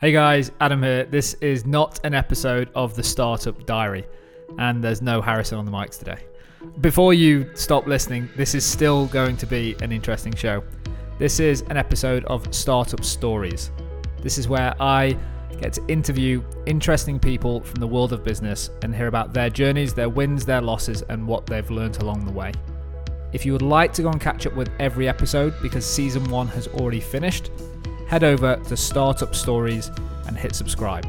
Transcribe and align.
Hey 0.00 0.12
guys, 0.12 0.52
Adam 0.60 0.80
here. 0.80 1.06
This 1.06 1.34
is 1.40 1.66
not 1.66 1.98
an 2.04 2.14
episode 2.14 2.70
of 2.76 2.94
the 2.94 3.02
Startup 3.02 3.66
Diary, 3.66 4.06
and 4.56 4.82
there's 4.82 5.02
no 5.02 5.20
Harrison 5.20 5.58
on 5.58 5.64
the 5.64 5.72
mics 5.72 5.98
today. 5.98 6.24
Before 6.80 7.12
you 7.12 7.50
stop 7.56 7.88
listening, 7.88 8.28
this 8.36 8.54
is 8.54 8.64
still 8.64 9.06
going 9.06 9.36
to 9.38 9.46
be 9.46 9.74
an 9.82 9.90
interesting 9.90 10.32
show. 10.36 10.62
This 11.18 11.40
is 11.40 11.62
an 11.62 11.76
episode 11.76 12.24
of 12.26 12.54
Startup 12.54 13.02
Stories. 13.02 13.72
This 14.22 14.38
is 14.38 14.46
where 14.46 14.72
I 14.80 15.18
get 15.60 15.72
to 15.72 15.86
interview 15.88 16.44
interesting 16.66 17.18
people 17.18 17.62
from 17.62 17.80
the 17.80 17.88
world 17.88 18.12
of 18.12 18.22
business 18.22 18.70
and 18.84 18.94
hear 18.94 19.08
about 19.08 19.34
their 19.34 19.50
journeys, 19.50 19.94
their 19.94 20.08
wins, 20.08 20.46
their 20.46 20.60
losses, 20.60 21.02
and 21.08 21.26
what 21.26 21.44
they've 21.44 21.72
learned 21.72 22.00
along 22.02 22.24
the 22.24 22.30
way. 22.30 22.52
If 23.32 23.44
you 23.44 23.50
would 23.50 23.62
like 23.62 23.92
to 23.94 24.02
go 24.02 24.10
and 24.10 24.20
catch 24.20 24.46
up 24.46 24.54
with 24.54 24.70
every 24.78 25.08
episode 25.08 25.54
because 25.60 25.84
season 25.84 26.22
one 26.30 26.46
has 26.46 26.68
already 26.68 27.00
finished, 27.00 27.50
head 28.08 28.24
over 28.24 28.56
to 28.56 28.76
Startup 28.76 29.34
Stories 29.34 29.90
and 30.26 30.36
hit 30.36 30.54
subscribe. 30.54 31.06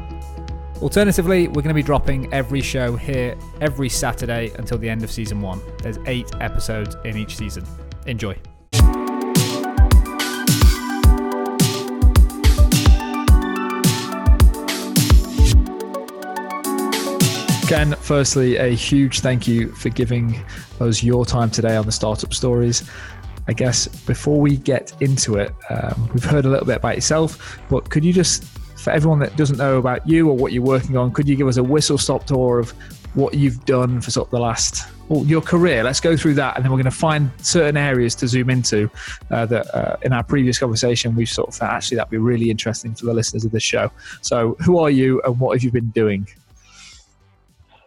Alternatively, 0.82 1.48
we're 1.48 1.62
going 1.62 1.68
to 1.68 1.74
be 1.74 1.82
dropping 1.82 2.32
every 2.32 2.60
show 2.60 2.94
here 2.94 3.36
every 3.60 3.88
Saturday 3.88 4.52
until 4.58 4.78
the 4.78 4.88
end 4.88 5.02
of 5.02 5.10
season 5.10 5.40
one. 5.40 5.60
There's 5.82 5.98
eight 6.06 6.30
episodes 6.40 6.96
in 7.04 7.16
each 7.16 7.36
season. 7.36 7.66
Enjoy. 8.06 8.36
Ken, 17.66 17.94
firstly, 18.00 18.56
a 18.56 18.74
huge 18.74 19.20
thank 19.20 19.46
you 19.46 19.70
for 19.72 19.90
giving 19.90 20.44
us 20.80 21.02
your 21.02 21.24
time 21.24 21.50
today 21.50 21.76
on 21.76 21.86
the 21.86 21.92
Startup 21.92 22.34
Stories. 22.34 22.82
I 23.50 23.52
guess 23.52 23.88
before 23.88 24.40
we 24.40 24.58
get 24.58 24.94
into 25.00 25.34
it, 25.34 25.52
um, 25.70 26.08
we've 26.14 26.22
heard 26.22 26.44
a 26.44 26.48
little 26.48 26.64
bit 26.64 26.76
about 26.76 26.94
yourself, 26.94 27.58
but 27.68 27.90
could 27.90 28.04
you 28.04 28.12
just, 28.12 28.44
for 28.78 28.90
everyone 28.90 29.18
that 29.18 29.34
doesn't 29.34 29.58
know 29.58 29.78
about 29.78 30.08
you 30.08 30.28
or 30.30 30.36
what 30.36 30.52
you're 30.52 30.62
working 30.62 30.96
on, 30.96 31.10
could 31.10 31.28
you 31.28 31.34
give 31.34 31.48
us 31.48 31.56
a 31.56 31.62
whistle 31.62 31.98
stop 31.98 32.24
tour 32.28 32.60
of 32.60 32.70
what 33.14 33.34
you've 33.34 33.64
done 33.64 34.00
for 34.00 34.12
sort 34.12 34.28
of 34.28 34.30
the 34.30 34.38
last, 34.38 34.88
well, 35.08 35.26
your 35.26 35.40
career? 35.40 35.82
Let's 35.82 35.98
go 35.98 36.16
through 36.16 36.34
that, 36.34 36.54
and 36.54 36.64
then 36.64 36.70
we're 36.70 36.78
going 36.78 36.84
to 36.84 36.92
find 36.92 37.28
certain 37.38 37.76
areas 37.76 38.14
to 38.16 38.28
zoom 38.28 38.50
into 38.50 38.88
uh, 39.32 39.46
that 39.46 39.74
uh, 39.74 39.96
in 40.02 40.12
our 40.12 40.22
previous 40.22 40.56
conversation 40.56 41.16
we've 41.16 41.28
sort 41.28 41.48
of 41.48 41.54
thought 41.56 41.72
actually 41.72 41.96
that'd 41.96 42.08
be 42.08 42.18
really 42.18 42.52
interesting 42.52 42.94
for 42.94 43.06
the 43.06 43.14
listeners 43.14 43.44
of 43.44 43.50
this 43.50 43.64
show. 43.64 43.90
So, 44.22 44.54
who 44.60 44.78
are 44.78 44.90
you, 44.90 45.20
and 45.22 45.40
what 45.40 45.56
have 45.56 45.64
you 45.64 45.72
been 45.72 45.90
doing? 45.90 46.28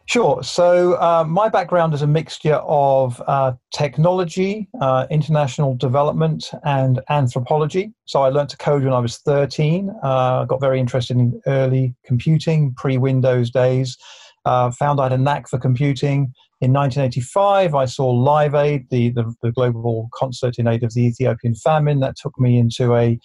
Sure. 0.06 0.44
So, 0.44 0.94
uh, 1.02 1.24
my 1.26 1.48
background 1.48 1.94
is 1.94 2.02
a 2.02 2.08
mixture 2.08 2.56
of 2.56 3.22
uh, 3.26 3.54
technology, 3.74 4.68
uh, 4.82 5.08
international 5.10 5.76
development, 5.76 6.52
and 6.66 7.00
anthropology. 7.10 7.94
So, 8.06 8.22
I 8.22 8.30
learned 8.30 8.50
to 8.50 8.58
code 8.58 8.84
when 8.84 8.92
I 8.92 9.00
was 9.00 9.20
13. 9.20 9.90
Uh, 10.04 10.44
got 10.44 10.60
very 10.60 10.80
interested 10.80 11.16
in 11.16 11.42
early 11.48 11.96
computing, 12.06 12.74
pre 12.76 12.98
Windows 12.98 13.50
days. 13.50 13.98
Uh, 14.46 14.72
found 14.72 15.00
I 15.00 15.04
had 15.04 15.14
a 15.14 15.18
knack 15.18 15.48
for 15.48 15.58
computing. 15.58 16.34
In 16.60 16.74
1985, 16.74 17.76
I 17.76 17.86
saw 17.86 18.10
Live 18.10 18.56
Aid, 18.56 18.88
the, 18.90 19.10
the, 19.12 19.34
the 19.42 19.52
global 19.52 20.10
concert 20.14 20.58
in 20.58 20.68
aid 20.68 20.84
of 20.84 20.94
the 20.94 21.06
Ethiopian 21.06 21.56
famine. 21.56 22.02
That 22.02 22.18
took 22.18 22.38
me 22.40 22.58
into 22.58 22.96
a 22.96 23.18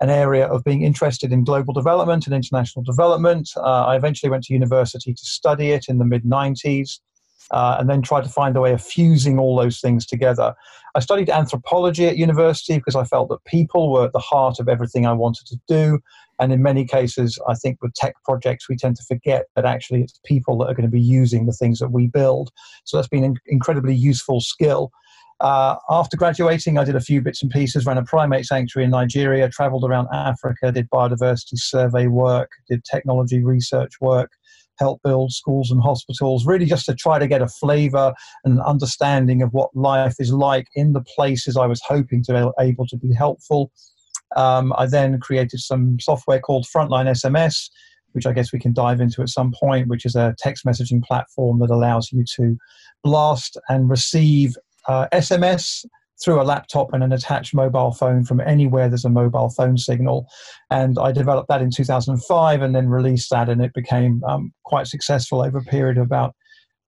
an 0.00 0.10
area 0.10 0.46
of 0.46 0.64
being 0.64 0.82
interested 0.82 1.32
in 1.32 1.44
global 1.44 1.74
development 1.74 2.26
and 2.26 2.34
international 2.34 2.82
development. 2.82 3.50
Uh, 3.56 3.84
I 3.86 3.96
eventually 3.96 4.30
went 4.30 4.44
to 4.44 4.54
university 4.54 5.12
to 5.12 5.24
study 5.24 5.70
it 5.70 5.86
in 5.88 5.98
the 5.98 6.04
mid 6.04 6.24
90s. 6.24 7.00
Uh, 7.52 7.78
and 7.80 7.90
then 7.90 8.00
tried 8.00 8.22
to 8.22 8.28
find 8.28 8.56
a 8.56 8.60
way 8.60 8.72
of 8.72 8.80
fusing 8.80 9.36
all 9.36 9.56
those 9.56 9.80
things 9.80 10.06
together. 10.06 10.54
I 10.94 11.00
studied 11.00 11.28
anthropology 11.28 12.06
at 12.06 12.16
university 12.16 12.76
because 12.76 12.94
I 12.94 13.02
felt 13.02 13.28
that 13.28 13.44
people 13.44 13.90
were 13.90 14.04
at 14.04 14.12
the 14.12 14.20
heart 14.20 14.60
of 14.60 14.68
everything 14.68 15.04
I 15.04 15.14
wanted 15.14 15.46
to 15.48 15.60
do. 15.66 15.98
And 16.38 16.52
in 16.52 16.62
many 16.62 16.84
cases, 16.84 17.38
I 17.48 17.54
think 17.54 17.82
with 17.82 17.92
tech 17.94 18.14
projects, 18.24 18.68
we 18.68 18.76
tend 18.76 18.96
to 18.96 19.04
forget 19.04 19.46
that 19.56 19.66
actually 19.66 20.02
it's 20.02 20.18
people 20.24 20.56
that 20.58 20.66
are 20.66 20.74
going 20.74 20.88
to 20.88 20.90
be 20.90 21.00
using 21.00 21.46
the 21.46 21.52
things 21.52 21.80
that 21.80 21.90
we 21.90 22.06
build. 22.06 22.50
So 22.84 22.96
that's 22.96 23.08
been 23.08 23.24
an 23.24 23.36
incredibly 23.46 23.94
useful 23.94 24.40
skill. 24.40 24.90
Uh, 25.40 25.76
after 25.88 26.18
graduating, 26.18 26.76
I 26.76 26.84
did 26.84 26.96
a 26.96 27.00
few 27.00 27.22
bits 27.22 27.42
and 27.42 27.50
pieces, 27.50 27.86
ran 27.86 27.96
a 27.96 28.04
primate 28.04 28.44
sanctuary 28.44 28.84
in 28.84 28.90
Nigeria, 28.90 29.48
traveled 29.48 29.84
around 29.84 30.08
Africa, 30.12 30.70
did 30.70 30.90
biodiversity 30.90 31.56
survey 31.56 32.08
work, 32.08 32.50
did 32.68 32.84
technology 32.84 33.42
research 33.42 33.92
work, 34.02 34.30
helped 34.78 35.02
build 35.02 35.32
schools 35.32 35.70
and 35.70 35.80
hospitals, 35.80 36.44
really 36.44 36.66
just 36.66 36.84
to 36.86 36.94
try 36.94 37.18
to 37.18 37.26
get 37.26 37.40
a 37.40 37.48
flavor 37.48 38.12
and 38.44 38.58
an 38.58 38.60
understanding 38.60 39.40
of 39.40 39.50
what 39.52 39.74
life 39.74 40.16
is 40.18 40.30
like 40.30 40.66
in 40.74 40.92
the 40.92 41.02
places 41.16 41.56
I 41.56 41.66
was 41.66 41.80
hoping 41.86 42.22
to 42.24 42.32
be 42.32 42.62
able 42.62 42.86
to 42.88 42.96
be 42.98 43.14
helpful. 43.14 43.72
Um, 44.36 44.74
I 44.76 44.86
then 44.86 45.18
created 45.20 45.60
some 45.60 45.98
software 46.00 46.40
called 46.40 46.66
Frontline 46.66 47.08
SMS, 47.08 47.70
which 48.12 48.26
I 48.26 48.32
guess 48.32 48.52
we 48.52 48.58
can 48.58 48.74
dive 48.74 49.00
into 49.00 49.22
at 49.22 49.30
some 49.30 49.52
point, 49.58 49.88
which 49.88 50.04
is 50.04 50.16
a 50.16 50.34
text 50.38 50.66
messaging 50.66 51.02
platform 51.02 51.60
that 51.60 51.70
allows 51.70 52.12
you 52.12 52.24
to 52.36 52.56
blast 53.02 53.56
and 53.68 53.88
receive 53.88 54.54
uh, 54.88 55.08
SMS 55.12 55.84
through 56.22 56.40
a 56.40 56.44
laptop 56.44 56.92
and 56.92 57.02
an 57.02 57.12
attached 57.12 57.54
mobile 57.54 57.92
phone 57.92 58.24
from 58.24 58.40
anywhere 58.40 58.88
there's 58.88 59.04
a 59.04 59.10
mobile 59.10 59.48
phone 59.48 59.78
signal. 59.78 60.28
And 60.70 60.98
I 60.98 61.12
developed 61.12 61.48
that 61.48 61.62
in 61.62 61.70
2005 61.70 62.62
and 62.62 62.74
then 62.74 62.88
released 62.88 63.30
that, 63.30 63.48
and 63.48 63.62
it 63.62 63.72
became 63.72 64.22
um, 64.24 64.52
quite 64.64 64.86
successful 64.86 65.42
over 65.42 65.58
a 65.58 65.64
period 65.64 65.96
of 65.96 66.04
about 66.04 66.34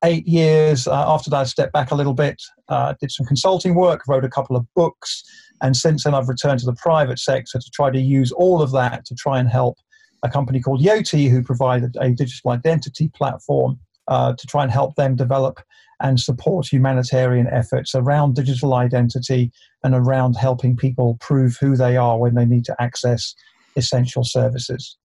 eight 0.04 0.26
years. 0.26 0.86
Uh, 0.86 1.04
after 1.12 1.30
that, 1.30 1.40
I 1.40 1.44
stepped 1.44 1.72
back 1.72 1.90
a 1.90 1.94
little 1.94 2.14
bit, 2.14 2.42
uh, 2.68 2.94
did 3.00 3.10
some 3.10 3.26
consulting 3.26 3.74
work, 3.74 4.02
wrote 4.06 4.24
a 4.24 4.30
couple 4.30 4.56
of 4.56 4.66
books, 4.74 5.22
and 5.62 5.76
since 5.76 6.04
then 6.04 6.14
I've 6.14 6.28
returned 6.28 6.60
to 6.60 6.66
the 6.66 6.74
private 6.74 7.18
sector 7.18 7.58
to 7.58 7.70
try 7.72 7.90
to 7.90 8.00
use 8.00 8.32
all 8.32 8.60
of 8.60 8.72
that 8.72 9.04
to 9.06 9.14
try 9.14 9.38
and 9.38 9.48
help 9.48 9.78
a 10.22 10.28
company 10.28 10.60
called 10.60 10.82
Yoti, 10.82 11.30
who 11.30 11.42
provided 11.42 11.96
a 11.98 12.10
digital 12.10 12.50
identity 12.50 13.10
platform 13.14 13.78
uh, 14.12 14.34
to 14.36 14.46
try 14.46 14.62
and 14.62 14.70
help 14.70 14.94
them 14.96 15.16
develop 15.16 15.58
and 16.00 16.20
support 16.20 16.70
humanitarian 16.70 17.46
efforts 17.46 17.94
around 17.94 18.34
digital 18.34 18.74
identity 18.74 19.50
and 19.84 19.94
around 19.94 20.34
helping 20.34 20.76
people 20.76 21.16
prove 21.20 21.56
who 21.58 21.76
they 21.76 21.96
are 21.96 22.18
when 22.18 22.34
they 22.34 22.44
need 22.44 22.64
to 22.66 22.76
access 22.78 23.34
essential 23.74 24.22
services. 24.22 24.98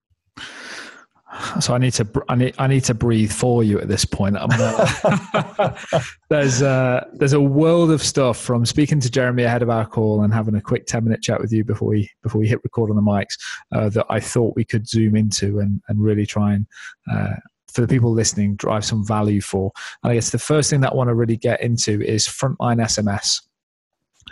So 1.60 1.74
I 1.74 1.78
need 1.78 1.92
to 1.92 2.06
I 2.28 2.34
need 2.34 2.54
I 2.58 2.66
need 2.66 2.84
to 2.84 2.94
breathe 2.94 3.32
for 3.32 3.62
you 3.62 3.78
at 3.78 3.88
this 3.88 4.04
point. 4.04 4.36
There's 6.30 6.62
uh, 6.62 7.04
there's 7.12 7.34
a 7.34 7.40
world 7.40 7.90
of 7.90 8.02
stuff 8.02 8.38
from 8.38 8.64
speaking 8.64 8.98
to 9.00 9.10
Jeremy 9.10 9.42
ahead 9.42 9.62
of 9.62 9.68
our 9.68 9.86
call 9.86 10.22
and 10.22 10.32
having 10.32 10.54
a 10.54 10.60
quick 10.60 10.86
ten 10.86 11.04
minute 11.04 11.20
chat 11.20 11.38
with 11.38 11.52
you 11.52 11.64
before 11.64 11.88
we 11.88 12.10
before 12.22 12.40
we 12.40 12.48
hit 12.48 12.60
record 12.64 12.88
on 12.88 12.96
the 12.96 13.02
mics 13.02 13.36
uh, 13.72 13.90
that 13.90 14.06
I 14.08 14.20
thought 14.20 14.56
we 14.56 14.64
could 14.64 14.88
zoom 14.88 15.16
into 15.16 15.60
and 15.60 15.82
and 15.88 16.00
really 16.02 16.24
try 16.24 16.54
and 16.54 16.66
uh, 17.12 17.34
for 17.78 17.82
the 17.82 17.94
people 17.94 18.12
listening 18.12 18.56
drive 18.56 18.84
some 18.84 19.06
value 19.06 19.40
for. 19.40 19.70
And 20.02 20.10
I 20.10 20.14
guess 20.14 20.30
the 20.30 20.38
first 20.38 20.68
thing 20.68 20.80
that 20.80 20.90
I 20.90 20.96
want 20.96 21.10
to 21.10 21.14
really 21.14 21.36
get 21.36 21.62
into 21.62 22.02
is 22.02 22.26
Frontline 22.26 22.80
SMS. 22.80 23.40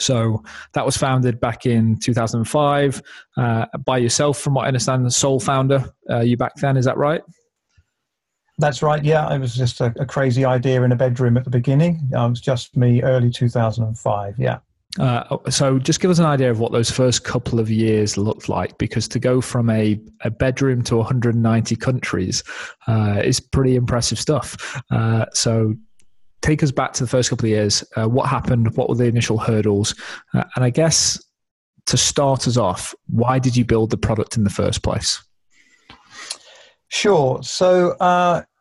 So 0.01 0.43
that 0.73 0.85
was 0.85 0.97
founded 0.97 1.39
back 1.39 1.65
in 1.65 1.97
2005 2.01 3.03
uh, 3.37 3.67
by 3.85 3.99
yourself, 3.99 4.41
from 4.41 4.55
what 4.55 4.65
I 4.65 4.67
understand, 4.67 5.07
the 5.07 5.13
sole 5.13 5.39
founder. 5.39 5.85
Uh, 6.11 6.23
you 6.23 6.37
back 6.37 6.57
then, 6.57 6.77
is 6.77 6.87
that 6.87 6.97
right? 6.97 7.23
That's 8.59 8.83
right. 8.83 9.05
Yeah, 9.05 9.33
it 9.33 9.39
was 9.39 9.55
just 9.55 9.81
a, 9.81 9.95
a 10.01 10.05
crazy 10.05 10.45
idea 10.45 10.83
in 10.83 10.91
a 10.91 10.97
bedroom 10.97 11.37
at 11.37 11.45
the 11.45 11.51
beginning. 11.51 12.01
it 12.11 12.17
was 12.17 12.41
just 12.41 12.77
me, 12.77 13.01
early 13.01 13.31
2005. 13.31 14.41
Yeah. 14.41 14.59
Uh, 14.99 15.37
so 15.51 15.79
just 15.79 16.01
give 16.01 16.11
us 16.11 16.19
an 16.19 16.25
idea 16.25 16.51
of 16.51 16.59
what 16.59 16.73
those 16.73 16.91
first 16.91 17.25
couple 17.25 17.61
of 17.61 17.71
years 17.71 18.17
looked 18.17 18.49
like 18.49 18.77
because 18.79 19.07
to 19.09 19.19
go 19.19 19.41
from 19.41 19.69
a, 19.69 20.01
a 20.23 20.31
bedroom 20.31 20.83
to 20.83 20.97
190 20.97 21.77
countries 21.77 22.43
uh, 22.87 23.21
is 23.23 23.39
pretty 23.39 23.77
impressive 23.77 24.19
stuff. 24.19 24.81
Uh, 24.91 25.27
so 25.33 25.75
take 26.41 26.63
us 26.63 26.71
back 26.71 26.93
to 26.95 27.05
the 27.05 27.09
first 27.09 27.29
couple 27.29 27.45
of 27.45 27.51
years. 27.51 27.85
Uh, 27.97 28.09
what 28.09 28.29
happened? 28.29 28.75
What 28.77 28.89
were 28.89 28.95
the 28.95 29.05
initial 29.05 29.39
hurdles? 29.39 29.95
Uh, 30.35 30.45
and 30.55 30.65
i 30.65 30.71
guess 30.71 31.23
to 31.87 31.97
start 31.97 32.49
us 32.49 32.57
off 32.57 32.95
why 33.07 33.39
did 33.39 33.57
you 33.57 33.65
build 33.65 33.91
the 33.91 33.97
product 33.97 34.37
in 34.37 34.45
the 34.45 34.51
first 34.51 34.83
place? 34.83 35.23
Sure. 36.89 37.43
So 37.43 37.97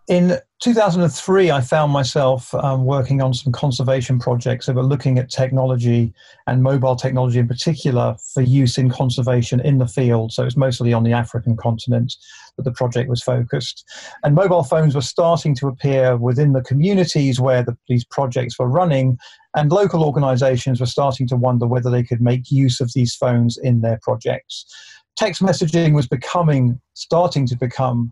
in 0.07 0.37
2003, 0.61 1.51
I 1.51 1.59
found 1.59 1.91
myself 1.91 2.53
um, 2.55 2.85
working 2.85 3.21
on 3.21 3.33
some 3.33 3.51
conservation 3.51 4.19
projects 4.19 4.65
that 4.65 4.75
were 4.75 4.83
looking 4.83 5.19
at 5.19 5.29
technology 5.29 6.13
and 6.47 6.63
mobile 6.63 6.95
technology 6.95 7.39
in 7.39 7.47
particular 7.47 8.15
for 8.33 8.41
use 8.41 8.77
in 8.77 8.89
conservation 8.89 9.59
in 9.59 9.79
the 9.79 9.87
field. 9.87 10.31
So 10.31 10.45
it's 10.45 10.55
mostly 10.55 10.93
on 10.93 11.03
the 11.03 11.11
African 11.11 11.57
continent 11.57 12.15
that 12.55 12.63
the 12.63 12.71
project 12.71 13.09
was 13.09 13.21
focused. 13.21 13.83
And 14.23 14.33
mobile 14.33 14.63
phones 14.63 14.95
were 14.95 15.01
starting 15.01 15.55
to 15.55 15.67
appear 15.67 16.15
within 16.15 16.53
the 16.53 16.63
communities 16.63 17.37
where 17.37 17.61
the, 17.61 17.77
these 17.89 18.05
projects 18.05 18.57
were 18.57 18.69
running, 18.69 19.17
and 19.57 19.71
local 19.71 20.05
organizations 20.05 20.79
were 20.79 20.85
starting 20.85 21.27
to 21.27 21.35
wonder 21.35 21.67
whether 21.67 21.89
they 21.89 22.03
could 22.03 22.21
make 22.21 22.49
use 22.49 22.79
of 22.79 22.93
these 22.93 23.13
phones 23.13 23.57
in 23.57 23.81
their 23.81 23.99
projects 24.01 24.65
text 25.15 25.41
messaging 25.41 25.95
was 25.95 26.07
becoming 26.07 26.79
starting 26.93 27.47
to 27.47 27.57
become 27.57 28.11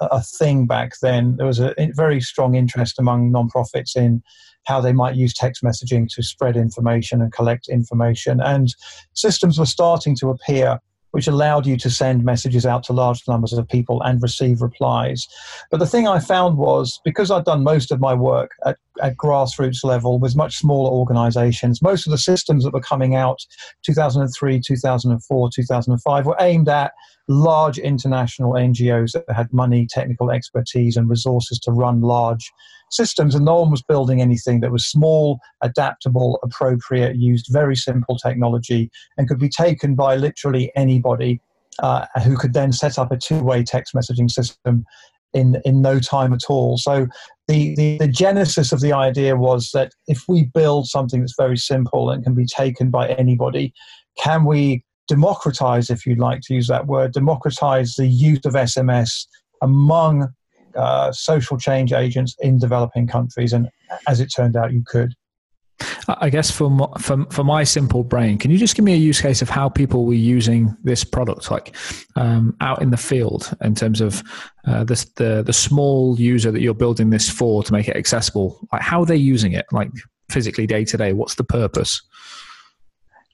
a, 0.00 0.06
a, 0.06 0.22
thing 0.22 0.66
back 0.66 0.92
then. 1.00 1.36
There 1.36 1.46
was 1.46 1.60
a 1.60 1.74
very 1.94 2.20
strong 2.20 2.54
interest 2.54 2.98
among 2.98 3.32
nonprofits 3.32 3.96
in 3.96 4.22
how 4.64 4.80
they 4.80 4.92
might 4.92 5.16
use 5.16 5.34
text 5.34 5.62
messaging 5.62 6.08
to 6.14 6.22
spread 6.22 6.56
information 6.56 7.20
and 7.20 7.32
collect 7.32 7.68
information, 7.68 8.40
and 8.40 8.74
systems 9.14 9.58
were 9.58 9.66
starting 9.66 10.16
to 10.16 10.30
appear 10.30 10.78
which 11.12 11.26
allowed 11.26 11.66
you 11.66 11.76
to 11.76 11.90
send 11.90 12.24
messages 12.24 12.66
out 12.66 12.82
to 12.84 12.92
large 12.92 13.26
numbers 13.28 13.52
of 13.52 13.68
people 13.68 14.02
and 14.02 14.22
receive 14.22 14.60
replies. 14.60 15.26
But 15.70 15.78
the 15.78 15.86
thing 15.86 16.08
I 16.08 16.18
found 16.18 16.58
was 16.58 17.00
because 17.04 17.30
I'd 17.30 17.44
done 17.44 17.62
most 17.62 17.92
of 17.92 18.00
my 18.00 18.14
work 18.14 18.50
at, 18.66 18.76
at 19.02 19.16
grassroots 19.16 19.84
level 19.84 20.18
with 20.18 20.36
much 20.36 20.58
smaller 20.58 20.90
organizations, 20.90 21.80
most 21.80 22.06
of 22.06 22.10
the 22.10 22.18
systems 22.18 22.64
that 22.64 22.74
were 22.74 22.80
coming 22.80 23.14
out 23.14 23.40
2003, 23.84 24.60
2004, 24.60 25.50
2005 25.54 26.26
were 26.26 26.36
aimed 26.40 26.68
at 26.68 26.92
large 27.28 27.78
international 27.78 28.52
NGOs 28.52 29.12
that 29.12 29.24
had 29.34 29.52
money, 29.52 29.86
technical 29.88 30.30
expertise, 30.30 30.96
and 30.96 31.08
resources 31.08 31.58
to 31.60 31.72
run 31.72 32.00
large 32.00 32.50
systems. 32.92 33.34
And 33.34 33.44
no 33.44 33.60
one 33.60 33.70
was 33.70 33.82
building 33.82 34.20
anything 34.20 34.60
that 34.60 34.72
was 34.72 34.86
small, 34.86 35.40
adaptable, 35.62 36.38
appropriate, 36.42 37.16
used 37.16 37.46
very 37.50 37.76
simple 37.76 38.16
technology, 38.16 38.90
and 39.16 39.28
could 39.28 39.38
be 39.38 39.48
taken 39.48 39.94
by 39.94 40.16
literally 40.16 40.70
anybody 40.76 41.40
uh, 41.78 42.06
who 42.24 42.36
could 42.36 42.52
then 42.52 42.72
set 42.72 42.98
up 42.98 43.10
a 43.10 43.16
two 43.16 43.42
way 43.42 43.62
text 43.62 43.94
messaging 43.94 44.30
system 44.30 44.84
in, 45.32 45.60
in 45.64 45.80
no 45.80 45.98
time 45.98 46.32
at 46.32 46.44
all. 46.48 46.76
So 46.76 47.06
the, 47.48 47.74
the, 47.74 47.98
the, 47.98 48.08
genesis 48.08 48.72
of 48.72 48.80
the 48.80 48.92
idea 48.92 49.36
was 49.36 49.70
that 49.72 49.92
if 50.06 50.24
we 50.28 50.44
build 50.44 50.86
something 50.86 51.20
that's 51.20 51.34
very 51.38 51.56
simple 51.56 52.10
and 52.10 52.22
can 52.22 52.34
be 52.34 52.46
taken 52.46 52.90
by 52.90 53.08
anybody, 53.08 53.72
can 54.18 54.44
we 54.44 54.84
democratize, 55.08 55.90
if 55.90 56.06
you'd 56.06 56.18
like 56.18 56.40
to 56.42 56.54
use 56.54 56.68
that 56.68 56.86
word, 56.86 57.12
democratize 57.12 57.94
the 57.94 58.06
use 58.06 58.44
of 58.44 58.52
SMS 58.52 59.26
among 59.62 60.28
uh, 60.76 61.12
social 61.12 61.58
change 61.58 61.92
agents 61.92 62.36
in 62.40 62.58
developing 62.58 63.06
countries? 63.06 63.52
And 63.52 63.68
as 64.06 64.20
it 64.20 64.26
turned 64.34 64.56
out, 64.56 64.72
you 64.72 64.82
could. 64.86 65.14
I 66.08 66.30
guess 66.30 66.50
for, 66.50 66.70
for 66.98 67.24
for 67.26 67.44
my 67.44 67.64
simple 67.64 68.04
brain, 68.04 68.38
can 68.38 68.50
you 68.50 68.58
just 68.58 68.74
give 68.74 68.84
me 68.84 68.92
a 68.92 68.96
use 68.96 69.20
case 69.20 69.42
of 69.42 69.48
how 69.48 69.68
people 69.68 70.04
were 70.04 70.14
using 70.14 70.76
this 70.82 71.04
product, 71.04 71.50
like 71.50 71.76
um, 72.16 72.56
out 72.60 72.82
in 72.82 72.90
the 72.90 72.96
field, 72.96 73.52
in 73.62 73.74
terms 73.74 74.00
of 74.00 74.22
uh, 74.66 74.84
this, 74.84 75.04
the 75.16 75.42
the 75.44 75.52
small 75.52 76.18
user 76.18 76.50
that 76.50 76.60
you're 76.60 76.74
building 76.74 77.10
this 77.10 77.28
for 77.28 77.62
to 77.62 77.72
make 77.72 77.88
it 77.88 77.96
accessible? 77.96 78.60
Like 78.72 78.82
how 78.82 79.02
are 79.02 79.06
they 79.06 79.16
using 79.16 79.52
it, 79.52 79.66
like 79.72 79.90
physically 80.28 80.66
day 80.66 80.84
to 80.84 80.96
day? 80.96 81.12
What's 81.12 81.36
the 81.36 81.44
purpose? 81.44 82.02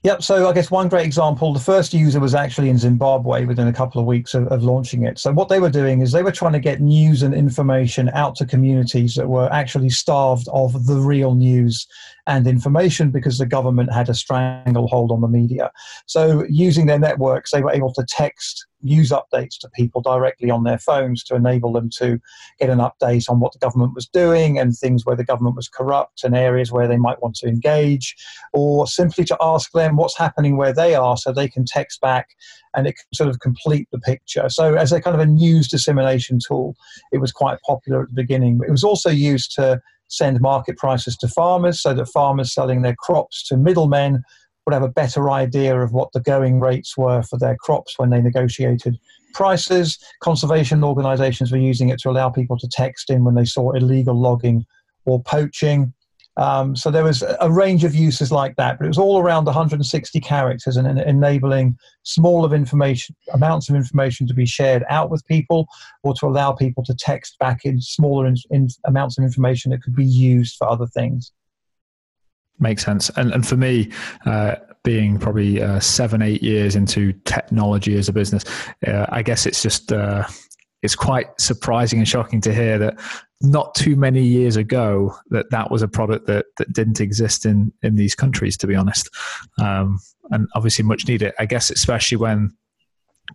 Yep. 0.03 0.23
So 0.23 0.47
I 0.47 0.53
guess 0.53 0.71
one 0.71 0.87
great 0.87 1.05
example, 1.05 1.51
the 1.51 1.59
first 1.59 1.93
user 1.93 2.21
was 2.21 2.33
actually 2.33 2.69
in 2.69 2.77
Zimbabwe 2.77 3.43
within 3.43 3.67
a 3.67 3.73
couple 3.73 3.99
of 3.99 4.07
weeks 4.07 4.33
of, 4.33 4.47
of, 4.47 4.63
launching 4.63 5.03
it. 5.03 5.19
So 5.19 5.33
what 5.33 5.49
they 5.49 5.59
were 5.59 5.69
doing 5.69 5.99
is 5.99 6.13
they 6.13 6.23
were 6.23 6.31
trying 6.31 6.53
to 6.53 6.59
get 6.59 6.79
news 6.79 7.21
and 7.21 7.33
information 7.33 8.09
out 8.13 8.35
to 8.37 8.45
communities 8.45 9.15
that 9.15 9.27
were 9.27 9.51
actually 9.51 9.89
starved 9.89 10.47
of 10.53 10.85
the 10.85 10.95
real 10.95 11.35
news 11.35 11.85
and 12.27 12.47
information 12.47 13.11
because 13.11 13.39
the 13.39 13.45
government 13.45 13.91
had 13.91 14.07
a 14.07 14.13
stranglehold 14.13 15.11
on 15.11 15.19
the 15.19 15.27
media. 15.27 15.69
So 16.05 16.45
using 16.49 16.85
their 16.85 16.99
networks, 16.99 17.51
they 17.51 17.61
were 17.61 17.73
able 17.73 17.93
to 17.95 18.05
text 18.07 18.67
news 18.81 19.11
updates 19.11 19.57
to 19.59 19.69
people 19.69 20.01
directly 20.01 20.49
on 20.49 20.63
their 20.63 20.77
phones 20.77 21.23
to 21.25 21.35
enable 21.35 21.73
them 21.73 21.89
to 21.97 22.19
get 22.59 22.69
an 22.69 22.79
update 22.79 23.29
on 23.29 23.39
what 23.39 23.53
the 23.53 23.59
government 23.59 23.93
was 23.93 24.07
doing 24.07 24.57
and 24.57 24.75
things 24.75 25.05
where 25.05 25.15
the 25.15 25.23
government 25.23 25.55
was 25.55 25.67
corrupt 25.67 26.23
and 26.23 26.35
areas 26.35 26.71
where 26.71 26.87
they 26.87 26.97
might 26.97 27.21
want 27.21 27.35
to 27.35 27.47
engage, 27.47 28.15
or 28.53 28.87
simply 28.87 29.23
to 29.25 29.37
ask 29.41 29.71
them 29.71 29.95
what's 29.95 30.17
happening 30.17 30.57
where 30.57 30.73
they 30.73 30.95
are 30.95 31.17
so 31.17 31.31
they 31.31 31.47
can 31.47 31.65
text 31.65 32.01
back 32.01 32.29
and 32.75 32.87
it 32.87 32.93
can 32.93 33.13
sort 33.13 33.29
of 33.29 33.39
complete 33.39 33.87
the 33.91 33.99
picture. 33.99 34.49
So, 34.49 34.75
as 34.75 34.91
a 34.91 35.01
kind 35.01 35.15
of 35.15 35.21
a 35.21 35.25
news 35.25 35.67
dissemination 35.67 36.39
tool, 36.45 36.75
it 37.11 37.19
was 37.19 37.31
quite 37.31 37.59
popular 37.65 38.03
at 38.03 38.09
the 38.09 38.15
beginning. 38.15 38.59
It 38.67 38.71
was 38.71 38.83
also 38.83 39.09
used 39.09 39.53
to 39.55 39.81
send 40.09 40.41
market 40.41 40.77
prices 40.77 41.15
to 41.17 41.27
farmers 41.27 41.81
so 41.81 41.93
that 41.93 42.07
farmers 42.07 42.53
selling 42.53 42.81
their 42.81 42.95
crops 42.95 43.47
to 43.47 43.57
middlemen 43.57 44.23
would 44.65 44.73
have 44.73 44.83
a 44.83 44.89
better 44.89 45.29
idea 45.29 45.79
of 45.79 45.93
what 45.93 46.11
the 46.13 46.19
going 46.19 46.59
rates 46.59 46.97
were 46.97 47.23
for 47.23 47.37
their 47.37 47.55
crops 47.55 47.97
when 47.97 48.09
they 48.09 48.21
negotiated 48.21 48.99
prices. 49.33 49.97
Conservation 50.21 50.83
organizations 50.83 51.51
were 51.51 51.57
using 51.57 51.89
it 51.89 51.99
to 51.99 52.09
allow 52.09 52.29
people 52.29 52.57
to 52.57 52.67
text 52.67 53.09
in 53.09 53.23
when 53.23 53.35
they 53.35 53.45
saw 53.45 53.71
illegal 53.71 54.15
logging 54.15 54.65
or 55.05 55.21
poaching. 55.23 55.93
Um, 56.37 56.73
so 56.73 56.89
there 56.89 57.03
was 57.03 57.21
a 57.41 57.51
range 57.51 57.83
of 57.83 57.93
uses 57.93 58.31
like 58.31 58.55
that, 58.55 58.77
but 58.77 58.85
it 58.85 58.87
was 58.87 58.97
all 58.97 59.19
around 59.19 59.45
160 59.45 60.19
characters 60.21 60.77
and, 60.77 60.87
enabling 60.87 61.77
small 62.03 62.45
of 62.45 62.53
information 62.53 63.13
amounts 63.33 63.69
of 63.69 63.75
information 63.75 64.25
to 64.27 64.33
be 64.33 64.45
shared 64.45 64.85
out 64.89 65.09
with 65.09 65.25
people, 65.25 65.67
or 66.03 66.13
to 66.13 66.27
allow 66.27 66.53
people 66.53 66.83
to 66.85 66.95
text 66.95 67.37
back 67.39 67.65
in 67.65 67.81
smaller 67.81 68.25
in, 68.25 68.35
in 68.51 68.69
amounts 68.85 69.17
of 69.17 69.25
information 69.25 69.71
that 69.71 69.83
could 69.83 69.95
be 69.95 70.05
used 70.05 70.55
for 70.55 70.69
other 70.69 70.87
things. 70.87 71.33
Makes 72.59 72.85
sense. 72.85 73.09
And 73.15 73.31
and 73.31 73.47
for 73.47 73.55
me, 73.57 73.91
uh, 74.25 74.55
being 74.83 75.17
probably 75.17 75.61
uh, 75.61 75.79
seven 75.79 76.21
eight 76.21 76.43
years 76.43 76.75
into 76.75 77.13
technology 77.25 77.97
as 77.97 78.09
a 78.09 78.13
business, 78.13 78.43
uh, 78.85 79.05
I 79.09 79.21
guess 79.23 79.45
it's 79.45 79.61
just 79.61 79.91
uh, 79.91 80.25
it's 80.81 80.95
quite 80.95 81.27
surprising 81.39 81.99
and 81.99 82.07
shocking 82.07 82.41
to 82.41 82.53
hear 82.53 82.77
that 82.79 82.99
not 83.41 83.73
too 83.75 83.95
many 83.95 84.23
years 84.23 84.57
ago 84.57 85.15
that 85.29 85.49
that 85.51 85.71
was 85.71 85.81
a 85.81 85.87
product 85.87 86.27
that 86.27 86.45
that 86.57 86.71
didn't 86.73 86.99
exist 86.99 87.45
in 87.45 87.71
in 87.81 87.95
these 87.95 88.15
countries. 88.15 88.57
To 88.57 88.67
be 88.67 88.75
honest, 88.75 89.09
um, 89.61 89.99
and 90.31 90.47
obviously 90.55 90.83
much 90.83 91.07
needed. 91.07 91.33
I 91.39 91.45
guess 91.45 91.71
especially 91.71 92.17
when 92.17 92.51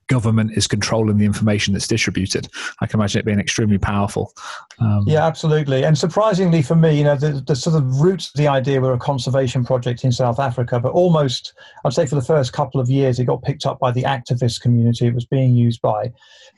government 0.08 0.52
is 0.56 0.66
controlling 0.66 1.18
the 1.18 1.24
information 1.24 1.72
that's 1.72 1.86
distributed. 1.86 2.48
I 2.80 2.86
can 2.86 3.00
imagine 3.00 3.20
it 3.20 3.24
being 3.24 3.40
extremely 3.40 3.78
powerful. 3.78 4.32
Um, 4.78 5.04
yeah, 5.06 5.26
absolutely. 5.26 5.84
And 5.84 5.96
surprisingly 5.96 6.62
for 6.62 6.74
me, 6.74 6.98
you 6.98 7.04
know, 7.04 7.16
the, 7.16 7.42
the, 7.46 7.56
sort 7.56 7.76
of 7.76 8.00
roots 8.00 8.28
of 8.28 8.34
the 8.34 8.48
idea 8.48 8.80
were 8.80 8.92
a 8.92 8.98
conservation 8.98 9.64
project 9.64 10.04
in 10.04 10.12
South 10.12 10.38
Africa, 10.38 10.80
but 10.80 10.92
almost, 10.92 11.54
I'd 11.84 11.92
say 11.92 12.06
for 12.06 12.16
the 12.16 12.22
first 12.22 12.52
couple 12.52 12.80
of 12.80 12.90
years, 12.90 13.18
it 13.18 13.24
got 13.24 13.42
picked 13.42 13.66
up 13.66 13.78
by 13.78 13.90
the 13.90 14.02
activist 14.02 14.60
community. 14.60 15.06
It 15.06 15.14
was 15.14 15.26
being 15.26 15.54
used 15.54 15.80
by 15.80 16.12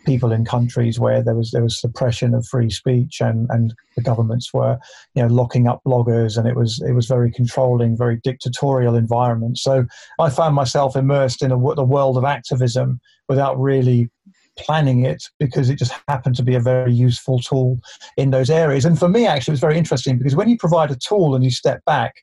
people 0.07 0.33
in 0.33 0.45
countries 0.45 0.99
where 0.99 1.23
there 1.23 1.35
was 1.35 1.51
there 1.51 1.63
was 1.63 1.79
suppression 1.79 2.33
of 2.33 2.47
free 2.47 2.71
speech 2.71 3.21
and, 3.21 3.49
and 3.51 3.75
the 3.97 4.03
governments 4.03 4.55
were, 4.55 4.79
you 5.15 5.23
know, 5.23 5.29
locking 5.29 5.67
up 5.67 5.83
bloggers 5.85 6.39
and 6.39 6.49
it 6.49 6.57
was 6.57 6.81
it 6.87 6.93
was 6.93 7.07
very 7.07 7.31
controlling, 7.31 7.97
very 7.97 8.17
dictatorial 8.23 8.95
environment. 8.95 9.59
So 9.59 9.85
I 10.19 10.31
found 10.31 10.55
myself 10.55 10.97
immersed 10.97 11.43
in 11.43 11.53
a, 11.53 11.75
the 11.75 11.85
world 11.85 12.17
of 12.17 12.25
activism 12.25 13.01
without 13.29 13.59
really 13.59 14.11
planning 14.59 15.05
it 15.05 15.23
because 15.39 15.69
it 15.69 15.79
just 15.79 15.93
happened 16.09 16.35
to 16.37 16.43
be 16.43 16.55
a 16.55 16.61
very 16.61 16.93
useful 16.93 17.39
tool 17.41 17.79
in 18.17 18.31
those 18.31 18.51
areas. 18.51 18.85
And 18.85 18.99
for 18.99 19.09
me, 19.09 19.27
actually, 19.27 19.53
it 19.53 19.55
was 19.55 19.61
very 19.61 19.79
interesting 19.79 20.19
because 20.19 20.35
when 20.35 20.49
you 20.49 20.57
provide 20.57 20.91
a 20.91 20.97
tool 20.97 21.35
and 21.35 21.45
you 21.45 21.51
step 21.51 21.85
back, 21.85 22.15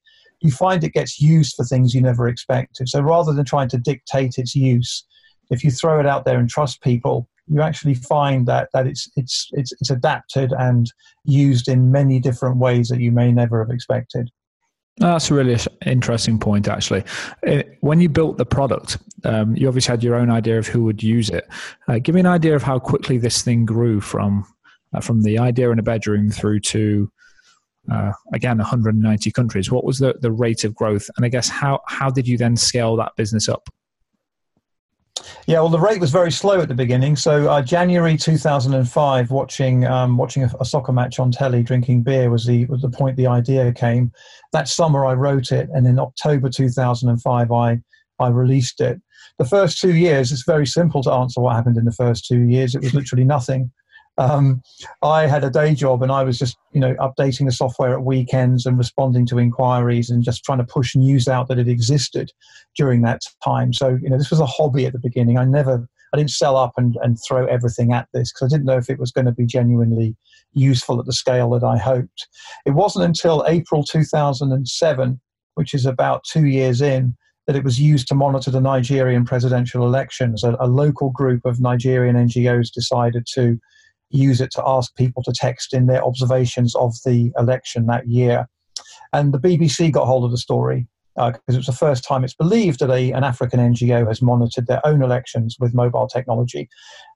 you 0.42 0.52
find 0.52 0.84
it 0.84 0.94
gets 0.94 1.22
used 1.22 1.56
for 1.56 1.64
things 1.64 1.94
you 1.94 2.02
never 2.02 2.28
expected. 2.28 2.90
So 2.90 3.02
rather 3.02 3.34
than 3.34 3.46
trying 3.46 3.70
to 3.70 3.78
dictate 3.78 4.38
its 4.38 4.56
use, 4.56 5.06
if 5.50 5.64
you 5.64 5.72
throw 5.72 6.00
it 6.00 6.06
out 6.06 6.26
there 6.26 6.40
and 6.40 6.50
trust 6.50 6.82
people, 6.82 7.30
you 7.48 7.62
actually 7.62 7.94
find 7.94 8.46
that 8.48 8.70
that 8.74 8.88
it's 8.88 9.10
it's 9.16 9.50
it's 9.52 9.74
it's 9.74 9.90
adapted 9.90 10.54
and 10.58 10.92
used 11.26 11.68
in 11.68 11.92
many 11.92 12.20
different 12.20 12.58
ways 12.58 12.88
that 12.88 13.02
you 13.02 13.12
may 13.12 13.32
never 13.32 13.60
have 13.64 13.74
expected. 13.74 14.30
That's 14.98 15.32
a 15.32 15.34
really 15.34 15.58
interesting 15.86 16.38
point, 16.38 16.68
actually. 16.68 17.04
Uh, 17.48 17.64
when 17.82 18.00
you 18.00 18.10
built 18.10 18.38
the 18.38 18.46
product, 18.46 19.00
um, 19.24 19.56
you 19.56 19.68
obviously 19.68 19.92
had 19.92 20.04
your 20.04 20.16
own 20.16 20.30
idea 20.30 20.60
of 20.60 20.68
who 20.68 20.84
would 20.84 21.02
use 21.02 21.30
it. 21.30 21.48
Uh, 21.88 21.98
give 21.98 22.14
me 22.14 22.22
an 22.22 22.28
idea 22.28 22.56
of 22.56 22.62
how 22.62 22.78
quickly 22.78 23.18
this 23.18 23.42
thing 23.42 23.66
grew 23.66 24.00
from 24.00 24.46
uh, 24.94 25.00
from 25.00 25.24
the 25.24 25.40
idea 25.40 25.72
in 25.72 25.80
a 25.80 25.84
bedroom 25.84 26.30
through 26.30 26.60
to 26.60 27.12
uh, 27.92 28.12
again 28.34 28.58
190 28.60 29.32
countries. 29.32 29.72
What 29.72 29.84
was 29.84 29.98
the, 29.98 30.16
the 30.22 30.32
rate 30.32 30.64
of 30.64 30.76
growth, 30.76 31.10
and 31.18 31.26
I 31.26 31.30
guess 31.30 31.50
how 31.50 31.82
how 31.88 32.12
did 32.12 32.28
you 32.28 32.38
then 32.38 32.56
scale 32.56 32.96
that 32.98 33.16
business 33.16 33.50
up? 33.50 33.70
Yeah, 35.46 35.60
well, 35.60 35.70
the 35.70 35.80
rate 35.80 36.00
was 36.00 36.10
very 36.10 36.32
slow 36.32 36.62
at 36.62 36.68
the 36.68 36.74
beginning. 36.74 37.16
So 37.16 37.50
uh, 37.50 37.62
January 37.62 38.18
2005, 38.18 39.30
watching 39.30 39.86
um, 39.86 40.18
watching 40.18 40.44
a, 40.44 40.52
a, 40.60 40.66
soccer 40.66 40.92
match 40.92 41.20
on 41.20 41.32
telly, 41.32 41.62
drinking 41.62 42.04
beer 42.04 42.30
was 42.30 42.46
the 42.46 42.66
was 42.66 42.82
the 42.82 42.90
point 42.90 43.16
the 43.16 43.28
idea 43.28 43.72
came. 43.74 44.12
That 44.54 44.68
summer, 44.68 45.06
I 45.06 45.14
wrote 45.14 45.52
it, 45.52 45.70
and 45.74 45.86
in 45.86 46.00
October 46.00 46.50
2005, 46.50 47.52
I 47.52 47.80
I 48.20 48.28
released 48.30 48.82
it. 48.82 49.02
The 49.38 49.46
first 49.46 49.80
two 49.80 49.96
years, 49.96 50.32
it's 50.32 50.46
very 50.46 50.66
simple 50.66 51.04
to 51.04 51.12
answer 51.12 51.42
what 51.42 51.56
happened 51.56 51.78
in 51.78 51.86
the 51.86 51.92
first 51.92 52.26
two 52.26 52.42
years. 52.42 52.74
It 52.74 52.82
was 52.82 52.94
literally 52.94 53.24
nothing. 53.24 53.72
Um, 54.18 54.62
I 55.02 55.26
had 55.26 55.44
a 55.44 55.50
day 55.50 55.74
job 55.74 56.04
and 56.04 56.12
I 56.12 56.24
was 56.24 56.38
just, 56.38 56.58
you 56.72 56.80
know, 56.80 56.94
updating 56.96 57.46
the 57.46 57.52
software 57.52 57.94
at 57.94 58.04
weekends 58.04 58.66
and 58.66 58.78
responding 58.78 59.26
to 59.28 59.40
inquiries 59.40 60.10
and 60.10 60.24
just 60.24 60.44
trying 60.44 60.60
to 60.60 60.64
push 60.64 60.96
news 60.96 61.28
out 61.28 61.48
that 61.48 61.58
it 61.58 61.68
existed 61.68 62.32
during 62.78 63.02
that 63.02 63.22
time. 63.44 63.74
So, 63.74 63.98
you 64.02 64.10
know, 64.10 64.18
this 64.18 64.30
was 64.30 64.40
a 64.40 64.46
hobby 64.46 64.86
at 64.86 64.94
the 64.94 65.00
beginning. 65.00 65.38
I 65.38 65.46
never, 65.46 65.88
I 66.14 66.18
didn't 66.18 66.32
sell 66.32 66.58
up 66.58 66.74
and, 66.78 66.96
and 67.02 67.18
throw 67.28 67.48
everything 67.48 67.92
at 67.92 68.08
this 68.14 68.32
because 68.32 68.54
I 68.54 68.56
didn't 68.56 68.68
know 68.68 68.78
if 68.78 68.90
it 68.90 69.00
was 69.00 69.12
going 69.12 69.26
to 69.26 69.32
be 69.32 69.48
genuinely 69.48 70.16
useful 70.54 71.00
at 71.00 71.08
the 71.08 71.14
scale 71.14 71.50
that 71.52 71.64
I 71.64 71.78
hoped. 71.78 72.28
It 72.66 72.72
wasn't 72.72 73.06
until 73.06 73.44
April 73.48 73.84
2007, 73.84 75.22
which 75.56 75.74
is 75.74 75.86
about 75.88 76.24
two 76.24 76.46
years 76.46 76.82
in, 76.82 77.16
that 77.48 77.56
it 77.56 77.64
was 77.64 77.80
used 77.80 78.08
to 78.08 78.16
monitor 78.16 78.52
the 78.52 78.62
Nigerian 78.62 79.26
presidential 79.26 79.86
elections. 79.86 80.44
A, 80.44 80.56
a 80.60 80.68
local 80.68 81.10
group 81.10 81.46
of 81.46 81.60
Nigerian 81.60 82.16
NGOs 82.16 82.72
decided 82.72 83.28
to 83.34 83.60
use 84.14 84.40
it 84.40 84.52
to 84.52 84.64
ask 84.66 84.96
people 84.96 85.24
to 85.24 85.34
text 85.34 85.74
in 85.74 85.88
their 85.88 86.04
observations 86.04 86.76
of 86.76 86.94
the 87.06 87.32
election 87.38 87.88
that 87.88 88.08
year. 88.08 88.48
And 89.12 89.34
the 89.34 89.40
BBC 89.40 89.92
got 89.92 90.06
hold 90.06 90.24
of 90.24 90.32
the 90.32 90.38
story 90.38 90.88
because 91.16 91.36
uh, 91.36 91.54
it 91.54 91.58
was 91.58 91.66
the 91.68 91.74
first 91.74 92.04
time 92.04 92.24
it's 92.24 92.34
believed 92.34 92.80
that 92.80 92.90
a, 92.90 93.12
an 93.12 93.24
African 93.24 93.60
NGO 93.60 94.08
has 94.08 94.22
monitored 94.22 94.66
their 94.66 94.86
own 94.86 95.04
elections 95.04 95.58
with 95.60 95.76
mobile 95.76 96.08
technology. 96.08 96.68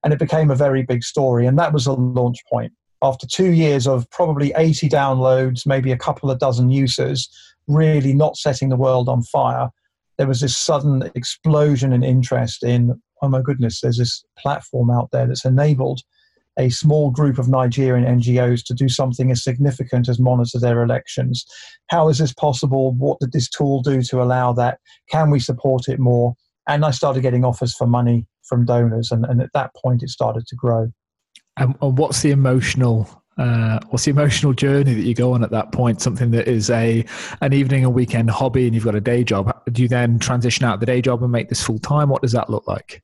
And 0.03 0.13
it 0.13 0.19
became 0.19 0.51
a 0.51 0.55
very 0.55 0.83
big 0.83 1.03
story. 1.03 1.47
And 1.47 1.57
that 1.57 1.73
was 1.73 1.87
a 1.87 1.93
launch 1.93 2.37
point. 2.51 2.73
After 3.01 3.27
two 3.27 3.51
years 3.51 3.87
of 3.87 4.09
probably 4.11 4.53
80 4.55 4.89
downloads, 4.89 5.65
maybe 5.65 5.91
a 5.91 5.97
couple 5.97 6.29
of 6.29 6.39
dozen 6.39 6.69
users, 6.69 7.29
really 7.67 8.13
not 8.13 8.37
setting 8.37 8.69
the 8.69 8.75
world 8.75 9.09
on 9.09 9.23
fire, 9.23 9.69
there 10.17 10.27
was 10.27 10.41
this 10.41 10.57
sudden 10.57 11.09
explosion 11.15 11.93
in 11.93 12.03
interest 12.03 12.63
in, 12.63 12.99
oh 13.21 13.29
my 13.29 13.41
goodness, 13.41 13.81
there's 13.81 13.97
this 13.97 14.23
platform 14.37 14.89
out 14.89 15.09
there 15.11 15.27
that's 15.27 15.45
enabled 15.45 16.01
a 16.57 16.69
small 16.69 17.11
group 17.11 17.37
of 17.37 17.47
Nigerian 17.47 18.19
NGOs 18.19 18.63
to 18.65 18.73
do 18.73 18.89
something 18.89 19.31
as 19.31 19.43
significant 19.43 20.09
as 20.09 20.19
monitor 20.19 20.59
their 20.59 20.83
elections. 20.83 21.45
How 21.89 22.09
is 22.09 22.17
this 22.17 22.33
possible? 22.33 22.93
What 22.93 23.19
did 23.19 23.31
this 23.31 23.49
tool 23.49 23.81
do 23.81 24.01
to 24.03 24.21
allow 24.21 24.53
that? 24.53 24.79
Can 25.09 25.29
we 25.29 25.39
support 25.39 25.87
it 25.87 25.99
more? 25.99 26.35
And 26.67 26.83
I 26.83 26.91
started 26.91 27.21
getting 27.21 27.45
offers 27.45 27.75
for 27.75 27.87
money 27.87 28.25
from 28.43 28.65
donors, 28.65 29.11
and, 29.11 29.25
and 29.25 29.41
at 29.41 29.51
that 29.53 29.71
point, 29.75 30.03
it 30.03 30.09
started 30.09 30.47
to 30.47 30.55
grow. 30.55 30.91
And, 31.57 31.75
and 31.81 31.97
what's 31.97 32.21
the 32.21 32.31
emotional 32.31 33.09
uh, 33.37 33.79
what's 33.89 34.05
the 34.05 34.11
emotional 34.11 34.51
journey 34.51 34.95
that 34.95 35.03
you 35.03 35.13
go 35.13 35.33
on 35.33 35.43
at 35.43 35.51
that 35.51 35.71
point? 35.71 36.01
Something 36.01 36.31
that 36.31 36.47
is 36.47 36.69
a 36.71 37.05
an 37.41 37.53
evening 37.53 37.85
and 37.85 37.93
weekend 37.93 38.29
hobby, 38.31 38.65
and 38.65 38.73
you've 38.73 38.83
got 38.83 38.95
a 38.95 39.01
day 39.01 39.23
job. 39.23 39.55
Do 39.71 39.81
you 39.81 39.87
then 39.87 40.19
transition 40.19 40.65
out 40.65 40.75
of 40.75 40.79
the 40.79 40.85
day 40.85 41.01
job 41.01 41.21
and 41.21 41.31
make 41.31 41.49
this 41.49 41.63
full 41.63 41.79
time? 41.79 42.09
What 42.09 42.21
does 42.21 42.31
that 42.31 42.49
look 42.49 42.67
like? 42.67 43.03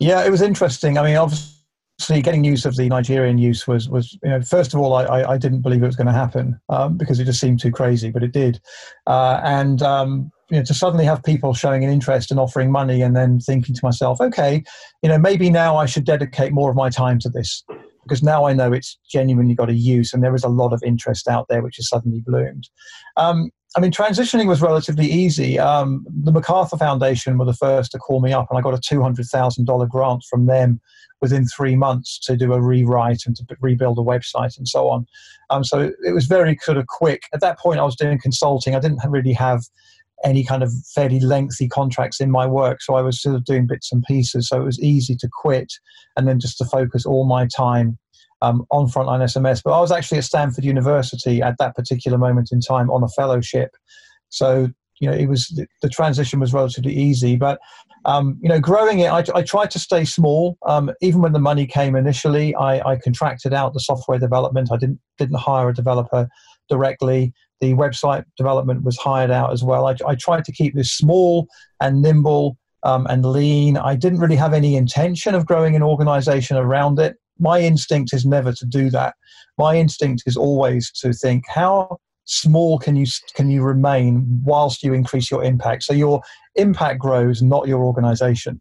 Yeah, 0.00 0.24
it 0.24 0.30
was 0.30 0.42
interesting. 0.42 0.96
I 0.96 1.02
mean, 1.02 1.16
obviously 1.16 1.57
obviously 1.98 2.22
getting 2.22 2.42
news 2.42 2.64
of 2.64 2.76
the 2.76 2.88
Nigerian 2.88 3.38
use 3.38 3.66
was 3.66 3.88
was 3.88 4.16
you 4.22 4.30
know 4.30 4.40
first 4.40 4.72
of 4.72 4.80
all 4.80 4.94
I 4.94 5.22
I, 5.24 5.38
didn't 5.38 5.62
believe 5.62 5.82
it 5.82 5.86
was 5.86 5.96
going 5.96 6.06
to 6.06 6.12
happen 6.12 6.58
um, 6.68 6.96
because 6.96 7.18
it 7.18 7.24
just 7.24 7.40
seemed 7.40 7.58
too 7.58 7.72
crazy, 7.72 8.10
but 8.10 8.22
it 8.22 8.32
did, 8.32 8.60
uh, 9.08 9.40
and 9.42 9.82
um, 9.82 10.30
you 10.48 10.58
know 10.58 10.64
to 10.64 10.74
suddenly 10.74 11.04
have 11.04 11.24
people 11.24 11.54
showing 11.54 11.84
an 11.84 11.90
interest 11.90 12.30
and 12.30 12.38
offering 12.38 12.70
money, 12.70 13.02
and 13.02 13.16
then 13.16 13.40
thinking 13.40 13.74
to 13.74 13.80
myself, 13.82 14.20
okay, 14.20 14.62
you 15.02 15.08
know 15.08 15.18
maybe 15.18 15.50
now 15.50 15.76
I 15.76 15.86
should 15.86 16.04
dedicate 16.04 16.52
more 16.52 16.70
of 16.70 16.76
my 16.76 16.88
time 16.88 17.18
to 17.20 17.28
this 17.28 17.64
because 18.04 18.22
now 18.22 18.46
I 18.46 18.54
know 18.54 18.72
it's 18.72 18.96
genuinely 19.10 19.54
got 19.54 19.68
a 19.68 19.74
use, 19.74 20.14
and 20.14 20.22
there 20.22 20.36
is 20.36 20.44
a 20.44 20.48
lot 20.48 20.72
of 20.72 20.80
interest 20.84 21.26
out 21.26 21.46
there 21.48 21.62
which 21.62 21.76
has 21.76 21.88
suddenly 21.88 22.22
bloomed. 22.24 22.68
Um, 23.16 23.50
I 23.76 23.80
mean, 23.80 23.90
transitioning 23.90 24.46
was 24.46 24.62
relatively 24.62 25.06
easy. 25.06 25.58
Um, 25.58 26.06
the 26.22 26.32
MacArthur 26.32 26.78
Foundation 26.78 27.36
were 27.36 27.44
the 27.44 27.52
first 27.52 27.90
to 27.92 27.98
call 27.98 28.20
me 28.20 28.32
up, 28.32 28.46
and 28.50 28.58
I 28.58 28.62
got 28.62 28.74
a 28.74 28.80
two 28.80 29.02
hundred 29.02 29.26
thousand 29.26 29.64
dollar 29.64 29.86
grant 29.86 30.22
from 30.30 30.46
them 30.46 30.80
within 31.20 31.46
three 31.46 31.76
months 31.76 32.18
to 32.20 32.36
do 32.36 32.52
a 32.52 32.60
rewrite 32.60 33.22
and 33.26 33.36
to 33.36 33.44
rebuild 33.60 33.98
a 33.98 34.02
website 34.02 34.56
and 34.56 34.68
so 34.68 34.88
on. 34.88 35.06
Um, 35.50 35.64
so 35.64 35.92
it 36.04 36.12
was 36.12 36.26
very 36.26 36.58
sort 36.62 36.76
of 36.76 36.86
quick. 36.86 37.22
At 37.32 37.40
that 37.40 37.58
point, 37.58 37.80
I 37.80 37.84
was 37.84 37.96
doing 37.96 38.18
consulting. 38.20 38.74
I 38.74 38.80
didn't 38.80 39.00
really 39.08 39.32
have 39.32 39.62
any 40.24 40.44
kind 40.44 40.62
of 40.62 40.72
fairly 40.94 41.20
lengthy 41.20 41.68
contracts 41.68 42.20
in 42.20 42.30
my 42.30 42.46
work, 42.46 42.82
so 42.82 42.94
I 42.94 43.02
was 43.02 43.20
sort 43.22 43.36
of 43.36 43.44
doing 43.44 43.66
bits 43.66 43.92
and 43.92 44.02
pieces. 44.02 44.48
So 44.48 44.60
it 44.60 44.64
was 44.64 44.80
easy 44.80 45.16
to 45.16 45.28
quit 45.32 45.72
and 46.16 46.26
then 46.26 46.40
just 46.40 46.58
to 46.58 46.64
focus 46.64 47.06
all 47.06 47.24
my 47.24 47.46
time 47.46 47.98
um, 48.42 48.66
on 48.70 48.88
Frontline 48.88 49.22
SMS. 49.22 49.62
But 49.62 49.72
I 49.72 49.80
was 49.80 49.92
actually 49.92 50.18
at 50.18 50.24
Stanford 50.24 50.64
University 50.64 51.40
at 51.40 51.56
that 51.58 51.76
particular 51.76 52.18
moment 52.18 52.50
in 52.52 52.60
time 52.60 52.90
on 52.90 53.02
a 53.02 53.08
fellowship. 53.08 53.70
So 54.28 54.68
you 55.00 55.08
know, 55.08 55.16
it 55.16 55.26
was 55.26 55.48
the 55.82 55.88
transition 55.88 56.40
was 56.40 56.52
relatively 56.52 56.94
easy. 56.94 57.36
But 57.36 57.60
um, 58.04 58.38
you 58.40 58.48
know, 58.48 58.60
growing 58.60 59.00
it, 59.00 59.08
I, 59.08 59.24
I 59.34 59.42
tried 59.42 59.70
to 59.72 59.78
stay 59.78 60.04
small. 60.04 60.56
Um, 60.66 60.90
even 61.00 61.20
when 61.20 61.32
the 61.32 61.38
money 61.38 61.66
came 61.66 61.96
initially, 61.96 62.54
I, 62.54 62.92
I, 62.92 62.96
contracted 62.96 63.52
out 63.52 63.74
the 63.74 63.80
software 63.80 64.18
development. 64.18 64.70
I 64.72 64.76
didn't 64.76 65.00
didn't 65.18 65.38
hire 65.38 65.68
a 65.68 65.74
developer 65.74 66.28
directly. 66.68 67.32
The 67.60 67.74
website 67.74 68.24
development 68.36 68.84
was 68.84 68.96
hired 68.96 69.30
out 69.30 69.52
as 69.52 69.64
well. 69.64 69.86
I, 69.86 69.96
I 70.06 70.14
tried 70.14 70.44
to 70.44 70.52
keep 70.52 70.74
this 70.74 70.92
small 70.92 71.48
and 71.80 72.00
nimble 72.00 72.56
um, 72.84 73.06
and 73.08 73.24
lean. 73.24 73.76
I 73.76 73.96
didn't 73.96 74.20
really 74.20 74.36
have 74.36 74.54
any 74.54 74.76
intention 74.76 75.34
of 75.34 75.46
growing 75.46 75.74
an 75.74 75.82
organization 75.82 76.56
around 76.56 76.98
it. 77.00 77.16
My 77.38 77.60
instinct 77.60 78.12
is 78.12 78.24
never 78.24 78.52
to 78.52 78.66
do 78.66 78.90
that. 78.90 79.14
My 79.58 79.76
instinct 79.76 80.22
is 80.26 80.36
always 80.36 80.90
to 81.00 81.12
think 81.12 81.44
how 81.48 81.98
small 82.28 82.78
can 82.78 82.94
you 82.94 83.06
can 83.34 83.50
you 83.50 83.62
remain 83.62 84.42
whilst 84.44 84.82
you 84.82 84.92
increase 84.92 85.30
your 85.30 85.42
impact. 85.42 85.82
So 85.82 85.94
your 85.94 86.20
impact 86.54 87.00
grows 87.00 87.42
not 87.42 87.66
your 87.66 87.82
organization. 87.84 88.60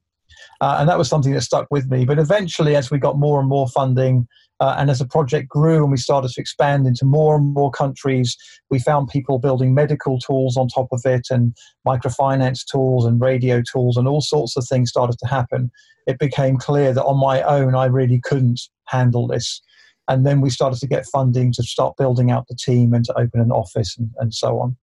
Uh, 0.61 0.77
and 0.79 0.89
that 0.89 0.97
was 0.97 1.09
something 1.09 1.33
that 1.33 1.41
stuck 1.41 1.67
with 1.69 1.89
me. 1.91 2.05
But 2.05 2.17
eventually 2.17 2.75
as 2.75 2.89
we 2.89 2.97
got 2.97 3.19
more 3.19 3.39
and 3.39 3.49
more 3.49 3.67
funding 3.67 4.27
uh, 4.59 4.75
and 4.77 4.89
as 4.89 4.99
the 4.99 5.05
project 5.05 5.49
grew 5.49 5.83
and 5.83 5.91
we 5.91 5.97
started 5.97 6.31
to 6.31 6.41
expand 6.41 6.87
into 6.87 7.05
more 7.05 7.35
and 7.35 7.53
more 7.53 7.69
countries 7.69 8.35
we 8.71 8.79
found 8.79 9.09
people 9.09 9.37
building 9.37 9.75
medical 9.75 10.17
tools 10.17 10.57
on 10.57 10.67
top 10.67 10.87
of 10.91 11.01
it 11.05 11.27
and 11.29 11.55
microfinance 11.85 12.65
tools 12.65 13.05
and 13.05 13.21
radio 13.21 13.61
tools 13.61 13.97
and 13.97 14.07
all 14.07 14.21
sorts 14.21 14.55
of 14.57 14.65
things 14.67 14.89
started 14.89 15.17
to 15.19 15.27
happen. 15.27 15.69
It 16.07 16.17
became 16.17 16.57
clear 16.57 16.93
that 16.93 17.03
on 17.03 17.19
my 17.19 17.41
own 17.41 17.75
i 17.75 17.85
really 17.85 18.21
couldn't 18.23 18.61
handle 18.85 19.27
this 19.27 19.61
and 20.07 20.25
then 20.25 20.41
we 20.41 20.49
started 20.49 20.79
to 20.79 20.87
get 20.87 21.05
funding 21.05 21.51
to 21.53 21.63
start 21.63 21.95
building 21.97 22.31
out 22.31 22.47
the 22.47 22.55
team 22.55 22.93
and 22.93 23.05
to 23.05 23.13
open 23.17 23.39
an 23.39 23.51
office 23.51 23.97
and, 23.97 24.09
and 24.19 24.33
so 24.33 24.59
on. 24.59 24.75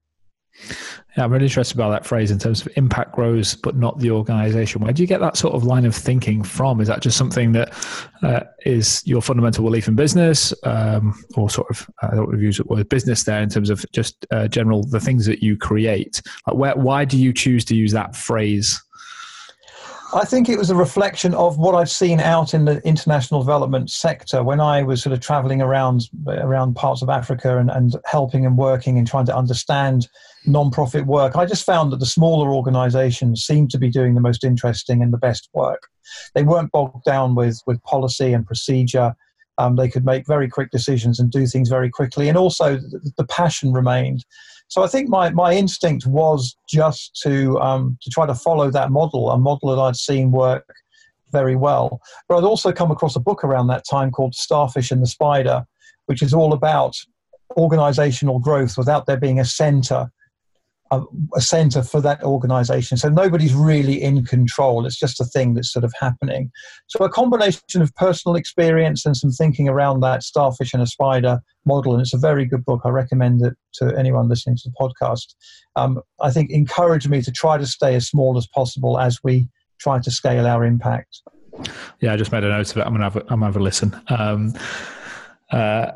Yeah, 1.17 1.25
I'm 1.25 1.33
really 1.33 1.47
interested 1.47 1.77
about 1.77 1.91
that 1.91 2.07
phrase 2.07 2.31
in 2.31 2.39
terms 2.39 2.61
of 2.61 2.69
impact 2.77 3.13
grows, 3.13 3.57
but 3.57 3.77
not 3.77 3.99
the 3.99 4.11
organization. 4.11 4.83
Where 4.83 4.93
do 4.93 5.03
you 5.03 5.07
get 5.09 5.21
that 5.21 5.37
sort 5.37 5.55
of 5.55 5.65
line 5.65 5.85
of 5.85 5.95
thinking 5.95 6.43
from? 6.43 6.81
Is 6.81 6.89
that 6.89 7.01
just 7.01 7.17
something 7.17 7.53
that 7.53 7.73
uh, 8.23 8.41
is 8.65 9.03
your 9.05 9.21
fundamental 9.21 9.65
belief 9.65 9.89
in 9.89 9.97
business, 9.97 10.55
um, 10.65 11.15
or 11.37 11.51
sort 11.51 11.69
of, 11.71 11.89
I 12.03 12.15
don't 12.15 12.41
use 12.41 12.59
the 12.59 12.65
word 12.65 12.89
business 12.89 13.25
there 13.25 13.43
in 13.43 13.49
terms 13.49 13.71
of 13.71 13.85
just 13.93 14.27
uh, 14.31 14.47
general, 14.47 14.85
the 14.85 15.01
things 15.01 15.27
that 15.27 15.43
you 15.43 15.57
create? 15.57 16.23
Like 16.47 16.57
where, 16.57 16.77
why 16.77 17.05
do 17.05 17.19
you 17.19 17.33
choose 17.33 17.65
to 17.67 17.77
use 17.77 17.93
that 17.93 18.15
phrase? 18.15 18.81
I 20.15 20.25
think 20.25 20.49
it 20.49 20.57
was 20.57 20.71
a 20.71 20.77
reflection 20.77 21.35
of 21.35 21.59
what 21.59 21.75
I've 21.75 21.91
seen 21.91 22.21
out 22.21 22.55
in 22.55 22.67
the 22.67 22.81
international 22.87 23.41
development 23.41 23.91
sector 23.91 24.45
when 24.45 24.61
I 24.61 24.85
was 24.85 25.03
sort 25.03 25.13
of 25.13 25.19
traveling 25.19 25.61
around 25.61 26.09
around 26.29 26.75
parts 26.77 27.03
of 27.03 27.09
Africa 27.09 27.59
and, 27.59 27.69
and 27.69 27.97
helping 28.05 28.47
and 28.47 28.57
working 28.57 28.97
and 28.97 29.09
trying 29.09 29.27
to 29.27 29.37
understand 29.37 30.07
non-profit 30.47 31.07
work. 31.07 31.35
I 31.35 31.47
just 31.47 31.67
found 31.67 31.91
that 31.91 31.99
the 31.99 32.07
smaller 32.07 32.53
organizations 32.53 33.45
seemed 33.45 33.71
to 33.71 33.79
be 33.79 33.91
doing 33.91 34.15
the 34.15 34.21
most 34.21 34.45
interesting 34.45 35.03
and 35.03 35.13
the 35.13 35.19
best 35.19 35.49
work. 35.53 35.89
They 36.35 36.45
weren't 36.45 36.71
bogged 36.71 37.05
down 37.05 37.35
with, 37.35 37.61
with 37.67 37.83
policy 37.83 38.33
and 38.33 38.47
procedure. 38.47 39.17
Um, 39.59 39.75
they 39.75 39.89
could 39.89 40.05
make 40.05 40.29
very 40.29 40.49
quick 40.49 40.71
decisions 40.71 41.19
and 41.19 41.29
do 41.29 41.47
things 41.47 41.69
very 41.69 41.91
quickly. 41.91 42.29
And 42.29 42.39
also 42.39 42.77
the, 42.77 43.13
the 43.17 43.27
passion 43.27 43.73
remained. 43.73 44.25
So 44.69 44.83
I 44.83 44.87
think 44.87 45.09
my, 45.09 45.31
my 45.31 45.53
instinct 45.53 46.07
was 46.07 46.57
just 46.69 47.21
to 47.23 47.61
um, 47.61 47.99
to 48.03 48.11
try 48.11 48.27
to 48.27 48.35
follow 48.35 48.71
that 48.71 48.91
model, 48.91 49.31
a 49.31 49.39
model 49.39 49.75
that 49.75 49.81
I'd 49.81 49.97
seen 49.97 50.31
work 50.31 50.67
very 51.31 51.57
well. 51.57 52.01
But 52.29 52.39
I'd 52.39 52.45
also 52.45 52.73
come 52.73 52.91
across 52.91 53.17
a 53.17 53.21
book 53.21 53.45
around 53.45 53.67
that 53.69 53.85
time 53.89 54.11
called 54.11 54.35
Starfish 54.35 54.91
and 54.91 55.03
the 55.03 55.07
Spider, 55.07 55.65
which 56.07 56.23
is 56.23 56.33
all 56.33 56.53
about 56.53 56.97
organizational 57.57 58.39
growth 58.39 58.77
without 58.77 59.07
there 59.07 59.17
being 59.17 59.39
a 59.39 59.45
center 59.45 60.11
a, 60.95 61.05
a 61.37 61.41
center 61.41 61.83
for 61.83 62.01
that 62.01 62.23
organization. 62.23 62.97
So 62.97 63.09
nobody's 63.09 63.55
really 63.55 64.03
in 64.03 64.25
control. 64.25 64.87
It's 64.87 64.99
just 64.99 65.21
a 65.21 65.25
thing 65.25 65.55
that's 65.55 65.73
sort 65.73 65.85
of 65.85 65.93
happening. 65.99 66.51
So 66.87 67.05
a 67.05 67.09
combination 67.09 67.83
of 67.83 67.95
personal 67.95 68.37
experience 68.37 69.05
and 69.05 69.17
some 69.17 69.31
thinking 69.31 69.69
around 69.69 70.01
that 70.01 70.23
starfish 70.23 70.73
and 70.73 70.83
a 70.83 70.87
spider 70.87 71.41
model, 71.65 71.93
and 71.93 72.03
it's 72.03 72.15
a 72.15 72.19
very 72.19 72.45
good 72.45 72.65
book. 72.65 72.83
I 72.85 72.91
recommend 72.91 73.43
it 73.43 73.55
to 73.75 73.97
anyone 73.97 74.29
listening 74.29 74.57
to 74.57 74.71
the 74.71 74.75
podcast. 74.81 75.35
Um, 75.77 76.01
I 76.21 76.31
think 76.31 76.51
encouraged 76.51 77.09
me 77.09 77.23
to 77.23 77.33
try 77.33 77.59
to 77.59 77.67
stay 77.67 77.95
as 77.95 78.09
small 78.09 78.37
as 78.37 78.47
possible 78.47 78.99
as 78.99 79.19
we 79.25 79.49
try 79.81 79.99
to 80.01 80.11
scale 80.11 80.47
our 80.47 80.65
impact. 80.65 81.21
Yeah, 82.01 82.13
I 82.13 82.17
just 82.17 82.33
made 82.33 82.45
a 82.45 82.49
note 82.49 82.71
of 82.71 82.77
it. 82.77 82.87
I'm 82.87 82.93
gonna 82.93 83.05
have 83.05 83.17
a, 83.17 83.21
I'm 83.23 83.41
gonna 83.41 83.47
have 83.47 83.57
a 83.57 83.61
listen. 83.61 84.01
Um, 84.09 84.55
uh, 85.51 85.93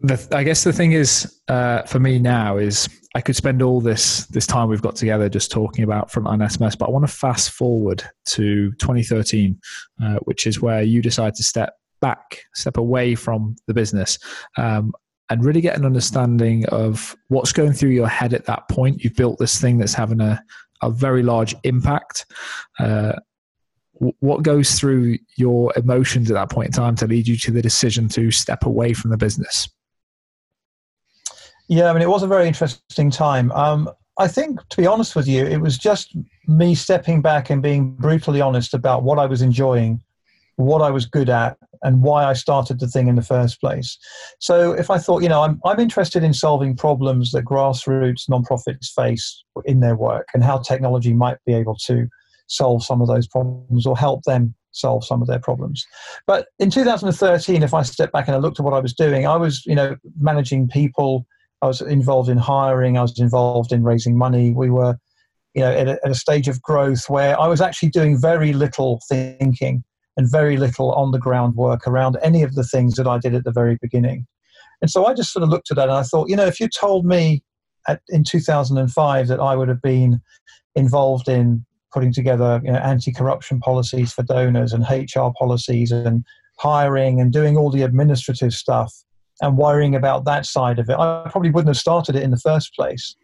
the, 0.00 0.28
I 0.32 0.42
guess 0.42 0.64
the 0.64 0.72
thing 0.72 0.92
is 0.92 1.40
uh, 1.48 1.82
for 1.82 1.98
me 1.98 2.18
now 2.18 2.58
is 2.58 2.88
I 3.14 3.20
could 3.20 3.36
spend 3.36 3.62
all 3.62 3.80
this 3.80 4.26
this 4.26 4.46
time 4.46 4.68
we've 4.68 4.82
got 4.82 4.96
together 4.96 5.28
just 5.28 5.50
talking 5.50 5.84
about 5.84 6.10
frontline 6.10 6.42
SMS, 6.42 6.76
but 6.76 6.88
I 6.88 6.90
want 6.90 7.06
to 7.06 7.12
fast 7.12 7.50
forward 7.50 8.02
to 8.26 8.72
2013, 8.72 9.58
uh, 10.02 10.16
which 10.24 10.46
is 10.46 10.60
where 10.60 10.82
you 10.82 11.00
decide 11.00 11.34
to 11.36 11.42
step 11.42 11.74
back, 12.00 12.42
step 12.54 12.76
away 12.76 13.14
from 13.14 13.56
the 13.66 13.74
business, 13.74 14.18
um, 14.58 14.92
and 15.30 15.44
really 15.44 15.62
get 15.62 15.78
an 15.78 15.86
understanding 15.86 16.66
of 16.66 17.16
what's 17.28 17.52
going 17.52 17.72
through 17.72 17.90
your 17.90 18.08
head 18.08 18.34
at 18.34 18.44
that 18.44 18.68
point. 18.68 19.02
You've 19.02 19.16
built 19.16 19.38
this 19.38 19.58
thing 19.60 19.78
that's 19.78 19.94
having 19.94 20.20
a 20.20 20.42
a 20.82 20.90
very 20.90 21.22
large 21.22 21.54
impact. 21.64 22.26
Uh, 22.78 23.14
what 24.20 24.42
goes 24.42 24.78
through 24.78 25.16
your 25.38 25.72
emotions 25.74 26.30
at 26.30 26.34
that 26.34 26.50
point 26.50 26.66
in 26.66 26.72
time 26.72 26.94
to 26.96 27.06
lead 27.06 27.26
you 27.26 27.36
to 27.38 27.50
the 27.50 27.62
decision 27.62 28.08
to 28.08 28.30
step 28.30 28.66
away 28.66 28.92
from 28.92 29.10
the 29.10 29.16
business? 29.16 29.70
Yeah, 31.68 31.90
I 31.90 31.92
mean, 31.92 32.02
it 32.02 32.08
was 32.08 32.22
a 32.22 32.28
very 32.28 32.46
interesting 32.46 33.10
time. 33.10 33.50
Um, 33.52 33.90
I 34.18 34.28
think, 34.28 34.66
to 34.68 34.76
be 34.76 34.86
honest 34.86 35.14
with 35.14 35.28
you, 35.28 35.44
it 35.44 35.60
was 35.60 35.76
just 35.76 36.16
me 36.46 36.74
stepping 36.74 37.20
back 37.20 37.50
and 37.50 37.62
being 37.62 37.90
brutally 37.96 38.40
honest 38.40 38.72
about 38.72 39.02
what 39.02 39.18
I 39.18 39.26
was 39.26 39.42
enjoying 39.42 40.00
what 40.56 40.82
I 40.82 40.90
was 40.90 41.06
good 41.06 41.28
at, 41.28 41.56
and 41.82 42.02
why 42.02 42.24
I 42.24 42.32
started 42.32 42.80
the 42.80 42.88
thing 42.88 43.08
in 43.08 43.16
the 43.16 43.22
first 43.22 43.60
place. 43.60 43.98
So 44.40 44.72
if 44.72 44.90
I 44.90 44.98
thought, 44.98 45.22
you 45.22 45.28
know, 45.28 45.42
I'm, 45.42 45.60
I'm 45.64 45.78
interested 45.78 46.24
in 46.24 46.32
solving 46.32 46.74
problems 46.74 47.32
that 47.32 47.44
grassroots 47.44 48.28
nonprofits 48.30 48.90
face 48.94 49.44
in 49.66 49.80
their 49.80 49.94
work 49.94 50.28
and 50.32 50.42
how 50.42 50.58
technology 50.58 51.12
might 51.12 51.36
be 51.44 51.52
able 51.52 51.76
to 51.86 52.08
solve 52.48 52.82
some 52.82 53.02
of 53.02 53.08
those 53.08 53.28
problems 53.28 53.86
or 53.86 53.96
help 53.96 54.22
them 54.22 54.54
solve 54.72 55.04
some 55.04 55.20
of 55.20 55.28
their 55.28 55.38
problems. 55.38 55.86
But 56.26 56.48
in 56.58 56.70
2013, 56.70 57.62
if 57.62 57.74
I 57.74 57.82
step 57.82 58.10
back 58.12 58.26
and 58.26 58.34
I 58.34 58.38
looked 58.38 58.58
at 58.58 58.64
what 58.64 58.74
I 58.74 58.80
was 58.80 58.94
doing, 58.94 59.26
I 59.26 59.36
was, 59.36 59.64
you 59.66 59.74
know, 59.74 59.96
managing 60.18 60.68
people. 60.68 61.26
I 61.62 61.66
was 61.66 61.80
involved 61.80 62.28
in 62.28 62.38
hiring. 62.38 62.98
I 62.98 63.02
was 63.02 63.18
involved 63.18 63.72
in 63.72 63.82
raising 63.82 64.16
money. 64.16 64.52
We 64.52 64.70
were, 64.70 64.96
you 65.54 65.62
know, 65.62 65.72
at 65.72 65.88
a, 65.88 65.98
at 66.04 66.10
a 66.10 66.14
stage 66.14 66.48
of 66.48 66.60
growth 66.62 67.08
where 67.08 67.38
I 67.40 67.48
was 67.48 67.60
actually 67.60 67.90
doing 67.90 68.20
very 68.20 68.52
little 68.52 69.00
thinking 69.08 69.82
and 70.16 70.30
very 70.30 70.56
little 70.56 70.92
on 70.92 71.12
the 71.12 71.18
ground 71.18 71.56
work 71.56 71.86
around 71.86 72.18
any 72.22 72.42
of 72.42 72.54
the 72.54 72.64
things 72.64 72.94
that 72.94 73.06
I 73.06 73.18
did 73.18 73.34
at 73.34 73.44
the 73.44 73.52
very 73.52 73.78
beginning. 73.80 74.26
And 74.82 74.90
so 74.90 75.06
I 75.06 75.14
just 75.14 75.32
sort 75.32 75.42
of 75.42 75.48
looked 75.48 75.70
at 75.70 75.76
that 75.76 75.88
and 75.88 75.96
I 75.96 76.02
thought, 76.02 76.28
you 76.28 76.36
know, 76.36 76.46
if 76.46 76.60
you 76.60 76.68
told 76.68 77.06
me 77.06 77.42
at, 77.88 78.00
in 78.08 78.24
2005 78.24 79.28
that 79.28 79.40
I 79.40 79.56
would 79.56 79.68
have 79.68 79.82
been 79.82 80.20
involved 80.74 81.28
in 81.28 81.64
putting 81.92 82.12
together 82.12 82.60
you 82.62 82.72
know, 82.72 82.78
anti-corruption 82.78 83.60
policies 83.60 84.12
for 84.12 84.22
donors 84.22 84.72
and 84.72 84.84
HR 84.90 85.30
policies 85.38 85.92
and 85.92 86.24
hiring 86.58 87.20
and 87.20 87.32
doing 87.32 87.56
all 87.56 87.70
the 87.70 87.82
administrative 87.82 88.52
stuff 88.52 88.92
and 89.40 89.56
worrying 89.56 89.94
about 89.94 90.24
that 90.24 90.46
side 90.46 90.78
of 90.78 90.88
it, 90.88 90.96
I 90.98 91.28
probably 91.30 91.50
wouldn't 91.50 91.68
have 91.68 91.76
started 91.76 92.16
it 92.16 92.22
in 92.22 92.30
the 92.30 92.38
first 92.38 92.74
place. 92.74 93.14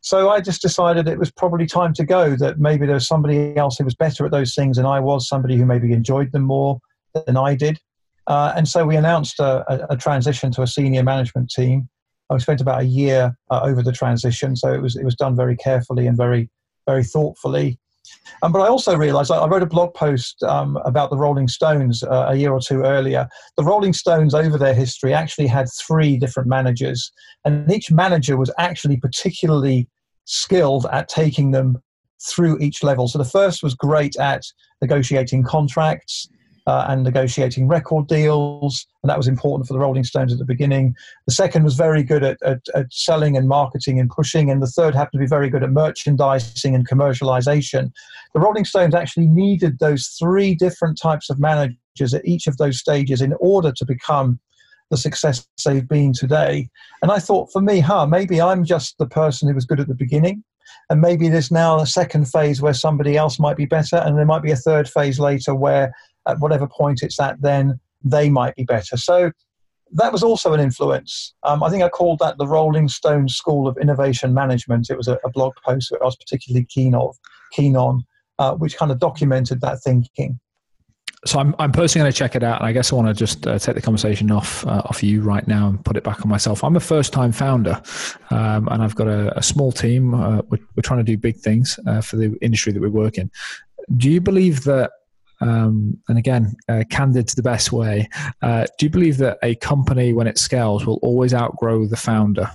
So 0.00 0.30
I 0.30 0.40
just 0.40 0.62
decided 0.62 1.08
it 1.08 1.18
was 1.18 1.32
probably 1.32 1.66
time 1.66 1.92
to 1.94 2.04
go, 2.04 2.36
that 2.36 2.60
maybe 2.60 2.86
there 2.86 2.94
was 2.94 3.08
somebody 3.08 3.56
else 3.56 3.76
who 3.76 3.84
was 3.84 3.94
better 3.94 4.24
at 4.24 4.30
those 4.30 4.54
things 4.54 4.76
than 4.76 4.86
I 4.86 5.00
was, 5.00 5.28
somebody 5.28 5.56
who 5.56 5.66
maybe 5.66 5.92
enjoyed 5.92 6.30
them 6.30 6.42
more 6.42 6.78
than 7.26 7.36
I 7.36 7.56
did. 7.56 7.80
Uh, 8.26 8.52
and 8.56 8.68
so 8.68 8.86
we 8.86 8.96
announced 8.96 9.40
a, 9.40 9.64
a, 9.72 9.94
a, 9.94 9.96
transition 9.96 10.50
to 10.52 10.62
a 10.62 10.66
senior 10.66 11.02
management 11.02 11.50
team. 11.50 11.88
I 12.28 12.38
spent 12.38 12.60
about 12.60 12.82
a 12.82 12.84
year 12.84 13.36
uh, 13.50 13.60
over 13.62 13.82
the 13.82 13.92
transition, 13.92 14.56
so 14.56 14.72
it 14.72 14.82
was 14.82 14.96
it 14.96 15.04
was 15.04 15.14
done 15.14 15.36
very 15.36 15.56
carefully 15.56 16.08
and 16.08 16.16
very 16.16 16.50
very 16.88 17.04
thoughtfully. 17.04 17.78
Um, 18.42 18.52
but 18.52 18.60
I 18.60 18.68
also 18.68 18.96
realized 18.96 19.30
I 19.30 19.46
wrote 19.46 19.62
a 19.62 19.66
blog 19.66 19.94
post 19.94 20.42
um, 20.42 20.76
about 20.84 21.10
the 21.10 21.16
Rolling 21.16 21.48
Stones 21.48 22.02
uh, 22.02 22.26
a 22.28 22.36
year 22.36 22.52
or 22.52 22.60
two 22.60 22.82
earlier. 22.82 23.28
The 23.56 23.64
Rolling 23.64 23.92
Stones, 23.92 24.34
over 24.34 24.58
their 24.58 24.74
history, 24.74 25.12
actually 25.14 25.46
had 25.46 25.66
three 25.86 26.16
different 26.16 26.48
managers, 26.48 27.10
and 27.44 27.70
each 27.70 27.90
manager 27.90 28.36
was 28.36 28.52
actually 28.58 28.98
particularly 28.98 29.88
skilled 30.24 30.86
at 30.92 31.08
taking 31.08 31.52
them 31.52 31.78
through 32.28 32.58
each 32.58 32.82
level. 32.82 33.08
So 33.08 33.18
the 33.18 33.24
first 33.24 33.62
was 33.62 33.74
great 33.74 34.16
at 34.16 34.42
negotiating 34.80 35.44
contracts 35.44 36.28
uh, 36.66 36.86
and 36.88 37.02
negotiating 37.02 37.68
record 37.68 38.08
deals, 38.08 38.86
and 39.02 39.10
that 39.10 39.16
was 39.16 39.28
important 39.28 39.66
for 39.66 39.72
the 39.72 39.78
Rolling 39.78 40.04
Stones 40.04 40.32
at 40.32 40.38
the 40.38 40.44
beginning. 40.44 40.94
The 41.26 41.34
second 41.34 41.64
was 41.64 41.74
very 41.74 42.02
good 42.02 42.24
at, 42.24 42.42
at, 42.42 42.60
at 42.74 42.92
selling 42.92 43.36
and 43.36 43.48
marketing 43.48 44.00
and 44.00 44.10
pushing, 44.10 44.50
and 44.50 44.62
the 44.62 44.66
third 44.66 44.94
happened 44.94 45.20
to 45.20 45.24
be 45.24 45.28
very 45.28 45.48
good 45.48 45.62
at 45.62 45.70
merchandising 45.70 46.74
and 46.74 46.88
commercialization. 46.88 47.92
The 48.34 48.40
Rolling 48.40 48.64
Stones 48.64 48.94
actually 48.94 49.28
needed 49.28 49.78
those 49.78 50.16
three 50.18 50.54
different 50.54 50.98
types 51.00 51.30
of 51.30 51.38
managers 51.38 52.12
at 52.12 52.26
each 52.26 52.46
of 52.46 52.56
those 52.56 52.78
stages 52.78 53.20
in 53.22 53.34
order 53.40 53.72
to 53.72 53.84
become 53.84 54.40
the 54.90 54.96
success 54.96 55.46
they've 55.64 55.88
been 55.88 56.12
today. 56.12 56.68
And 57.02 57.10
I 57.10 57.18
thought, 57.18 57.50
for 57.52 57.60
me, 57.60 57.80
huh, 57.80 58.06
maybe 58.06 58.40
I'm 58.40 58.64
just 58.64 58.96
the 58.98 59.06
person 59.06 59.48
who 59.48 59.54
was 59.54 59.64
good 59.64 59.80
at 59.80 59.88
the 59.88 59.94
beginning. 59.94 60.44
And 60.90 61.00
maybe 61.00 61.28
there's 61.28 61.50
now 61.50 61.80
a 61.80 61.86
second 61.86 62.26
phase 62.26 62.60
where 62.60 62.74
somebody 62.74 63.16
else 63.16 63.38
might 63.38 63.56
be 63.56 63.66
better. 63.66 63.96
And 63.96 64.16
there 64.16 64.24
might 64.24 64.42
be 64.42 64.52
a 64.52 64.56
third 64.56 64.88
phase 64.88 65.18
later 65.18 65.54
where, 65.54 65.92
at 66.26 66.38
whatever 66.40 66.66
point 66.66 67.02
it's 67.02 67.20
at, 67.20 67.40
then 67.40 67.80
they 68.02 68.28
might 68.28 68.54
be 68.56 68.64
better. 68.64 68.96
So 68.96 69.32
that 69.92 70.12
was 70.12 70.22
also 70.22 70.52
an 70.52 70.60
influence. 70.60 71.34
Um, 71.42 71.62
I 71.62 71.70
think 71.70 71.82
I 71.82 71.88
called 71.88 72.18
that 72.18 72.38
the 72.38 72.46
Rolling 72.46 72.88
Stone 72.88 73.28
School 73.28 73.68
of 73.68 73.76
Innovation 73.78 74.34
Management. 74.34 74.90
It 74.90 74.96
was 74.96 75.08
a, 75.08 75.18
a 75.24 75.30
blog 75.30 75.54
post 75.64 75.90
that 75.90 76.00
I 76.02 76.04
was 76.04 76.16
particularly 76.16 76.64
keen 76.64 76.94
of, 76.94 77.16
keen 77.52 77.76
on, 77.76 78.04
uh, 78.38 78.54
which 78.54 78.76
kind 78.76 78.90
of 78.90 78.98
documented 78.98 79.60
that 79.60 79.82
thinking 79.82 80.40
so 81.26 81.38
I'm, 81.38 81.54
I'm 81.58 81.72
personally 81.72 82.04
going 82.04 82.12
to 82.12 82.18
check 82.18 82.36
it 82.36 82.42
out, 82.42 82.60
and 82.60 82.68
I 82.68 82.72
guess 82.72 82.92
I 82.92 82.96
want 82.96 83.08
to 83.08 83.14
just 83.14 83.46
uh, 83.46 83.58
take 83.58 83.74
the 83.74 83.82
conversation 83.82 84.30
off 84.30 84.66
uh, 84.66 84.82
off 84.84 85.02
you 85.02 85.22
right 85.22 85.46
now 85.46 85.68
and 85.68 85.84
put 85.84 85.96
it 85.96 86.04
back 86.04 86.22
on 86.22 86.28
myself. 86.28 86.62
I'm 86.62 86.76
a 86.76 86.80
first 86.80 87.12
time 87.12 87.32
founder, 87.32 87.80
um, 88.30 88.68
and 88.68 88.82
I've 88.82 88.94
got 88.94 89.08
a, 89.08 89.36
a 89.36 89.42
small 89.42 89.72
team. 89.72 90.14
Uh, 90.14 90.42
we're, 90.48 90.60
we're, 90.74 90.82
trying 90.82 91.00
to 91.00 91.04
do 91.04 91.16
big 91.16 91.36
things 91.36 91.78
uh, 91.86 92.00
for 92.00 92.16
the 92.16 92.36
industry 92.40 92.72
that 92.72 92.80
we 92.80 92.88
work 92.88 93.18
in. 93.18 93.30
Do 93.96 94.10
you 94.10 94.20
believe 94.20 94.64
that? 94.64 94.92
Um, 95.40 95.98
and 96.08 96.18
again, 96.18 96.56
uh, 96.68 96.84
candid 96.90 97.28
to 97.28 97.36
the 97.36 97.42
best 97.42 97.72
way. 97.72 98.08
Uh, 98.42 98.66
do 98.78 98.86
you 98.86 98.90
believe 98.90 99.18
that 99.18 99.38
a 99.42 99.54
company, 99.56 100.12
when 100.12 100.26
it 100.26 100.38
scales, 100.38 100.86
will 100.86 100.98
always 101.02 101.34
outgrow 101.34 101.86
the 101.86 101.96
founder, 101.96 102.50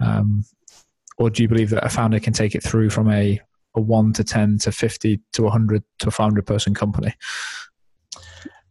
um, 0.00 0.44
or 1.18 1.30
do 1.30 1.42
you 1.42 1.48
believe 1.48 1.70
that 1.70 1.84
a 1.84 1.88
founder 1.88 2.18
can 2.18 2.32
take 2.32 2.54
it 2.54 2.62
through 2.62 2.90
from 2.90 3.10
a 3.10 3.40
a 3.76 3.80
one 3.80 4.12
to 4.12 4.24
ten 4.24 4.58
to 4.58 4.72
fifty 4.72 5.20
to 5.32 5.48
hundred 5.48 5.82
to 5.98 6.08
a 6.08 6.10
five 6.10 6.24
hundred 6.24 6.46
person 6.46 6.74
company? 6.74 7.12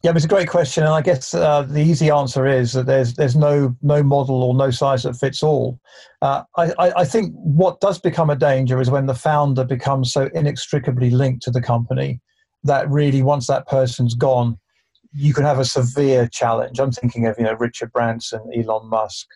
Yeah, 0.01 0.11
it's 0.13 0.25
a 0.25 0.27
great 0.27 0.49
question, 0.49 0.83
and 0.83 0.93
I 0.93 1.01
guess 1.01 1.33
uh, 1.33 1.61
the 1.61 1.79
easy 1.79 2.09
answer 2.09 2.45
is 2.45 2.73
that 2.73 2.87
there's 2.87 3.13
there's 3.13 3.37
no 3.37 3.75
no 3.81 4.03
model 4.03 4.43
or 4.43 4.53
no 4.53 4.69
size 4.69 5.03
that 5.03 5.15
fits 5.15 5.43
all. 5.43 5.79
Uh, 6.21 6.43
I, 6.57 6.73
I 6.97 7.05
think 7.05 7.33
what 7.35 7.79
does 7.79 7.99
become 7.99 8.29
a 8.29 8.35
danger 8.35 8.81
is 8.81 8.89
when 8.89 9.05
the 9.05 9.13
founder 9.13 9.63
becomes 9.63 10.11
so 10.11 10.29
inextricably 10.33 11.09
linked 11.09 11.43
to 11.43 11.51
the 11.51 11.61
company 11.61 12.19
that 12.63 12.89
really 12.89 13.21
once 13.21 13.47
that 13.47 13.67
person's 13.67 14.13
gone, 14.13 14.58
you 15.13 15.34
can 15.34 15.43
have 15.43 15.60
a 15.60 15.65
severe 15.65 16.28
challenge. 16.28 16.80
I'm 16.80 16.91
thinking 16.91 17.28
of 17.28 17.36
you 17.38 17.43
know 17.45 17.54
Richard 17.54 17.91
Branson, 17.91 18.41
Elon 18.56 18.88
Musk, 18.89 19.28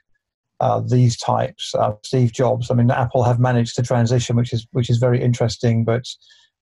uh, 0.60 0.82
these 0.82 1.18
types, 1.18 1.74
uh, 1.76 1.94
Steve 2.04 2.32
Jobs. 2.32 2.72
I 2.72 2.74
mean, 2.74 2.90
Apple 2.90 3.24
have 3.24 3.40
managed 3.40 3.76
to 3.76 3.84
transition, 3.84 4.36
which 4.36 4.54
is 4.54 4.68
which 4.72 4.90
is 4.90 4.98
very 4.98 5.22
interesting, 5.22 5.84
but 5.84 6.04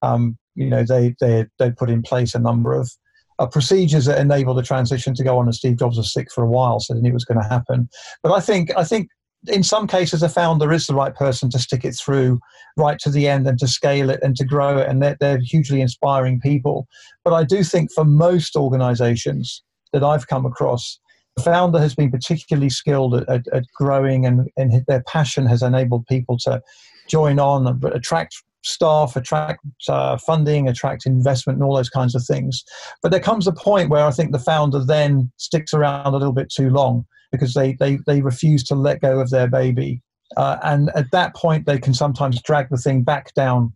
um, 0.01 0.37
you 0.55 0.69
know 0.69 0.83
they 0.83 1.15
they 1.19 1.45
they 1.59 1.71
put 1.71 1.89
in 1.89 2.01
place 2.01 2.35
a 2.35 2.39
number 2.39 2.73
of 2.73 2.91
uh, 3.39 3.47
procedures 3.47 4.05
that 4.05 4.19
enable 4.19 4.53
the 4.53 4.63
transition 4.63 5.13
to 5.15 5.23
go 5.23 5.37
on. 5.37 5.45
And 5.45 5.55
Steve 5.55 5.77
Jobs 5.77 5.97
was 5.97 6.11
sick 6.11 6.27
for 6.33 6.43
a 6.43 6.49
while, 6.49 6.79
so 6.79 6.93
they 6.93 7.01
knew 7.01 7.09
it 7.09 7.13
was 7.13 7.25
going 7.25 7.41
to 7.41 7.47
happen. 7.47 7.89
But 8.21 8.33
I 8.33 8.39
think 8.41 8.71
I 8.75 8.83
think 8.83 9.09
in 9.47 9.63
some 9.63 9.87
cases 9.87 10.23
a 10.23 10.29
founder 10.29 10.71
is 10.71 10.87
the 10.87 10.95
right 10.95 11.15
person 11.15 11.49
to 11.51 11.59
stick 11.59 11.85
it 11.85 11.93
through 11.93 12.39
right 12.77 12.99
to 12.99 13.09
the 13.09 13.27
end 13.27 13.47
and 13.47 13.57
to 13.59 13.67
scale 13.67 14.09
it 14.09 14.19
and 14.21 14.35
to 14.35 14.45
grow 14.45 14.77
it, 14.77 14.89
and 14.89 15.01
they're, 15.01 15.17
they're 15.19 15.39
hugely 15.39 15.81
inspiring 15.81 16.39
people. 16.39 16.87
But 17.23 17.33
I 17.33 17.43
do 17.43 17.63
think 17.63 17.91
for 17.91 18.05
most 18.05 18.55
organizations 18.55 19.63
that 19.93 20.03
I've 20.03 20.27
come 20.27 20.45
across, 20.45 20.99
the 21.37 21.43
founder 21.43 21.79
has 21.79 21.95
been 21.95 22.11
particularly 22.11 22.69
skilled 22.69 23.15
at, 23.15 23.29
at, 23.29 23.47
at 23.53 23.63
growing, 23.75 24.25
and, 24.25 24.49
and 24.57 24.85
their 24.87 25.03
passion 25.03 25.45
has 25.47 25.61
enabled 25.61 26.05
people 26.07 26.37
to 26.39 26.61
join 27.09 27.39
on 27.39 27.81
attract 27.93 28.35
staff, 28.63 29.15
attract 29.15 29.59
uh, 29.87 30.17
funding, 30.17 30.67
attract 30.67 31.05
investment, 31.05 31.57
and 31.57 31.63
all 31.63 31.75
those 31.75 31.89
kinds 31.89 32.15
of 32.15 32.25
things. 32.25 32.63
But 33.01 33.11
there 33.11 33.19
comes 33.19 33.47
a 33.47 33.53
point 33.53 33.89
where 33.89 34.05
I 34.05 34.11
think 34.11 34.31
the 34.31 34.39
founder 34.39 34.83
then 34.83 35.31
sticks 35.37 35.73
around 35.73 36.07
a 36.07 36.17
little 36.17 36.33
bit 36.33 36.51
too 36.51 36.69
long 36.69 37.05
because 37.35 37.53
they, 37.53 37.73
they, 37.73 37.97
they 38.07 38.21
refuse 38.21 38.63
to 38.65 38.75
let 38.75 39.01
go 39.01 39.19
of 39.19 39.29
their 39.29 39.47
baby. 39.47 40.01
Uh, 40.37 40.57
and 40.63 40.89
at 40.95 41.11
that 41.11 41.35
point, 41.35 41.65
they 41.65 41.77
can 41.77 41.93
sometimes 41.93 42.41
drag 42.41 42.69
the 42.69 42.77
thing 42.77 43.03
back 43.03 43.33
down 43.33 43.73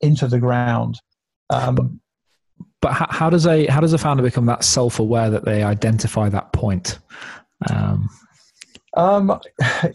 into 0.00 0.26
the 0.26 0.38
ground. 0.38 0.98
Um, 1.50 2.00
but, 2.80 2.92
how, 2.92 3.06
how, 3.10 3.30
does 3.30 3.46
a 3.46 3.66
how 3.66 3.80
does 3.80 3.92
a 3.92 3.98
founder 3.98 4.22
become 4.22 4.46
that 4.46 4.64
self 4.64 4.98
aware 4.98 5.30
that 5.30 5.44
they 5.44 5.62
identify 5.62 6.28
that 6.28 6.52
point? 6.52 6.98
Um, 7.70 8.10
um, 8.94 9.40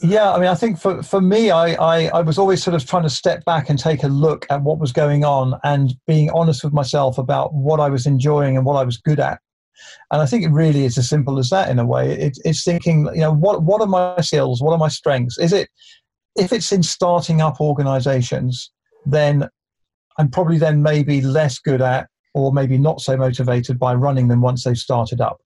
yeah, 0.02 0.32
I 0.32 0.40
mean, 0.40 0.48
I 0.48 0.56
think 0.56 0.80
for, 0.80 1.04
for 1.04 1.22
me, 1.22 1.52
I, 1.52 1.74
I, 1.74 2.08
I, 2.08 2.22
was 2.22 2.40
always 2.40 2.64
sort 2.64 2.76
of 2.76 2.86
trying 2.86 3.04
to 3.04 3.10
step 3.10 3.46
back 3.46 3.70
and 3.70 3.78
take 3.78 4.04
a 4.04 4.08
look 4.08 4.48
at 4.50 4.64
what 4.64 4.80
was 4.80 4.92
going 4.92 5.24
on 5.24 5.60
and 5.64 5.94
being 6.08 6.32
honest 6.32 6.64
with 6.64 6.74
myself 6.74 7.18
about 7.18 7.54
what 7.54 7.80
I 7.80 7.90
was 7.90 8.08
enjoying 8.08 8.58
and 8.58 8.66
what 8.66 8.76
I 8.76 8.84
was 8.84 8.98
good 8.98 9.20
at. 9.20 9.40
And 10.12 10.22
I 10.22 10.26
think 10.26 10.44
it 10.44 10.52
really 10.52 10.86
is 10.86 10.98
as 10.98 11.10
simple 11.10 11.40
as 11.40 11.50
that 11.50 11.70
in 11.70 11.80
a 11.80 11.86
way. 11.86 12.12
It, 12.12 12.38
it's 12.46 12.64
thinking, 12.64 13.10
you 13.14 13.22
know, 13.22 13.34
what, 13.34 13.64
what 13.64 13.82
are 13.82 13.88
my 13.88 14.20
skills? 14.22 14.62
What 14.62 14.74
are 14.74 14.78
my 14.78 14.88
strengths? 14.88 15.38
Is 15.38 15.54
it, 15.54 15.70
if 16.36 16.54
it's 16.54 16.72
in 16.72 16.84
starting 16.84 17.42
up 17.42 17.60
organizations, 17.60 18.72
then 19.06 19.48
I'm 20.18 20.30
probably 20.30 20.58
then 20.58 20.82
maybe 20.82 21.22
less 21.22 21.60
good 21.60 21.82
at 21.82 22.08
or 22.34 22.54
maybe 22.54 22.78
not 22.78 23.02
so 23.02 23.18
motivated 23.18 23.80
by 23.80 23.94
running 23.94 24.28
them 24.28 24.42
once 24.42 24.64
they've 24.64 24.78
started 24.78 25.22
up. 25.22 25.42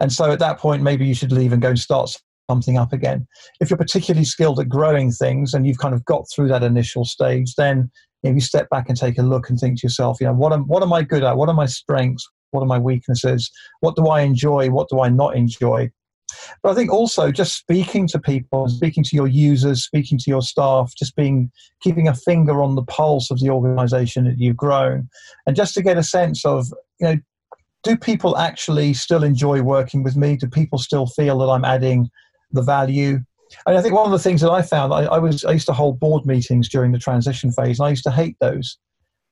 And 0.00 0.12
so 0.12 0.30
at 0.30 0.38
that 0.40 0.58
point, 0.58 0.82
maybe 0.82 1.06
you 1.06 1.14
should 1.14 1.32
leave 1.32 1.52
and 1.52 1.62
go 1.62 1.68
and 1.68 1.78
start 1.78 2.10
something 2.50 2.76
up 2.76 2.92
again. 2.92 3.26
If 3.60 3.70
you're 3.70 3.76
particularly 3.76 4.24
skilled 4.24 4.60
at 4.60 4.68
growing 4.68 5.10
things 5.10 5.54
and 5.54 5.66
you've 5.66 5.78
kind 5.78 5.94
of 5.94 6.04
got 6.04 6.24
through 6.30 6.48
that 6.48 6.62
initial 6.62 7.04
stage, 7.04 7.54
then 7.56 7.90
you, 8.22 8.34
you 8.34 8.40
step 8.40 8.68
back 8.70 8.88
and 8.88 8.96
take 8.96 9.18
a 9.18 9.22
look 9.22 9.48
and 9.48 9.58
think 9.58 9.80
to 9.80 9.86
yourself, 9.86 10.18
you 10.20 10.26
know, 10.26 10.34
what 10.34 10.52
am, 10.52 10.62
what 10.62 10.82
am 10.82 10.92
I 10.92 11.02
good 11.02 11.24
at? 11.24 11.36
What 11.36 11.48
are 11.48 11.54
my 11.54 11.66
strengths? 11.66 12.28
What 12.56 12.62
are 12.62 12.66
my 12.66 12.78
weaknesses? 12.78 13.50
What 13.80 13.96
do 13.96 14.08
I 14.08 14.22
enjoy? 14.22 14.70
What 14.70 14.88
do 14.88 15.00
I 15.00 15.10
not 15.10 15.36
enjoy? 15.36 15.90
But 16.62 16.70
I 16.70 16.74
think 16.74 16.90
also 16.90 17.30
just 17.30 17.54
speaking 17.54 18.08
to 18.08 18.18
people, 18.18 18.66
speaking 18.68 19.04
to 19.04 19.14
your 19.14 19.26
users, 19.26 19.84
speaking 19.84 20.16
to 20.16 20.30
your 20.30 20.40
staff, 20.40 20.94
just 20.96 21.14
being 21.16 21.50
keeping 21.82 22.08
a 22.08 22.14
finger 22.14 22.62
on 22.62 22.76
the 22.76 22.82
pulse 22.82 23.30
of 23.30 23.40
the 23.40 23.50
organization 23.50 24.24
that 24.24 24.38
you've 24.38 24.56
grown, 24.56 25.10
and 25.46 25.54
just 25.54 25.74
to 25.74 25.82
get 25.82 25.98
a 25.98 26.02
sense 26.02 26.46
of, 26.46 26.72
you 26.98 27.06
know, 27.06 27.16
do 27.82 27.94
people 27.94 28.38
actually 28.38 28.94
still 28.94 29.22
enjoy 29.22 29.60
working 29.60 30.02
with 30.02 30.16
me? 30.16 30.36
Do 30.36 30.48
people 30.48 30.78
still 30.78 31.06
feel 31.06 31.38
that 31.38 31.52
I'm 31.52 31.64
adding 31.64 32.10
the 32.52 32.62
value? 32.62 33.20
And 33.66 33.76
I 33.76 33.82
think 33.82 33.94
one 33.94 34.06
of 34.06 34.12
the 34.12 34.18
things 34.18 34.40
that 34.40 34.50
I 34.50 34.62
found, 34.62 34.94
I, 34.94 35.04
I 35.04 35.18
was 35.18 35.44
I 35.44 35.52
used 35.52 35.66
to 35.66 35.74
hold 35.74 36.00
board 36.00 36.24
meetings 36.24 36.70
during 36.70 36.92
the 36.92 36.98
transition 36.98 37.52
phase, 37.52 37.78
and 37.78 37.86
I 37.86 37.90
used 37.90 38.04
to 38.04 38.10
hate 38.10 38.36
those. 38.40 38.78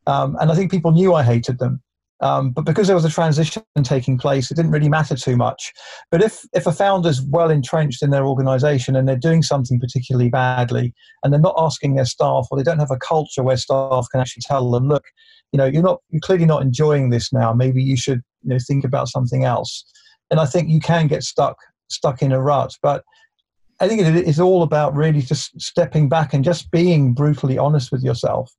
Um, 0.07 0.37
and 0.41 0.53
I 0.53 0.55
think 0.55 0.71
people 0.71 0.93
knew 0.93 1.15
I 1.15 1.23
hated 1.23 1.59
them. 1.59 1.83
Um, 2.25 2.53
but 2.53 2.65
because 2.65 2.87
there 2.87 2.97
was 2.97 3.05
a 3.05 3.11
transition 3.11 3.63
taking 3.83 4.17
place, 4.17 4.51
it 4.51 4.55
didn't 4.55 4.71
really 4.71 4.89
matter 4.89 5.15
too 5.15 5.37
much. 5.37 5.75
But 6.11 6.23
if, 6.23 6.43
if 6.55 6.67
a 6.67 6.73
founder's 6.73 7.21
well 7.21 7.51
entrenched 7.51 8.03
in 8.03 8.09
their 8.09 8.25
organization 8.25 8.97
and 8.97 9.07
they're 9.07 9.15
doing 9.15 9.43
something 9.43 9.79
particularly 9.79 10.31
badly 10.31 10.95
and 11.23 11.33
they're 11.33 11.41
not 11.41 11.55
asking 11.59 11.97
their 11.97 12.07
staff 12.07 12.49
or 12.51 12.57
they 12.57 12.65
don't 12.65 12.79
have 12.79 12.91
a 12.91 12.97
culture 12.97 13.43
where 13.43 13.59
staff 13.59 14.07
can 14.11 14.23
actually 14.23 14.43
tell 14.47 14.71
them, 14.71 14.89
look, 14.89 15.05
you 15.53 15.59
know, 15.59 15.67
you're 15.67 15.83
not 15.83 16.01
you're 16.09 16.21
clearly 16.21 16.47
not 16.47 16.63
enjoying 16.63 17.11
this 17.11 17.31
now. 17.31 17.53
Maybe 17.53 17.83
you 17.83 17.97
should 17.97 18.23
you 18.43 18.51
know, 18.55 18.59
think 18.67 18.85
about 18.85 19.09
something 19.09 19.45
else. 19.45 19.85
And 20.31 20.41
I 20.41 20.47
think 20.47 20.71
you 20.71 20.81
can 20.81 21.09
get 21.09 21.25
stuck 21.25 21.57
stuck 21.89 22.23
in 22.23 22.33
a 22.33 22.41
rut. 22.41 22.73
But 22.83 23.05
I 23.81 23.89
think 23.89 24.01
it 24.01 24.27
is 24.27 24.41
all 24.41 24.63
about 24.63 24.95
really 24.95 25.21
just 25.21 25.61
stepping 25.61 26.09
back 26.09 26.33
and 26.33 26.43
just 26.43 26.71
being 26.71 27.13
brutally 27.13 27.59
honest 27.59 27.93
with 27.93 28.03
yourself. 28.03 28.51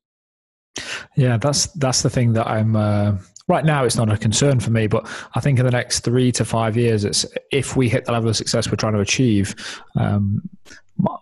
Yeah, 1.16 1.38
that's 1.38 1.66
that's 1.74 2.04
the 2.04 2.12
thing 2.12 2.34
that 2.34 2.46
I'm. 2.46 2.76
Uh, 2.76 3.18
right 3.48 3.66
now, 3.66 3.84
it's 3.84 3.96
not 3.96 4.12
a 4.12 4.18
concern 4.18 4.60
for 4.60 4.72
me, 4.72 4.88
but 4.88 5.08
I 5.36 5.40
think 5.40 5.60
in 5.60 5.66
the 5.66 5.72
next 5.72 6.02
three 6.02 6.32
to 6.34 6.46
five 6.46 6.76
years, 6.76 7.06
it's 7.06 7.26
if 7.52 7.76
we 7.76 7.90
hit 7.90 8.06
the 8.06 8.12
level 8.12 8.30
of 8.30 8.36
success 8.36 8.70
we're 8.70 8.78
trying 8.78 8.94
to 8.94 9.00
achieve. 9.00 9.56
Um, 9.96 10.48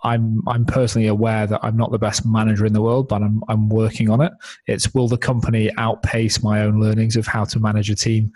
I'm 0.03 0.47
I'm 0.47 0.65
personally 0.65 1.07
aware 1.07 1.47
that 1.47 1.59
I'm 1.63 1.75
not 1.75 1.91
the 1.91 1.97
best 1.97 2.27
manager 2.27 2.65
in 2.65 2.73
the 2.73 2.81
world, 2.81 3.07
but 3.07 3.23
I'm 3.23 3.43
I'm 3.47 3.69
working 3.69 4.09
on 4.09 4.21
it. 4.21 4.31
It's 4.67 4.93
will 4.93 5.07
the 5.07 5.17
company 5.17 5.71
outpace 5.77 6.43
my 6.43 6.61
own 6.61 6.79
learnings 6.79 7.15
of 7.15 7.25
how 7.25 7.43
to 7.45 7.59
manage 7.59 7.89
a 7.89 7.95
team, 7.95 8.31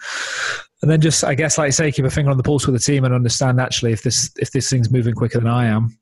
and 0.81 0.89
then 0.89 0.99
just 0.99 1.23
I 1.23 1.35
guess 1.35 1.59
like 1.59 1.67
I 1.67 1.69
say, 1.69 1.91
keep 1.91 2.05
a 2.05 2.09
finger 2.09 2.31
on 2.31 2.37
the 2.37 2.43
pulse 2.43 2.65
with 2.65 2.73
the 2.73 2.79
team 2.79 3.05
and 3.05 3.13
understand 3.13 3.61
actually 3.61 3.91
if 3.93 4.01
this 4.01 4.31
if 4.37 4.51
this 4.51 4.67
thing's 4.67 4.89
moving 4.89 5.13
quicker 5.13 5.39
than 5.39 5.47
I 5.47 5.65
am. 5.65 5.97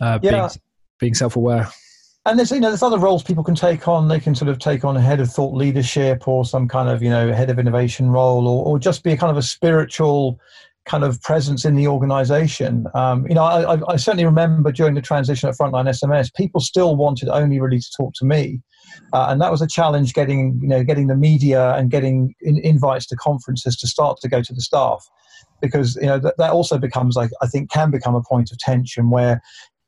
Uh, 0.00 0.18
yeah. 0.22 0.30
being, 0.30 0.50
being 0.98 1.14
self 1.14 1.36
aware 1.36 1.68
and 2.24 2.38
there's 2.38 2.50
you 2.52 2.60
know 2.60 2.68
there's 2.68 2.82
other 2.82 2.98
roles 2.98 3.22
people 3.22 3.42
can 3.42 3.54
take 3.54 3.88
on. 3.88 4.08
They 4.08 4.20
can 4.20 4.34
sort 4.34 4.48
of 4.48 4.58
take 4.58 4.84
on 4.84 4.96
a 4.96 5.00
head 5.00 5.20
of 5.20 5.30
thought 5.30 5.54
leadership 5.54 6.28
or 6.28 6.44
some 6.44 6.68
kind 6.68 6.88
of 6.88 7.02
you 7.02 7.10
know 7.10 7.32
head 7.32 7.50
of 7.50 7.58
innovation 7.58 8.10
role, 8.10 8.46
or 8.46 8.64
or 8.64 8.78
just 8.78 9.02
be 9.02 9.12
a 9.12 9.16
kind 9.16 9.30
of 9.30 9.36
a 9.36 9.42
spiritual 9.42 10.38
kind 10.84 11.04
of 11.04 11.20
presence 11.22 11.64
in 11.64 11.74
the 11.74 11.86
organization. 11.86 12.86
Um, 12.94 13.26
you 13.28 13.34
know, 13.34 13.44
I, 13.44 13.92
I, 13.92 13.96
certainly 13.96 14.24
remember 14.24 14.72
during 14.72 14.94
the 14.94 15.00
transition 15.00 15.48
at 15.48 15.54
Frontline 15.56 15.88
SMS, 15.88 16.34
people 16.34 16.60
still 16.60 16.96
wanted 16.96 17.28
only 17.28 17.60
really 17.60 17.78
to 17.78 17.90
talk 17.96 18.14
to 18.14 18.24
me, 18.24 18.60
uh, 19.12 19.26
and 19.28 19.40
that 19.40 19.50
was 19.50 19.62
a 19.62 19.66
challenge 19.66 20.12
getting 20.14 20.58
you 20.62 20.68
know 20.68 20.84
getting 20.84 21.08
the 21.08 21.16
media 21.16 21.74
and 21.74 21.90
getting 21.90 22.34
in, 22.40 22.58
invites 22.58 23.06
to 23.06 23.16
conferences 23.16 23.76
to 23.78 23.88
start 23.88 24.18
to 24.20 24.28
go 24.28 24.42
to 24.42 24.54
the 24.54 24.60
staff 24.60 25.04
because 25.60 25.96
you 25.96 26.06
know 26.06 26.18
that, 26.18 26.36
that 26.38 26.50
also 26.50 26.78
becomes 26.78 27.16
like 27.16 27.30
I 27.40 27.46
think 27.46 27.70
can 27.70 27.90
become 27.90 28.14
a 28.14 28.22
point 28.22 28.52
of 28.52 28.58
tension 28.58 29.10
where 29.10 29.40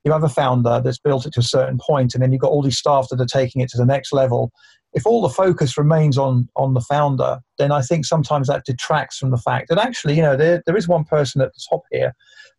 you 0.04 0.12
have 0.12 0.24
a 0.24 0.28
founder 0.28 0.80
that's 0.82 0.98
built 0.98 1.26
it 1.26 1.32
to 1.34 1.40
a 1.40 1.44
certain 1.44 1.78
point, 1.78 2.14
and 2.14 2.22
then 2.22 2.32
you've 2.32 2.40
got 2.40 2.50
all 2.50 2.62
these 2.62 2.78
staff 2.78 3.08
that 3.10 3.20
are 3.20 3.26
taking 3.26 3.62
it 3.62 3.70
to 3.70 3.78
the 3.78 3.86
next 3.86 4.12
level. 4.12 4.52
If 4.92 5.06
all 5.06 5.22
the 5.22 5.28
focus 5.28 5.76
remains 5.76 6.16
on 6.18 6.48
on 6.56 6.74
the 6.74 6.80
founder, 6.80 7.40
then 7.58 7.72
I 7.72 7.82
think 7.82 8.04
sometimes 8.04 8.48
that 8.48 8.64
detracts 8.64 9.18
from 9.18 9.30
the 9.30 9.38
fact 9.38 9.68
that 9.68 9.78
actually, 9.78 10.14
you 10.14 10.22
know, 10.22 10.36
there, 10.36 10.62
there 10.66 10.76
is 10.76 10.86
one 10.86 11.04
person 11.04 11.40
at 11.40 11.52
the 11.52 11.60
top 11.68 11.82
here, 11.90 12.14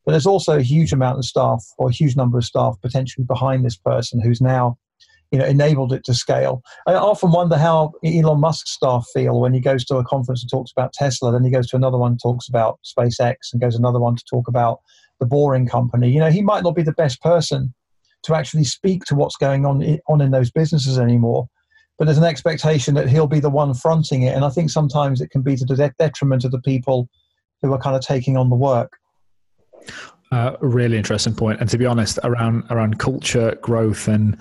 but 0.06 0.12
there's 0.12 0.28
also 0.28 0.58
a 0.58 0.64
huge 0.64 0.92
amount 0.92 1.18
of 1.18 1.26
staff 1.26 1.64
or 1.78 1.90
a 1.90 1.94
huge 1.94 2.16
number 2.16 2.38
of 2.38 2.46
staff 2.46 2.76
potentially 2.82 3.26
behind 3.26 3.64
this 3.64 3.78
person 3.78 4.20
who's 4.20 4.42
now 4.42 4.78
you 5.32 5.40
know, 5.40 5.46
enabled 5.46 5.92
it 5.92 6.04
to 6.06 6.14
scale. 6.14 6.62
I 6.88 6.94
often 6.94 7.32
wonder 7.32 7.58
how 7.58 7.94
Elon 8.06 8.40
Musk's 8.40 8.72
staff 8.72 9.06
feel 9.14 9.40
when 9.40 9.54
he 9.54 9.60
goes 9.60 9.84
to 9.86 9.98
a 9.98 10.04
conference 10.04 10.42
and 10.42 10.50
talks 10.50 10.72
about 10.72 10.94
Tesla, 10.94 11.32
then 11.32 11.44
he 11.44 11.52
goes 11.52 11.68
to 11.68 11.76
another 11.76 11.98
one 11.98 12.18
talks 12.18 12.48
about 12.48 12.80
SpaceX, 12.86 13.36
and 13.52 13.62
goes 13.62 13.76
another 13.76 14.00
one 14.00 14.16
to 14.16 14.24
talk 14.30 14.48
about 14.48 14.80
the 15.20 15.26
boring 15.26 15.68
company. 15.68 16.10
You 16.10 16.20
know, 16.20 16.30
he 16.30 16.42
might 16.42 16.64
not 16.64 16.76
be 16.76 16.84
the 16.84 16.94
best 16.94 17.22
person 17.22 17.74
to 18.24 18.36
actually 18.36 18.64
speak 18.64 19.04
to 19.06 19.16
what's 19.16 19.38
going 19.38 19.66
on 19.66 20.00
on 20.08 20.22
in 20.22 20.32
those 20.32 20.52
businesses 20.52 20.98
anymore. 20.98 21.48
But 21.98 22.06
there's 22.06 22.18
an 22.18 22.26
expectation 22.26 22.94
that 22.96 23.08
he'll 23.08 23.28
be 23.28 23.40
the 23.40 23.50
one 23.50 23.74
fronting 23.74 24.24
it, 24.24 24.36
and 24.36 24.44
I 24.44 24.50
think 24.50 24.70
sometimes 24.70 25.22
it 25.22 25.30
can 25.30 25.42
be 25.42 25.56
to 25.56 25.66
the 25.66 25.94
detriment 25.98 26.44
of 26.44 26.52
the 26.52 26.62
people 26.62 27.08
who 27.62 27.72
are 27.74 27.80
kind 27.80 27.96
of 27.96 28.02
taking 28.02 28.36
on 28.36 28.50
the 28.50 28.56
work. 28.56 28.92
Uh, 30.32 30.58
really 30.60 30.98
interesting 30.98 31.34
point. 31.34 31.62
And 31.62 31.70
to 31.70 31.78
be 31.78 31.86
honest, 31.86 32.20
around 32.24 32.64
around 32.70 33.00
culture 33.00 33.58
growth 33.62 34.08
and 34.08 34.38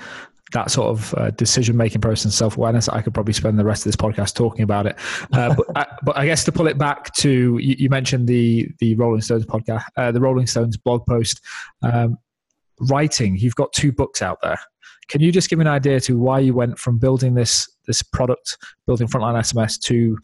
that 0.55 0.71
sort 0.71 0.89
of 0.89 1.15
uh, 1.19 1.31
decision 1.33 1.77
making 1.77 2.01
process 2.01 2.25
and 2.25 2.33
self 2.33 2.57
awareness, 2.57 2.89
I 2.89 3.03
could 3.03 3.13
probably 3.13 3.35
spend 3.35 3.59
the 3.59 3.65
rest 3.65 3.85
of 3.85 3.93
this 3.93 3.97
podcast 3.97 4.35
talking 4.35 4.63
about 4.63 4.87
it. 4.87 4.97
Uh, 5.33 5.55
but, 5.57 5.67
I, 5.77 5.87
but, 6.03 6.17
I, 6.17 6.25
guess 6.25 6.45
to 6.45 6.53
pull 6.53 6.69
it 6.69 6.79
back 6.79 7.13
to 7.17 7.59
you, 7.59 7.77
you 7.79 7.91
mentioned 7.91 8.27
the 8.27 8.69
the 8.79 8.95
Rolling 8.95 9.21
Stones 9.21 9.45
podcast, 9.45 9.85
uh, 9.97 10.11
the 10.11 10.21
Rolling 10.21 10.47
Stones 10.47 10.77
blog 10.77 11.05
post. 11.07 11.43
Um, 11.83 12.17
writing, 12.81 13.37
you've 13.37 13.55
got 13.57 13.73
two 13.73 13.93
books 13.93 14.23
out 14.23 14.39
there. 14.43 14.59
Can 15.09 15.21
you 15.21 15.31
just 15.31 15.51
give 15.51 15.59
me 15.59 15.65
an 15.65 15.69
idea 15.69 16.01
to 16.01 16.19
why 16.19 16.39
you 16.39 16.55
went 16.55 16.79
from 16.79 16.99
building 16.99 17.35
this 17.35 17.69
this 17.87 18.03
product, 18.03 18.57
building 18.87 19.09
Frontline 19.09 19.39
SMS, 19.39 19.79
to 19.83 20.17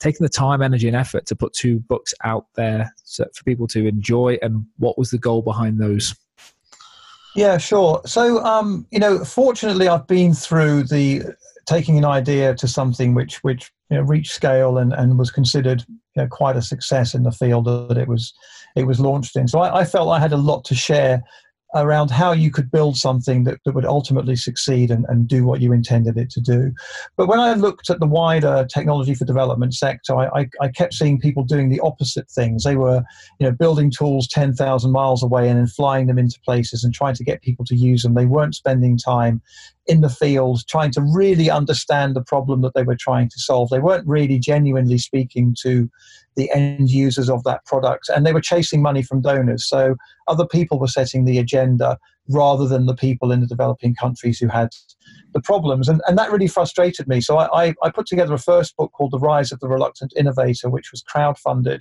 taking 0.00 0.24
the 0.24 0.28
time, 0.28 0.60
energy, 0.60 0.88
and 0.88 0.96
effort 0.96 1.24
to 1.26 1.36
put 1.36 1.52
two 1.52 1.80
books 1.80 2.12
out 2.24 2.46
there 2.54 2.92
for 3.16 3.44
people 3.44 3.66
to 3.68 3.86
enjoy, 3.86 4.38
and 4.42 4.66
what 4.76 4.98
was 4.98 5.10
the 5.10 5.18
goal 5.18 5.40
behind 5.40 5.80
those? 5.80 6.14
Yeah, 7.34 7.58
sure. 7.58 8.00
So, 8.06 8.42
um, 8.44 8.86
you 8.90 8.98
know, 8.98 9.24
fortunately, 9.24 9.88
I've 9.88 10.06
been 10.06 10.34
through 10.34 10.84
the 10.84 11.22
taking 11.66 11.98
an 11.98 12.04
idea 12.04 12.54
to 12.54 12.66
something 12.66 13.14
which 13.14 13.44
which 13.44 13.70
you 13.90 13.96
know, 13.98 14.02
reached 14.02 14.32
scale 14.32 14.78
and, 14.78 14.92
and 14.92 15.18
was 15.18 15.30
considered 15.30 15.84
you 15.88 16.22
know, 16.22 16.26
quite 16.26 16.56
a 16.56 16.62
success 16.62 17.14
in 17.14 17.22
the 17.22 17.30
field 17.30 17.66
that 17.66 17.98
it 17.98 18.08
was 18.08 18.32
it 18.74 18.86
was 18.86 19.00
launched 19.00 19.36
in. 19.36 19.46
So 19.48 19.60
I, 19.60 19.80
I 19.80 19.84
felt 19.84 20.10
I 20.10 20.18
had 20.18 20.32
a 20.32 20.36
lot 20.36 20.64
to 20.66 20.74
share 20.74 21.22
around 21.74 22.10
how 22.10 22.32
you 22.32 22.50
could 22.50 22.70
build 22.70 22.96
something 22.96 23.44
that, 23.44 23.58
that 23.64 23.74
would 23.74 23.84
ultimately 23.84 24.36
succeed 24.36 24.90
and, 24.90 25.04
and 25.08 25.28
do 25.28 25.44
what 25.44 25.60
you 25.60 25.72
intended 25.72 26.16
it 26.16 26.30
to 26.30 26.40
do. 26.40 26.72
But 27.16 27.28
when 27.28 27.40
I 27.40 27.54
looked 27.54 27.90
at 27.90 28.00
the 28.00 28.06
wider 28.06 28.66
technology 28.72 29.14
for 29.14 29.24
development 29.24 29.74
sector, 29.74 30.16
I, 30.16 30.40
I, 30.40 30.48
I 30.62 30.68
kept 30.68 30.94
seeing 30.94 31.20
people 31.20 31.44
doing 31.44 31.68
the 31.68 31.80
opposite 31.80 32.30
things. 32.30 32.64
They 32.64 32.76
were, 32.76 33.02
you 33.38 33.46
know, 33.46 33.52
building 33.52 33.90
tools 33.90 34.28
10,000 34.28 34.90
miles 34.90 35.22
away 35.22 35.48
and 35.48 35.58
then 35.58 35.66
flying 35.66 36.06
them 36.06 36.18
into 36.18 36.40
places 36.40 36.84
and 36.84 36.94
trying 36.94 37.14
to 37.14 37.24
get 37.24 37.42
people 37.42 37.64
to 37.66 37.76
use 37.76 38.02
them. 38.02 38.14
They 38.14 38.26
weren't 38.26 38.54
spending 38.54 38.96
time 38.96 39.42
in 39.88 40.02
the 40.02 40.10
field 40.10 40.66
trying 40.68 40.92
to 40.92 41.00
really 41.00 41.50
understand 41.50 42.14
the 42.14 42.22
problem 42.22 42.60
that 42.60 42.74
they 42.74 42.82
were 42.82 42.96
trying 42.96 43.28
to 43.30 43.40
solve. 43.40 43.70
They 43.70 43.80
weren't 43.80 44.06
really 44.06 44.38
genuinely 44.38 44.98
speaking 44.98 45.56
to 45.62 45.90
the 46.36 46.50
end 46.52 46.90
users 46.90 47.28
of 47.28 47.42
that 47.44 47.64
product 47.64 48.08
and 48.08 48.24
they 48.24 48.32
were 48.32 48.40
chasing 48.40 48.82
money 48.82 49.02
from 49.02 49.22
donors. 49.22 49.66
So 49.66 49.96
other 50.28 50.46
people 50.46 50.78
were 50.78 50.86
setting 50.86 51.24
the 51.24 51.38
agenda 51.38 51.98
rather 52.28 52.68
than 52.68 52.86
the 52.86 52.94
people 52.94 53.32
in 53.32 53.40
the 53.40 53.46
developing 53.46 53.94
countries 53.94 54.38
who 54.38 54.48
had 54.48 54.68
the 55.32 55.40
problems. 55.40 55.88
And, 55.88 56.02
and 56.06 56.18
that 56.18 56.30
really 56.30 56.46
frustrated 56.46 57.08
me. 57.08 57.20
So 57.22 57.38
I, 57.38 57.68
I, 57.68 57.74
I 57.82 57.90
put 57.90 58.06
together 58.06 58.34
a 58.34 58.38
first 58.38 58.76
book 58.76 58.92
called 58.92 59.12
The 59.12 59.18
Rise 59.18 59.50
of 59.50 59.60
the 59.60 59.68
Reluctant 59.68 60.12
Innovator, 60.16 60.68
which 60.68 60.92
was 60.92 61.02
crowdfunded, 61.02 61.80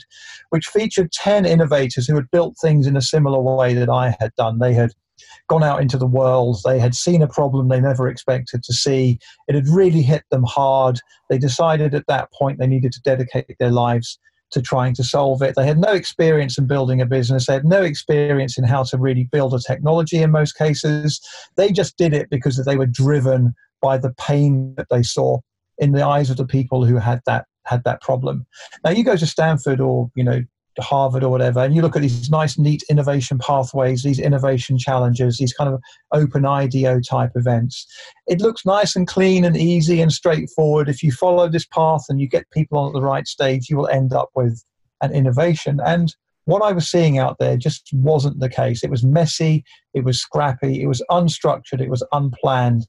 which 0.49 0.67
featured 0.67 1.11
10 1.11 1.45
innovators 1.45 2.07
who 2.07 2.15
had 2.15 2.31
built 2.31 2.55
things 2.59 2.87
in 2.87 2.95
a 2.95 3.01
similar 3.01 3.41
way 3.41 3.73
that 3.73 3.89
I 3.89 4.15
had 4.19 4.33
done. 4.35 4.59
They 4.59 4.73
had 4.73 4.93
gone 5.47 5.63
out 5.63 5.81
into 5.81 5.97
the 5.97 6.07
world. 6.07 6.59
They 6.65 6.79
had 6.79 6.95
seen 6.95 7.21
a 7.21 7.27
problem 7.27 7.67
they 7.67 7.81
never 7.81 8.07
expected 8.07 8.63
to 8.63 8.73
see. 8.73 9.19
It 9.47 9.55
had 9.55 9.67
really 9.67 10.01
hit 10.01 10.23
them 10.31 10.43
hard. 10.43 10.99
They 11.29 11.37
decided 11.37 11.93
at 11.93 12.07
that 12.07 12.31
point 12.31 12.59
they 12.59 12.67
needed 12.67 12.91
to 12.93 13.01
dedicate 13.01 13.55
their 13.59 13.71
lives 13.71 14.19
to 14.51 14.61
trying 14.61 14.93
to 14.95 15.03
solve 15.03 15.41
it. 15.41 15.55
They 15.55 15.65
had 15.65 15.79
no 15.79 15.91
experience 15.91 16.57
in 16.57 16.67
building 16.67 17.01
a 17.01 17.05
business. 17.05 17.45
They 17.45 17.53
had 17.53 17.65
no 17.65 17.81
experience 17.81 18.57
in 18.57 18.63
how 18.63 18.83
to 18.83 18.97
really 18.97 19.25
build 19.25 19.53
a 19.53 19.59
technology 19.59 20.21
in 20.21 20.31
most 20.31 20.57
cases. 20.57 21.19
They 21.57 21.71
just 21.71 21.97
did 21.97 22.13
it 22.13 22.29
because 22.29 22.63
they 22.63 22.77
were 22.77 22.85
driven 22.85 23.53
by 23.81 23.97
the 23.97 24.13
pain 24.13 24.73
that 24.77 24.87
they 24.89 25.03
saw 25.03 25.39
in 25.77 25.91
the 25.91 26.05
eyes 26.05 26.29
of 26.29 26.37
the 26.37 26.45
people 26.45 26.85
who 26.85 26.97
had 26.97 27.21
that 27.25 27.45
had 27.65 27.83
that 27.83 28.01
problem. 28.01 28.45
Now 28.83 28.91
you 28.91 29.03
go 29.03 29.17
to 29.17 29.27
Stanford 29.27 29.81
or 29.81 30.09
you 30.15 30.23
know 30.23 30.41
Harvard 30.81 31.23
or 31.23 31.29
whatever, 31.29 31.59
and 31.59 31.75
you 31.75 31.81
look 31.81 31.95
at 31.95 32.01
these 32.01 32.29
nice, 32.29 32.57
neat 32.57 32.83
innovation 32.89 33.37
pathways, 33.37 34.03
these 34.03 34.19
innovation 34.19 34.77
challenges, 34.77 35.37
these 35.37 35.53
kind 35.53 35.73
of 35.73 35.81
open 36.13 36.45
IDEO 36.45 36.99
type 37.01 37.31
events. 37.35 37.85
It 38.27 38.41
looks 38.41 38.65
nice 38.65 38.95
and 38.95 39.07
clean 39.07 39.43
and 39.45 39.57
easy 39.57 40.01
and 40.01 40.11
straightforward. 40.11 40.89
If 40.89 41.03
you 41.03 41.11
follow 41.11 41.49
this 41.49 41.65
path 41.65 42.05
and 42.09 42.19
you 42.19 42.27
get 42.27 42.49
people 42.51 42.77
on 42.77 42.87
at 42.87 42.93
the 42.93 43.01
right 43.01 43.27
stage, 43.27 43.69
you 43.69 43.77
will 43.77 43.87
end 43.87 44.13
up 44.13 44.29
with 44.35 44.63
an 45.01 45.11
innovation. 45.11 45.79
And 45.85 46.15
what 46.45 46.61
I 46.61 46.71
was 46.71 46.89
seeing 46.89 47.17
out 47.17 47.37
there 47.39 47.57
just 47.57 47.89
wasn't 47.93 48.39
the 48.39 48.49
case. 48.49 48.83
It 48.83 48.89
was 48.89 49.03
messy, 49.03 49.63
it 49.93 50.03
was 50.03 50.21
scrappy, 50.21 50.81
it 50.81 50.87
was 50.87 51.03
unstructured, 51.11 51.81
it 51.81 51.89
was 51.89 52.05
unplanned, 52.13 52.87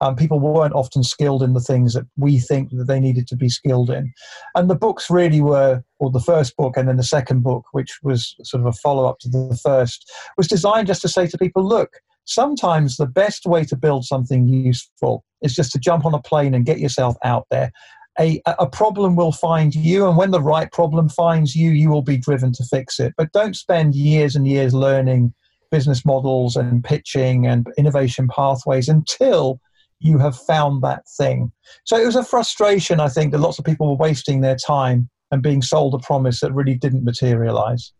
um, 0.00 0.16
people 0.16 0.40
weren't 0.40 0.74
often 0.74 1.02
skilled 1.02 1.42
in 1.42 1.52
the 1.52 1.60
things 1.60 1.94
that 1.94 2.06
we 2.16 2.38
think 2.38 2.70
that 2.70 2.86
they 2.86 3.00
needed 3.00 3.26
to 3.28 3.36
be 3.36 3.48
skilled 3.48 3.90
in. 3.90 4.12
And 4.54 4.70
the 4.70 4.74
books 4.74 5.10
really 5.10 5.40
were, 5.40 5.82
or 5.98 6.10
the 6.10 6.20
first 6.20 6.56
book 6.56 6.76
and 6.76 6.88
then 6.88 6.96
the 6.96 7.02
second 7.02 7.42
book, 7.42 7.64
which 7.72 7.98
was 8.02 8.34
sort 8.42 8.60
of 8.62 8.66
a 8.66 8.72
follow 8.72 9.06
up 9.06 9.18
to 9.20 9.28
the 9.28 9.58
first, 9.62 10.10
was 10.36 10.48
designed 10.48 10.86
just 10.86 11.02
to 11.02 11.08
say 11.08 11.26
to 11.26 11.38
people, 11.38 11.66
look, 11.66 11.94
sometimes 12.24 12.96
the 12.96 13.06
best 13.06 13.46
way 13.46 13.64
to 13.64 13.76
build 13.76 14.04
something 14.04 14.46
useful 14.48 15.24
is 15.42 15.54
just 15.54 15.72
to 15.72 15.78
jump 15.78 16.04
on 16.04 16.14
a 16.14 16.20
plane 16.20 16.54
and 16.54 16.66
get 16.66 16.78
yourself 16.78 17.16
out 17.24 17.46
there 17.50 17.72
a, 18.18 18.42
a 18.46 18.68
problem 18.68 19.16
will 19.16 19.32
find 19.32 19.74
you, 19.74 20.06
and 20.06 20.16
when 20.16 20.30
the 20.30 20.42
right 20.42 20.70
problem 20.72 21.08
finds 21.08 21.54
you, 21.54 21.70
you 21.70 21.90
will 21.90 22.02
be 22.02 22.18
driven 22.18 22.52
to 22.52 22.64
fix 22.64 23.00
it. 23.00 23.14
But 23.16 23.32
don't 23.32 23.56
spend 23.56 23.94
years 23.94 24.36
and 24.36 24.46
years 24.46 24.74
learning 24.74 25.32
business 25.70 26.04
models 26.04 26.56
and 26.56 26.82
pitching 26.82 27.46
and 27.46 27.66
innovation 27.78 28.28
pathways 28.28 28.88
until 28.88 29.60
you 30.00 30.18
have 30.18 30.36
found 30.36 30.82
that 30.82 31.02
thing. 31.16 31.52
So 31.84 31.96
it 31.96 32.06
was 32.06 32.16
a 32.16 32.24
frustration, 32.24 33.00
I 33.00 33.08
think, 33.08 33.32
that 33.32 33.38
lots 33.38 33.58
of 33.58 33.64
people 33.64 33.88
were 33.88 33.96
wasting 33.96 34.40
their 34.40 34.56
time 34.56 35.08
and 35.30 35.42
being 35.42 35.62
sold 35.62 35.94
a 35.94 35.98
promise 35.98 36.40
that 36.40 36.52
really 36.52 36.74
didn't 36.74 37.04
materialize. 37.04 37.92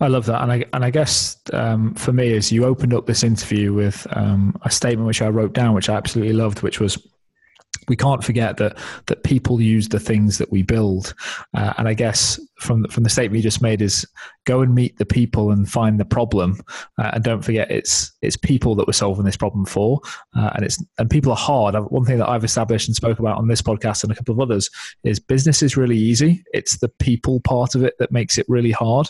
I 0.00 0.06
love 0.06 0.26
that, 0.26 0.40
and 0.42 0.52
I 0.52 0.64
and 0.72 0.84
I 0.84 0.90
guess 0.90 1.36
um, 1.52 1.94
for 1.94 2.12
me, 2.12 2.34
as 2.36 2.52
you 2.52 2.64
opened 2.64 2.94
up 2.94 3.06
this 3.06 3.24
interview 3.24 3.72
with 3.72 4.06
um, 4.12 4.56
a 4.62 4.70
statement 4.70 5.06
which 5.06 5.20
I 5.20 5.28
wrote 5.28 5.52
down, 5.52 5.74
which 5.74 5.88
I 5.88 5.94
absolutely 5.94 6.32
loved, 6.32 6.62
which 6.62 6.78
was 6.80 6.96
we 7.88 7.96
can't 7.96 8.22
forget 8.22 8.56
that 8.58 8.78
that 9.06 9.24
people 9.24 9.60
use 9.60 9.88
the 9.88 10.00
things 10.00 10.38
that 10.38 10.50
we 10.50 10.62
build, 10.62 11.14
uh, 11.56 11.72
and 11.78 11.88
I 11.88 11.94
guess 11.94 12.40
from 12.58 12.84
from 12.88 13.02
the 13.02 13.10
statement 13.10 13.36
you 13.36 13.42
just 13.42 13.62
made 13.62 13.82
is 13.82 14.06
go 14.44 14.60
and 14.60 14.74
meet 14.74 14.98
the 14.98 15.06
people 15.06 15.50
and 15.50 15.70
find 15.70 15.98
the 15.98 16.04
problem, 16.04 16.60
uh, 16.98 17.10
and 17.14 17.24
don't 17.24 17.42
forget 17.42 17.70
it's 17.70 18.12
it's 18.22 18.36
people 18.36 18.74
that 18.76 18.86
we're 18.86 18.92
solving 18.92 19.24
this 19.24 19.36
problem 19.36 19.64
for, 19.64 20.00
uh, 20.36 20.50
and 20.54 20.64
it's 20.64 20.82
and 20.98 21.10
people 21.10 21.32
are 21.32 21.36
hard. 21.36 21.74
One 21.90 22.04
thing 22.04 22.18
that 22.18 22.28
I've 22.28 22.44
established 22.44 22.88
and 22.88 22.96
spoke 22.96 23.18
about 23.18 23.38
on 23.38 23.48
this 23.48 23.62
podcast 23.62 24.02
and 24.02 24.12
a 24.12 24.14
couple 24.14 24.32
of 24.32 24.40
others 24.40 24.70
is 25.04 25.18
business 25.18 25.62
is 25.62 25.76
really 25.76 25.98
easy. 25.98 26.42
It's 26.52 26.78
the 26.78 26.88
people 26.88 27.40
part 27.40 27.74
of 27.74 27.82
it 27.82 27.94
that 27.98 28.12
makes 28.12 28.38
it 28.38 28.46
really 28.48 28.72
hard. 28.72 29.08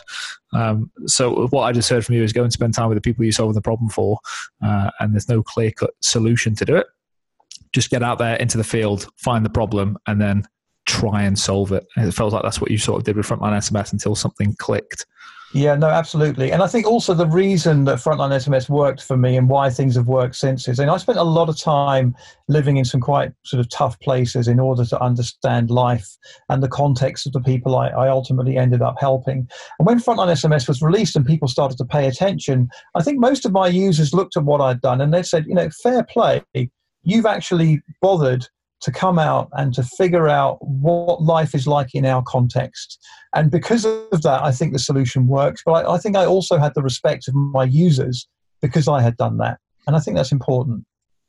Um, 0.53 0.91
so 1.05 1.47
what 1.47 1.63
I 1.63 1.71
just 1.71 1.89
heard 1.89 2.05
from 2.05 2.15
you 2.15 2.23
is 2.23 2.33
go 2.33 2.43
and 2.43 2.53
spend 2.53 2.73
time 2.73 2.89
with 2.89 2.97
the 2.97 3.01
people 3.01 3.23
you're 3.23 3.31
solving 3.31 3.55
the 3.55 3.61
problem 3.61 3.89
for, 3.89 4.19
uh, 4.63 4.91
and 4.99 5.13
there's 5.13 5.29
no 5.29 5.43
clear 5.43 5.71
cut 5.71 5.91
solution 6.01 6.55
to 6.55 6.65
do 6.65 6.75
it 6.75 6.87
just 7.73 7.89
get 7.89 8.03
out 8.03 8.19
there 8.19 8.35
into 8.35 8.57
the 8.57 8.63
field, 8.63 9.07
find 9.17 9.45
the 9.45 9.49
problem, 9.49 9.97
and 10.07 10.21
then 10.21 10.43
try 10.85 11.23
and 11.23 11.37
solve 11.37 11.71
it. 11.71 11.85
And 11.95 12.07
it 12.07 12.13
feels 12.13 12.33
like 12.33 12.43
that's 12.43 12.61
what 12.61 12.71
you 12.71 12.77
sort 12.77 12.99
of 12.99 13.03
did 13.03 13.17
with 13.17 13.27
Frontline 13.27 13.57
SMS 13.57 13.91
until 13.91 14.15
something 14.15 14.55
clicked. 14.59 15.05
Yeah, 15.55 15.75
no, 15.75 15.87
absolutely. 15.87 16.51
And 16.51 16.63
I 16.63 16.67
think 16.67 16.87
also 16.87 17.13
the 17.13 17.27
reason 17.27 17.85
that 17.85 17.99
Frontline 17.99 18.31
SMS 18.31 18.69
worked 18.69 19.03
for 19.03 19.15
me 19.15 19.37
and 19.37 19.47
why 19.47 19.69
things 19.69 19.95
have 19.95 20.07
worked 20.07 20.35
since 20.35 20.67
is, 20.67 20.79
and 20.79 20.89
I 20.89 20.97
spent 20.97 21.19
a 21.19 21.23
lot 21.23 21.47
of 21.47 21.59
time 21.59 22.15
living 22.47 22.77
in 22.77 22.85
some 22.85 22.99
quite 22.99 23.31
sort 23.45 23.59
of 23.59 23.69
tough 23.69 23.99
places 23.99 24.47
in 24.47 24.59
order 24.59 24.83
to 24.83 24.99
understand 24.99 25.69
life 25.69 26.09
and 26.49 26.63
the 26.63 26.67
context 26.67 27.27
of 27.27 27.33
the 27.33 27.39
people 27.39 27.75
I, 27.75 27.89
I 27.89 28.09
ultimately 28.09 28.57
ended 28.57 28.81
up 28.81 28.95
helping. 28.99 29.47
And 29.77 29.85
when 29.85 29.99
Frontline 29.99 30.31
SMS 30.31 30.67
was 30.67 30.81
released 30.81 31.15
and 31.15 31.23
people 31.23 31.47
started 31.47 31.77
to 31.77 31.85
pay 31.85 32.07
attention, 32.07 32.67
I 32.95 33.03
think 33.03 33.19
most 33.19 33.45
of 33.45 33.51
my 33.51 33.67
users 33.67 34.11
looked 34.11 34.35
at 34.35 34.45
what 34.45 34.59
I'd 34.59 34.81
done 34.81 35.01
and 35.01 35.13
they 35.13 35.21
said, 35.21 35.45
you 35.45 35.53
know, 35.53 35.69
fair 35.83 36.03
play 36.03 36.41
you've 37.03 37.25
actually 37.25 37.81
bothered 38.01 38.47
to 38.81 38.91
come 38.91 39.17
out 39.17 39.49
and 39.53 39.73
to 39.73 39.83
figure 39.83 40.27
out 40.27 40.57
what 40.61 41.21
life 41.23 41.55
is 41.55 41.65
like 41.65 41.95
in 41.95 42.05
our 42.05 42.21
context. 42.23 42.99
And 43.33 43.49
because 43.49 43.85
of 43.85 44.21
that, 44.23 44.43
I 44.43 44.51
think 44.51 44.73
the 44.73 44.79
solution 44.79 45.27
works. 45.27 45.61
But 45.65 45.85
I, 45.85 45.93
I 45.93 45.97
think 45.97 46.17
I 46.17 46.25
also 46.25 46.57
had 46.57 46.73
the 46.75 46.81
respect 46.81 47.27
of 47.29 47.33
my 47.33 47.63
users 47.63 48.27
because 48.61 48.87
I 48.87 49.01
had 49.01 49.15
done 49.17 49.37
that. 49.37 49.59
And 49.87 49.95
I 49.95 49.99
think 49.99 50.17
that's 50.17 50.31
important. 50.31 50.85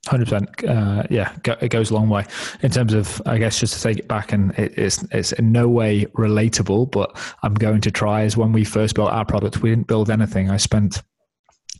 Hundred 0.06 0.32
uh, 0.32 0.38
percent, 0.38 1.10
yeah. 1.10 1.32
It 1.60 1.70
goes 1.70 1.90
a 1.90 1.94
long 1.94 2.08
way 2.08 2.26
in 2.62 2.70
terms 2.70 2.92
of, 2.92 3.22
I 3.24 3.38
guess, 3.38 3.58
just 3.58 3.74
to 3.74 3.82
take 3.82 3.98
it 3.98 4.06
back, 4.06 4.32
and 4.32 4.50
it, 4.58 4.76
it's 4.76 5.02
it's 5.12 5.32
in 5.32 5.50
no 5.50 5.66
way 5.66 6.04
relatable, 6.06 6.90
but 6.90 7.18
I'm 7.42 7.54
going 7.54 7.80
to 7.80 7.90
try. 7.90 8.24
Is 8.24 8.36
when 8.36 8.52
we 8.52 8.64
first 8.64 8.94
built 8.96 9.10
our 9.10 9.24
product, 9.24 9.62
we 9.62 9.70
didn't 9.70 9.86
build 9.86 10.10
anything. 10.10 10.50
I 10.50 10.58
spent 10.58 11.02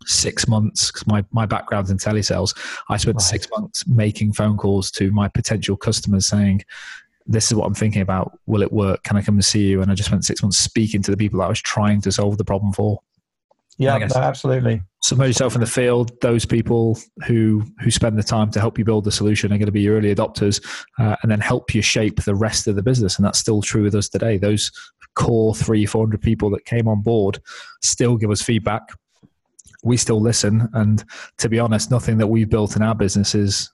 six 0.06 0.46
months 0.48 0.90
because 0.90 1.06
my, 1.06 1.24
my 1.32 1.46
background's 1.46 1.90
in 1.90 1.96
telesales 1.96 2.56
i 2.88 2.96
spent 2.96 3.16
right. 3.16 3.22
six 3.22 3.48
months 3.50 3.86
making 3.86 4.32
phone 4.32 4.56
calls 4.56 4.90
to 4.90 5.10
my 5.10 5.28
potential 5.28 5.76
customers 5.76 6.26
saying 6.26 6.62
this 7.26 7.46
is 7.50 7.54
what 7.54 7.66
i'm 7.66 7.74
thinking 7.74 8.02
about. 8.02 8.38
Will 8.46 8.62
it 8.62 8.72
work? 8.72 9.02
Can 9.02 9.16
i 9.16 9.22
come 9.22 9.36
and 9.36 9.44
see 9.44 9.66
you? 9.66 9.82
And 9.82 9.90
i 9.90 9.94
just 9.94 10.08
spent 10.08 10.24
six 10.24 10.42
months 10.42 10.58
speaking 10.58 11.02
to 11.02 11.10
the 11.10 11.16
people 11.16 11.38
that 11.40 11.46
i 11.46 11.48
was 11.48 11.60
trying 11.60 12.00
to 12.02 12.12
solve 12.12 12.38
the 12.38 12.44
problem 12.44 12.72
for. 12.72 13.00
Yeah 13.76 13.98
no, 13.98 14.06
absolutely. 14.16 14.82
submerge 15.02 15.28
yourself 15.28 15.54
in 15.54 15.60
the 15.60 15.66
field. 15.66 16.20
Those 16.20 16.44
people 16.44 16.98
who 17.26 17.64
who 17.80 17.90
spend 17.90 18.18
the 18.18 18.22
time 18.22 18.50
to 18.52 18.60
help 18.60 18.78
you 18.78 18.84
build 18.84 19.04
the 19.04 19.12
solution 19.12 19.52
are 19.52 19.58
going 19.58 19.66
to 19.66 19.72
be 19.72 19.80
your 19.80 19.96
early 19.96 20.14
adopters 20.14 20.64
uh, 20.98 21.16
and 21.22 21.30
then 21.30 21.40
help 21.40 21.74
you 21.74 21.82
shape 21.82 22.22
the 22.22 22.34
rest 22.34 22.68
of 22.68 22.76
the 22.76 22.82
business. 22.82 23.16
And 23.16 23.24
that's 23.24 23.38
still 23.38 23.62
true 23.62 23.82
with 23.82 23.94
us 23.94 24.08
today. 24.08 24.38
Those 24.38 24.70
core 25.16 25.54
three 25.54 25.86
400 25.86 26.20
people 26.20 26.50
that 26.50 26.64
came 26.66 26.88
on 26.88 27.02
board 27.02 27.40
still 27.82 28.16
give 28.16 28.30
us 28.30 28.42
feedback 28.42 28.82
we 29.84 29.96
still 29.96 30.20
listen. 30.20 30.68
And 30.72 31.04
to 31.38 31.48
be 31.48 31.58
honest, 31.58 31.90
nothing 31.90 32.18
that 32.18 32.26
we've 32.26 32.50
built 32.50 32.76
in 32.76 32.82
our 32.82 32.94
business 32.94 33.34
is 33.34 33.70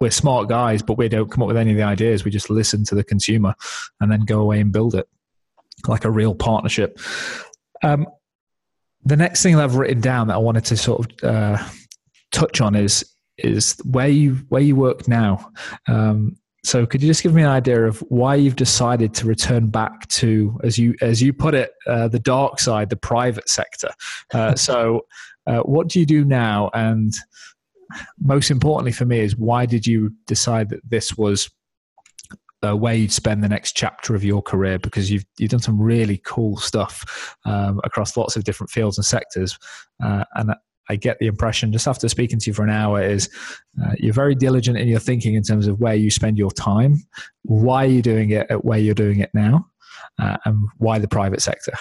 we're 0.00 0.10
smart 0.10 0.48
guys, 0.48 0.82
but 0.82 0.98
we 0.98 1.08
don't 1.08 1.30
come 1.30 1.42
up 1.42 1.48
with 1.48 1.56
any 1.56 1.70
of 1.70 1.76
the 1.76 1.82
ideas. 1.82 2.24
We 2.24 2.30
just 2.30 2.50
listen 2.50 2.84
to 2.84 2.94
the 2.94 3.04
consumer 3.04 3.54
and 4.00 4.10
then 4.10 4.20
go 4.20 4.40
away 4.40 4.60
and 4.60 4.72
build 4.72 4.94
it 4.94 5.08
like 5.86 6.04
a 6.04 6.10
real 6.10 6.34
partnership. 6.34 6.98
Um, 7.82 8.06
the 9.04 9.16
next 9.16 9.42
thing 9.42 9.56
that 9.56 9.64
I've 9.64 9.76
written 9.76 10.00
down 10.00 10.28
that 10.28 10.34
I 10.34 10.38
wanted 10.38 10.64
to 10.66 10.76
sort 10.76 11.22
of 11.22 11.28
uh, 11.28 11.64
touch 12.32 12.60
on 12.60 12.74
is 12.74 13.04
is 13.38 13.76
where 13.84 14.08
you 14.08 14.34
where 14.48 14.62
you 14.62 14.74
work 14.74 15.06
now. 15.06 15.50
Um, 15.86 16.36
so 16.64 16.84
could 16.84 17.00
you 17.00 17.08
just 17.08 17.22
give 17.22 17.32
me 17.32 17.42
an 17.42 17.48
idea 17.48 17.86
of 17.86 18.00
why 18.08 18.34
you've 18.34 18.56
decided 18.56 19.14
to 19.14 19.26
return 19.26 19.68
back 19.68 20.08
to, 20.08 20.58
as 20.64 20.76
you 20.76 20.94
as 21.00 21.22
you 21.22 21.32
put 21.32 21.54
it, 21.54 21.70
uh, 21.86 22.08
the 22.08 22.18
dark 22.18 22.58
side, 22.58 22.90
the 22.90 22.96
private 22.96 23.48
sector? 23.48 23.90
Uh, 24.34 24.54
so 24.54 25.06
uh, 25.48 25.60
what 25.60 25.88
do 25.88 25.98
you 25.98 26.06
do 26.06 26.24
now? 26.24 26.70
And 26.74 27.12
most 28.20 28.50
importantly 28.50 28.92
for 28.92 29.06
me 29.06 29.20
is 29.20 29.36
why 29.36 29.66
did 29.66 29.86
you 29.86 30.12
decide 30.26 30.68
that 30.68 30.88
this 30.88 31.16
was 31.16 31.50
uh, 32.62 32.76
where 32.76 32.94
you'd 32.94 33.12
spend 33.12 33.42
the 33.42 33.48
next 33.48 33.72
chapter 33.72 34.14
of 34.14 34.24
your 34.24 34.42
career 34.42 34.78
because 34.78 35.10
you've 35.10 35.24
you've 35.38 35.50
done 35.50 35.60
some 35.60 35.80
really 35.80 36.20
cool 36.24 36.56
stuff 36.56 37.36
um, 37.44 37.80
across 37.84 38.16
lots 38.16 38.36
of 38.36 38.44
different 38.44 38.70
fields 38.70 38.98
and 38.98 39.04
sectors, 39.04 39.56
uh, 40.02 40.24
and 40.34 40.52
I 40.90 40.96
get 40.96 41.18
the 41.18 41.26
impression 41.26 41.72
just 41.72 41.86
after 41.86 42.08
speaking 42.08 42.38
to 42.40 42.50
you 42.50 42.54
for 42.54 42.64
an 42.64 42.70
hour 42.70 43.02
is 43.02 43.28
uh, 43.82 43.92
you're 43.98 44.12
very 44.12 44.34
diligent 44.34 44.78
in 44.78 44.88
your 44.88 45.00
thinking 45.00 45.34
in 45.34 45.42
terms 45.42 45.68
of 45.68 45.78
where 45.80 45.94
you 45.94 46.10
spend 46.10 46.36
your 46.38 46.50
time, 46.50 46.96
why 47.42 47.84
you're 47.84 48.02
doing 48.02 48.30
it 48.30 48.50
at 48.50 48.64
where 48.64 48.78
you're 48.78 48.94
doing 48.94 49.20
it 49.20 49.30
now, 49.34 49.66
uh, 50.18 50.36
and 50.44 50.68
why 50.78 50.98
the 50.98 51.08
private 51.08 51.42
sector. 51.42 51.72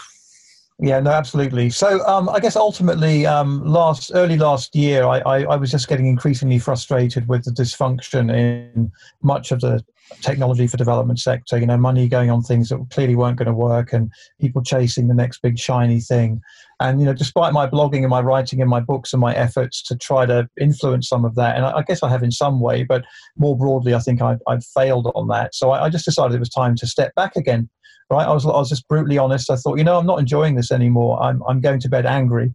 Yeah, 0.79 0.99
no, 0.99 1.09
absolutely. 1.09 1.71
So 1.71 2.05
um, 2.05 2.29
I 2.29 2.39
guess 2.39 2.55
ultimately, 2.55 3.25
um, 3.25 3.65
last 3.65 4.11
early 4.13 4.37
last 4.37 4.75
year, 4.75 5.05
I, 5.05 5.19
I, 5.21 5.43
I, 5.45 5.55
was 5.55 5.71
just 5.71 5.87
getting 5.87 6.05
increasingly 6.05 6.59
frustrated 6.59 7.27
with 7.27 7.45
the 7.45 7.51
dysfunction 7.51 8.31
in 8.31 8.91
much 9.23 9.51
of 9.51 9.61
the 9.61 9.83
technology 10.21 10.67
for 10.67 10.77
development 10.77 11.19
sector. 11.19 11.57
You 11.57 11.65
know, 11.65 11.77
money 11.77 12.07
going 12.07 12.29
on 12.29 12.43
things 12.43 12.69
that 12.69 12.77
clearly 12.91 13.15
weren't 13.15 13.37
going 13.37 13.47
to 13.47 13.53
work, 13.53 13.91
and 13.91 14.11
people 14.39 14.61
chasing 14.61 15.07
the 15.07 15.15
next 15.15 15.41
big 15.41 15.57
shiny 15.57 15.99
thing. 15.99 16.41
And 16.79 16.99
you 16.99 17.07
know, 17.07 17.13
despite 17.13 17.53
my 17.53 17.67
blogging 17.67 18.01
and 18.01 18.09
my 18.09 18.21
writing 18.21 18.61
and 18.61 18.69
my 18.69 18.79
books 18.79 19.13
and 19.13 19.19
my 19.19 19.33
efforts 19.33 19.81
to 19.81 19.97
try 19.97 20.27
to 20.27 20.47
influence 20.61 21.09
some 21.09 21.25
of 21.25 21.33
that, 21.35 21.55
and 21.55 21.65
I, 21.65 21.77
I 21.77 21.81
guess 21.81 22.03
I 22.03 22.09
have 22.09 22.21
in 22.21 22.31
some 22.31 22.59
way, 22.59 22.83
but 22.83 23.03
more 23.35 23.57
broadly, 23.57 23.95
I 23.95 23.99
think 23.99 24.21
I, 24.21 24.37
I'd 24.45 24.63
failed 24.63 25.11
on 25.15 25.27
that. 25.29 25.55
So 25.55 25.71
I, 25.71 25.85
I 25.85 25.89
just 25.89 26.05
decided 26.05 26.35
it 26.35 26.39
was 26.39 26.49
time 26.49 26.75
to 26.75 26.85
step 26.85 27.15
back 27.15 27.35
again 27.35 27.67
right? 28.09 28.25
I 28.25 28.33
was, 28.33 28.45
I 28.45 28.49
was 28.49 28.69
just 28.69 28.87
brutally 28.87 29.17
honest. 29.17 29.49
I 29.49 29.55
thought, 29.55 29.77
you 29.77 29.83
know, 29.83 29.97
I'm 29.97 30.05
not 30.05 30.19
enjoying 30.19 30.55
this 30.55 30.71
anymore. 30.71 31.21
I'm, 31.21 31.41
I'm 31.47 31.61
going 31.61 31.79
to 31.81 31.89
bed 31.89 32.05
angry, 32.05 32.53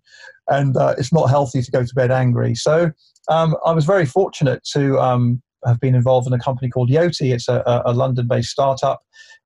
and 0.48 0.76
uh, 0.76 0.94
it's 0.98 1.12
not 1.12 1.26
healthy 1.30 1.62
to 1.62 1.70
go 1.70 1.84
to 1.84 1.94
bed 1.94 2.10
angry. 2.10 2.54
So 2.54 2.90
um, 3.28 3.56
I 3.64 3.72
was 3.72 3.84
very 3.84 4.06
fortunate 4.06 4.62
to 4.72 4.98
um, 4.98 5.42
have 5.64 5.80
been 5.80 5.94
involved 5.94 6.26
in 6.26 6.32
a 6.32 6.38
company 6.38 6.68
called 6.68 6.90
Yoti. 6.90 7.32
It's 7.32 7.48
a, 7.48 7.82
a 7.86 7.92
London-based 7.92 8.50
startup. 8.50 9.02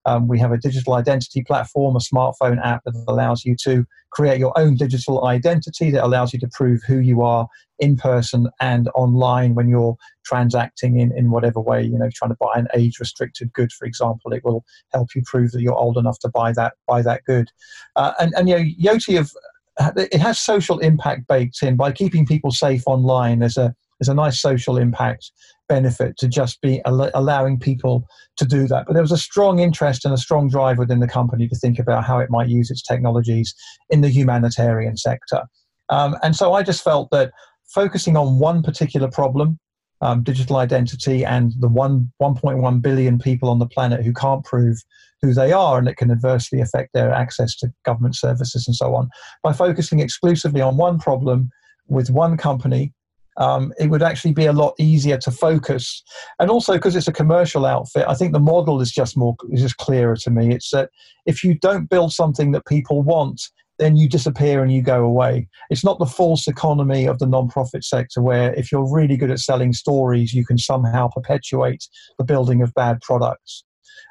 Um, 0.07 0.29
we 0.29 0.39
have 0.39 0.53
a 0.53 0.59
digital 0.59 0.95
identity 0.95 1.43
platform, 1.43 1.97
a 1.97 1.99
smartphone 1.99 2.65
app 2.65 2.83
that 2.85 2.95
allows 3.09 3.45
you 3.45 3.57
to 3.65 3.85
create 4.11 4.39
your 4.39 4.59
own 4.59 4.77
digital 4.77 5.27
identity 5.27 5.91
that 5.91 6.05
allows 6.05 6.33
you 6.33 6.39
to 6.39 6.49
prove 6.53 6.81
who 6.87 6.99
you 6.99 7.23
are 7.23 7.49
in 7.81 7.97
person 7.97 8.49
and 8.61 8.89
online 8.95 9.55
when 9.55 9.69
you're 9.69 9.97
transacting 10.25 10.99
in, 10.99 11.17
in 11.17 11.31
whatever 11.31 11.61
way, 11.61 11.83
you 11.83 11.99
know, 11.99 12.09
trying 12.15 12.31
to 12.31 12.37
buy 12.41 12.53
an 12.55 12.69
age 12.75 12.99
restricted 12.99 13.53
good, 13.53 13.71
for 13.73 13.85
example, 13.85 14.33
it 14.33 14.45
will 14.45 14.65
help 14.93 15.09
you 15.15 15.23
prove 15.27 15.51
that 15.53 15.61
you're 15.61 15.75
old 15.75 15.99
enough 15.99 16.19
to 16.21 16.29
buy 16.29 16.53
that 16.53 16.75
buy 16.87 17.03
that 17.03 17.23
good. 17.25 17.51
Uh, 17.97 18.13
and, 18.19 18.33
and 18.37 18.49
you 18.49 18.57
know, 18.57 18.93
Yoti 18.93 19.17
have 19.17 19.31
it 19.79 20.21
has 20.21 20.39
social 20.39 20.79
impact 20.79 21.27
baked 21.27 21.63
in 21.63 21.77
by 21.77 21.93
keeping 21.93 22.25
people 22.25 22.51
safe 22.51 22.83
online. 22.87 23.41
There's 23.41 23.59
a 23.59 23.75
there's 23.99 24.09
a 24.09 24.15
nice 24.15 24.41
social 24.41 24.77
impact 24.77 25.31
benefit 25.69 26.17
to 26.19 26.29
just 26.29 26.61
be 26.61 26.81
al- 26.85 27.11
allowing 27.15 27.59
people 27.59 28.07
to 28.37 28.45
do 28.45 28.67
that. 28.69 28.87
But 28.87 28.95
there 28.95 29.03
was 29.03 29.13
a 29.13 29.19
strong 29.19 29.59
interest 29.59 30.05
and 30.05 30.15
a 30.15 30.19
strong 30.19 30.49
drive 30.49 30.79
within 30.79 31.01
the 31.01 31.09
company 31.09 31.49
to 31.49 31.57
think 31.57 31.79
about 31.79 32.05
how 32.05 32.19
it 32.19 32.31
might 32.31 32.49
use 32.49 32.71
its 32.71 32.83
technologies 32.83 33.55
in 33.91 34.01
the 34.01 34.09
humanitarian 34.09 34.97
sector. 34.97 35.43
Um, 35.89 36.17
and 36.23 36.35
so 36.35 36.53
I 36.53 36.63
just 36.63 36.83
felt 36.83 37.11
that 37.11 37.33
focusing 37.67 38.17
on 38.17 38.39
one 38.39 38.63
particular 38.63 39.09
problem, 39.09 39.59
um, 40.01 40.23
digital 40.23 40.57
identity, 40.57 41.25
and 41.25 41.53
the 41.59 41.69
one 41.69 42.13
1.1 42.21 42.83
billion 42.83 43.19
people 43.19 43.49
on 43.49 43.59
the 43.59 43.69
planet 43.69 44.05
who 44.05 44.13
can't 44.13 44.45
prove 44.45 44.79
who 45.23 45.33
they 45.33 45.53
are 45.53 45.79
and 45.79 45.89
it 45.89 45.97
can 45.97 46.11
adversely 46.11 46.61
affect 46.61 46.93
their 46.93 47.11
access 47.11 47.57
to 47.57 47.73
government 47.85 48.15
services 48.15 48.67
and 48.67 48.77
so 48.77 48.95
on, 48.95 49.09
by 49.43 49.53
focusing 49.53 50.01
exclusively 50.01 50.61
on 50.61 50.77
one 50.77 50.99
problem 50.99 51.51
with 51.89 52.11
one 52.11 52.37
company 52.37 52.93
um, 53.39 53.73
it 53.79 53.91
would 53.91 54.03
actually 54.03 54.33
be 54.33 54.47
a 54.47 54.53
lot 54.53 54.75
easier 54.79 55.19
to 55.19 55.31
focus. 55.31 56.03
And 56.39 56.51
also 56.51 56.75
because 56.75 56.97
it's 56.97 57.09
a 57.09 57.13
commercial 57.13 57.67
outfit, 57.67 58.05
I 58.09 58.15
think 58.15 58.33
the 58.33 58.41
model 58.41 58.81
is 58.81 58.91
just 58.91 59.17
more 59.17 59.37
is 59.51 59.63
just 59.63 59.77
clearer 59.77 60.17
to 60.17 60.31
me. 60.31 60.55
It's 60.55 60.71
that 60.71 60.91
if 61.27 61.45
you 61.45 61.55
don't 61.55 61.91
build 61.91 62.13
something 62.13 62.53
that 62.53 62.67
people 62.67 63.03
want, 63.03 63.43
then 63.79 63.97
you 63.97 64.09
disappear 64.09 64.63
and 64.63 64.73
you 64.73 64.83
go 64.83 65.05
away. 65.05 65.49
It's 65.71 65.85
not 65.85 65.99
the 65.99 66.07
false 66.07 66.49
economy 66.49 67.07
of 67.07 67.19
the 67.19 67.27
non-profit 67.27 67.85
sector 67.85 68.23
where 68.23 68.55
if 68.55 68.73
you're 68.73 68.91
really 68.91 69.17
good 69.17 69.31
at 69.31 69.39
selling 69.39 69.75
stories, 69.75 70.33
you 70.33 70.47
can 70.47 70.59
somehow 70.59 71.09
perpetuate 71.09 71.87
the 72.19 72.25
building 72.25 72.63
of 72.63 72.73
bad 72.75 73.01
products. 73.03 73.65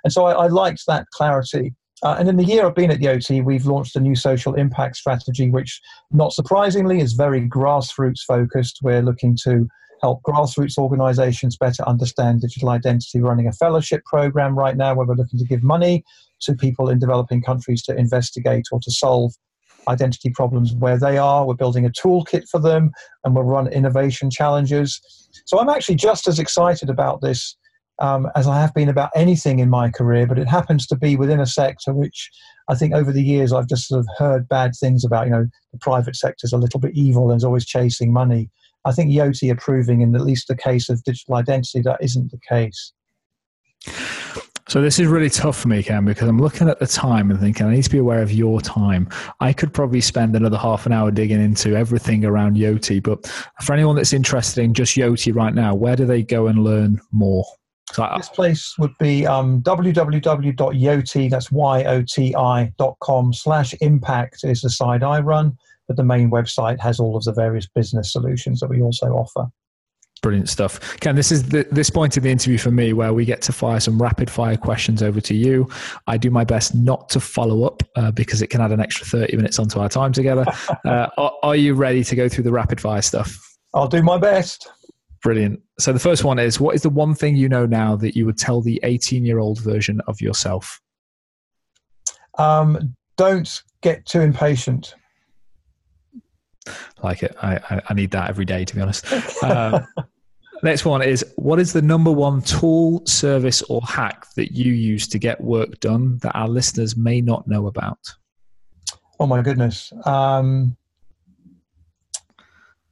And 0.04 0.14
so 0.14 0.26
I, 0.26 0.34
I 0.34 0.48
liked 0.48 0.84
that 0.88 1.08
clarity. 1.14 1.74
Uh, 2.04 2.16
and 2.20 2.28
in 2.28 2.38
the 2.38 2.44
year 2.44 2.66
I've 2.66 2.76
been 2.76 2.92
at 2.92 3.00
Yoti, 3.00 3.44
we've 3.44 3.66
launched 3.66 3.96
a 3.96 4.00
new 4.00 4.16
social 4.16 4.54
impact 4.56 4.98
strategy, 4.98 5.50
which, 5.50 5.82
not 6.12 6.34
surprisingly, 6.34 7.00
is 7.00 7.14
very 7.14 7.48
grassroots 7.48 8.22
focused. 8.28 8.80
We're 8.82 9.02
looking 9.02 9.38
to 9.44 9.68
help 10.02 10.22
grassroots 10.24 10.78
organizations 10.78 11.58
better 11.58 11.84
understand 11.88 12.42
digital 12.42 12.70
identity, 12.70 13.22
running 13.22 13.48
a 13.48 13.54
fellowship 13.54 14.04
program 14.06 14.58
right 14.58 14.76
now 14.76 14.94
where 14.94 15.06
we're 15.06 15.16
looking 15.16 15.40
to 15.40 15.46
give 15.46 15.64
money 15.64 16.04
to 16.42 16.54
people 16.54 16.90
in 16.90 17.00
developing 17.00 17.42
countries 17.42 17.82
to 17.84 17.96
investigate 17.96 18.66
or 18.72 18.80
to 18.82 18.92
solve 18.92 19.34
identity 19.88 20.30
problems 20.32 20.74
where 20.74 21.00
they 21.00 21.18
are. 21.18 21.46
We're 21.46 21.54
building 21.54 21.86
a 21.86 21.90
toolkit 21.90 22.50
for 22.50 22.60
them 22.60 22.92
and 23.24 23.36
we'll 23.36 23.44
run 23.46 23.68
innovation 23.68 24.30
challenges. 24.30 25.02
So 25.46 25.60
I'm 25.60 25.70
actually 25.70 25.96
just 25.96 26.28
as 26.28 26.40
excited 26.40 26.90
about 26.90 27.22
this 27.22 27.56
um, 28.00 28.28
as 28.36 28.48
I 28.48 28.60
have 28.60 28.74
been 28.74 28.90
about 28.90 29.12
anything 29.16 29.60
in 29.60 29.70
my 29.70 29.90
career, 29.90 30.28
but 30.28 30.40
it 30.40 30.48
happens 30.48 30.86
to 30.88 30.96
be 30.96 31.16
within 31.16 31.40
a 31.40 31.46
sector 31.46 31.94
which 31.94 32.30
I 32.68 32.76
think 32.76 32.94
over 32.94 33.12
the 33.12 33.24
years 33.24 33.54
I've 33.54 33.68
just 33.68 33.88
sort 33.88 34.00
of 34.00 34.08
heard 34.18 34.48
bad 34.50 34.72
things 34.80 35.06
about. 35.06 35.28
You 35.28 35.32
know, 35.32 35.48
the 35.72 35.80
private 35.80 36.16
sector 36.16 36.46
is 36.46 36.54
a 36.54 36.58
little 36.58 36.80
bit 36.80 36.96
evil 36.96 37.30
and 37.30 37.38
is 37.38 37.44
always 37.44 37.66
chasing 37.66 38.12
money. 38.12 38.50
I 38.86 38.92
think 38.92 39.12
Yoti 39.12 39.52
are 39.52 39.56
proving, 39.56 40.02
in 40.02 40.16
at 40.16 40.22
least 40.22 40.48
the 40.48 40.56
case 40.56 40.90
of 40.90 41.04
digital 41.04 41.36
identity, 41.36 41.82
that 41.82 42.04
isn't 42.04 42.32
the 42.32 42.40
case. 42.48 42.94
So 44.68 44.82
this 44.82 45.00
is 45.00 45.08
really 45.08 45.30
tough 45.30 45.58
for 45.58 45.68
me, 45.68 45.84
Ken, 45.84 46.06
because 46.06 46.28
I'm 46.28 46.40
looking 46.40 46.70
at 46.70 46.80
the 46.80 46.88
time 46.88 47.30
and 47.30 47.40
thinking 47.40 47.68
I 47.68 47.72
need 47.76 47.84
to 47.84 47.90
be 47.90 48.00
aware 48.00 48.24
of 48.24 48.32
your 48.32 48.62
time. 48.62 49.08
I 49.40 49.54
could 49.54 49.74
probably 49.74 50.02
spend 50.02 50.36
another 50.36 50.58
half 50.58 50.88
an 50.88 50.92
hour 50.92 51.12
digging 51.12 51.40
into 51.40 51.76
everything 51.76 52.26
around 52.26 52.58
Yoti, 52.58 53.02
but 53.02 53.28
for 53.62 53.74
anyone 53.74 53.96
that's 53.96 54.12
interested 54.12 54.64
in 54.64 54.74
just 54.74 54.96
Yoti 54.96 55.36
right 55.36 55.54
now, 55.54 55.76
where 55.76 55.96
do 55.96 56.06
they 56.06 56.24
go 56.24 56.48
and 56.48 56.64
learn 56.64 57.00
more? 57.12 57.46
So 57.94 58.04
I, 58.04 58.18
this 58.18 58.30
place 58.30 58.76
would 58.78 58.98
be 59.00 59.26
um, 59.26 59.62
www.yoti, 59.62 61.30
that's 61.30 61.52
Y-O-T-I 61.52 62.74
dot 62.78 62.98
com 63.02 63.34
slash 63.34 63.74
impact 63.82 64.44
is 64.44 64.62
the 64.62 64.70
site 64.70 65.04
I 65.04 65.20
run, 65.20 65.58
but 65.88 65.98
the 65.98 66.04
main 66.04 66.32
website 66.32 66.80
has 66.80 67.00
all 67.00 67.16
of 67.16 67.24
the 67.24 67.34
various 67.34 67.68
business 67.68 68.12
solutions 68.12 68.60
that 68.60 68.70
we 68.70 68.82
also 68.82 69.08
offer. 69.08 69.48
Brilliant 70.22 70.50
stuff. 70.50 71.00
Ken, 71.02 71.16
this 71.16 71.32
is 71.32 71.50
the, 71.50 71.68
this 71.72 71.92
point 71.92 72.18
of 72.18 72.24
the 72.24 72.32
interview 72.32 72.58
for 72.58 72.72
me 72.72 72.94
where 72.94 73.14
we 73.14 73.26
get 73.26 73.44
to 73.44 73.52
fire 73.52 73.80
some 73.80 74.02
rapid 74.02 74.28
fire 74.28 74.58
questions 74.58 75.04
over 75.04 75.22
to 75.22 75.36
you. 75.36 75.70
I 76.08 76.18
do 76.18 76.32
my 76.32 76.44
best 76.44 76.74
not 76.74 77.10
to 77.10 77.20
follow 77.20 77.64
up 77.64 77.84
uh, 77.96 78.10
because 78.10 78.42
it 78.42 78.48
can 78.48 78.60
add 78.60 78.72
an 78.72 78.80
extra 78.80 79.06
30 79.06 79.38
minutes 79.38 79.60
onto 79.60 79.80
our 79.80 79.90
time 79.90 80.12
together. 80.12 80.46
Uh, 80.86 81.08
are, 81.18 81.32
are 81.42 81.56
you 81.56 81.74
ready 81.74 82.04
to 82.04 82.16
go 82.16 82.30
through 82.30 82.44
the 82.44 82.52
rapid 82.52 82.80
fire 82.80 83.02
stuff? 83.02 83.58
I'll 83.74 83.88
do 83.88 84.04
my 84.04 84.18
best. 84.20 84.68
Brilliant. 85.26 85.60
So 85.80 85.92
the 85.92 85.98
first 85.98 86.24
one 86.24 86.38
is 86.38 86.60
what 86.60 86.76
is 86.76 86.84
the 86.84 86.90
one 86.92 87.16
thing 87.16 87.36
you 87.36 87.50
know 87.50 87.66
now 87.66 87.96
that 87.96 88.16
you 88.16 88.28
would 88.28 88.38
tell 88.38 88.62
the 88.62 88.80
18 88.84 89.26
year 89.26 89.40
old 89.40 89.60
version 89.60 90.00
of 90.06 90.22
yourself? 90.22 90.80
Um, 92.38 92.96
don't 93.18 93.64
get 93.82 94.06
too 94.06 94.22
impatient. 94.22 94.94
Like 97.02 97.24
it. 97.24 97.36
I, 97.42 97.56
I, 97.56 97.82
I 97.90 97.94
need 97.96 98.12
that 98.12 98.30
every 98.30 98.46
day, 98.46 98.66
to 98.66 98.76
be 98.76 98.82
honest. 98.82 99.12
Uh, 99.42 99.82
next 100.62 100.86
one 100.86 101.02
is 101.02 101.26
what 101.38 101.60
is 101.60 101.74
the 101.74 101.82
number 101.82 102.12
one 102.12 102.44
tool, 102.44 103.04
service, 103.08 103.64
or 103.64 103.82
hack 103.82 104.28
that 104.36 104.52
you 104.52 104.74
use 104.74 105.08
to 105.08 105.18
get 105.18 105.42
work 105.42 105.80
done 105.80 106.20
that 106.20 106.36
our 106.36 106.48
listeners 106.48 106.96
may 106.96 107.20
not 107.20 107.48
know 107.48 107.66
about? 107.66 107.98
Oh 109.20 109.26
my 109.26 109.42
goodness. 109.42 109.92
Um, 110.06 110.78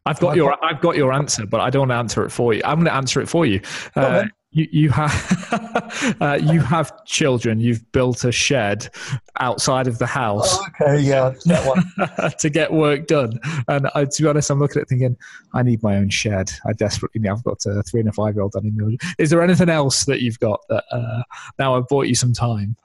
I've 0.05 0.19
got 0.19 0.35
your 0.35 0.63
I've 0.63 0.81
got 0.81 0.95
your 0.95 1.13
answer, 1.13 1.45
but 1.45 1.61
I 1.61 1.69
don't 1.69 1.81
want 1.81 1.91
to 1.91 1.95
answer 1.95 2.25
it 2.25 2.29
for 2.29 2.53
you. 2.53 2.61
I'm 2.65 2.75
going 2.75 2.85
to 2.85 2.93
answer 2.93 3.21
it 3.21 3.29
for 3.29 3.45
you. 3.45 3.61
Uh, 3.95 4.25
you, 4.51 4.67
you 4.71 4.89
have 4.89 6.17
uh, 6.21 6.39
you 6.41 6.59
have 6.59 7.05
children. 7.05 7.59
You've 7.59 7.89
built 7.91 8.23
a 8.23 8.31
shed 8.31 8.89
outside 9.39 9.87
of 9.87 9.97
the 9.97 10.05
house. 10.05 10.57
Oh, 10.59 10.67
okay, 10.81 11.01
yeah, 11.01 11.33
to 12.39 12.49
get 12.49 12.71
work 12.71 13.07
done. 13.07 13.39
And 13.67 13.87
to 13.93 14.21
be 14.21 14.27
honest, 14.27 14.49
I'm 14.49 14.59
looking 14.59 14.79
at 14.79 14.83
it 14.83 14.89
thinking, 14.89 15.17
I 15.53 15.63
need 15.63 15.81
my 15.81 15.97
own 15.97 16.09
shed. 16.09 16.51
I 16.65 16.73
desperately 16.73 17.21
need. 17.21 17.29
I've 17.29 17.43
got 17.43 17.65
a 17.65 17.81
three 17.83 18.01
and 18.01 18.09
a 18.09 18.13
five 18.13 18.35
year 18.35 18.43
old. 18.43 18.53
I 18.55 18.59
need. 18.61 18.99
Is 19.17 19.29
there 19.29 19.41
anything 19.41 19.69
else 19.69 20.05
that 20.05 20.21
you've 20.21 20.39
got 20.39 20.59
that 20.69 20.83
uh, 20.91 21.23
now 21.57 21.75
I've 21.75 21.87
bought 21.87 22.07
you 22.07 22.15
some 22.15 22.33
time? 22.33 22.75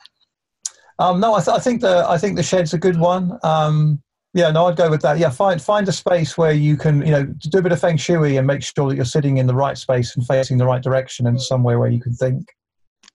Um, 1.01 1.21
no, 1.21 1.35
I, 1.35 1.41
th- 1.41 1.57
I, 1.57 1.61
think 1.61 1.81
the 1.81 2.05
I 2.09 2.19
think 2.19 2.37
the 2.37 2.43
shed's 2.43 2.75
a 2.75 2.79
good 2.79 2.99
one. 2.99 3.39
Um, 3.45 4.03
yeah, 4.39 4.53
no, 4.53 4.67
I'd 4.67 4.77
go 4.77 4.89
with 4.89 5.03
that. 5.03 5.19
Yeah, 5.19 5.31
find 5.31 5.61
find 5.61 5.89
a 5.89 5.93
space 5.93 6.39
where 6.39 6.53
you 6.53 6.77
can, 6.77 7.05
you 7.05 7.11
know, 7.11 7.25
do 7.25 7.59
a 7.59 7.63
bit 7.63 7.73
of 7.73 7.81
feng 7.81 7.97
shui 7.97 8.37
and 8.37 8.47
make 8.47 8.63
sure 8.63 8.89
that 8.89 8.95
you're 8.95 9.05
sitting 9.05 9.39
in 9.39 9.49
the 9.49 9.55
right 9.55 9.77
space 9.77 10.15
and 10.15 10.25
facing 10.25 10.59
the 10.59 10.65
right 10.65 10.81
direction 10.81 11.27
and 11.27 11.43
somewhere 11.43 11.81
where 11.81 11.91
you 11.91 12.01
can 12.01 12.13
think. 12.13 12.47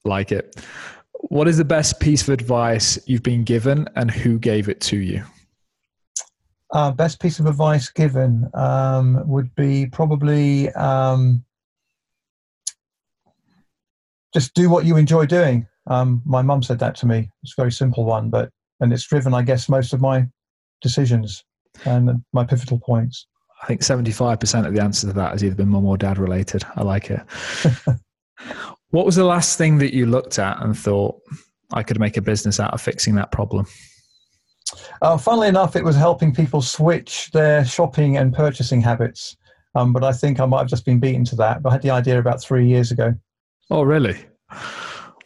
Like 0.03 0.33
it. 0.33 0.57
What 1.29 1.47
is 1.47 1.57
the 1.57 1.63
best 1.63 2.01
piece 2.01 2.23
of 2.23 2.29
advice 2.29 2.99
you've 3.05 3.23
been 3.23 3.45
given, 3.45 3.87
and 3.95 4.11
who 4.11 4.37
gave 4.37 4.67
it 4.67 4.81
to 4.81 4.97
you? 4.97 5.23
Uh, 6.71 6.91
best 6.91 7.21
piece 7.21 7.39
of 7.39 7.45
advice 7.45 7.89
given 7.89 8.49
um, 8.53 9.25
would 9.25 9.55
be 9.55 9.85
probably 9.85 10.69
um, 10.71 11.45
just 14.33 14.53
do 14.55 14.69
what 14.69 14.83
you 14.83 14.97
enjoy 14.97 15.25
doing. 15.25 15.65
Um, 15.87 16.21
my 16.25 16.41
mum 16.41 16.61
said 16.61 16.79
that 16.79 16.95
to 16.95 17.05
me. 17.05 17.29
It's 17.43 17.53
a 17.57 17.61
very 17.61 17.71
simple 17.71 18.03
one, 18.03 18.29
but 18.29 18.49
and 18.81 18.91
it's 18.91 19.07
driven, 19.07 19.33
I 19.33 19.43
guess, 19.43 19.69
most 19.69 19.93
of 19.93 20.01
my 20.01 20.27
decisions 20.83 21.43
and 21.85 22.23
my 22.33 22.45
pivotal 22.45 22.79
points? 22.79 23.25
I 23.63 23.65
think 23.65 23.81
75% 23.81 24.67
of 24.67 24.73
the 24.73 24.83
answer 24.83 25.07
to 25.07 25.13
that 25.13 25.31
has 25.31 25.43
either 25.43 25.55
been 25.55 25.69
mum 25.69 25.85
or 25.85 25.97
dad 25.97 26.17
related. 26.17 26.63
I 26.75 26.83
like 26.83 27.09
it. 27.09 27.21
what 28.89 29.05
was 29.05 29.15
the 29.15 29.23
last 29.23 29.57
thing 29.57 29.77
that 29.77 29.95
you 29.95 30.05
looked 30.05 30.37
at 30.37 30.61
and 30.61 30.77
thought, 30.77 31.19
I 31.71 31.81
could 31.81 31.99
make 31.99 32.17
a 32.17 32.21
business 32.21 32.59
out 32.59 32.73
of 32.73 32.81
fixing 32.81 33.15
that 33.15 33.31
problem? 33.31 33.65
Uh, 35.01 35.17
funnily 35.17 35.47
enough, 35.47 35.75
it 35.75 35.83
was 35.83 35.95
helping 35.95 36.33
people 36.33 36.61
switch 36.61 37.31
their 37.31 37.63
shopping 37.63 38.17
and 38.17 38.33
purchasing 38.33 38.81
habits. 38.81 39.37
Um, 39.75 39.93
but 39.93 40.03
I 40.03 40.11
think 40.11 40.39
I 40.39 40.45
might 40.45 40.59
have 40.59 40.67
just 40.67 40.85
been 40.85 40.99
beaten 40.99 41.23
to 41.25 41.35
that. 41.37 41.63
But 41.63 41.69
I 41.69 41.71
had 41.73 41.81
the 41.81 41.89
idea 41.89 42.19
about 42.19 42.41
three 42.41 42.67
years 42.67 42.91
ago. 42.91 43.13
Oh, 43.71 43.83
really? 43.83 44.17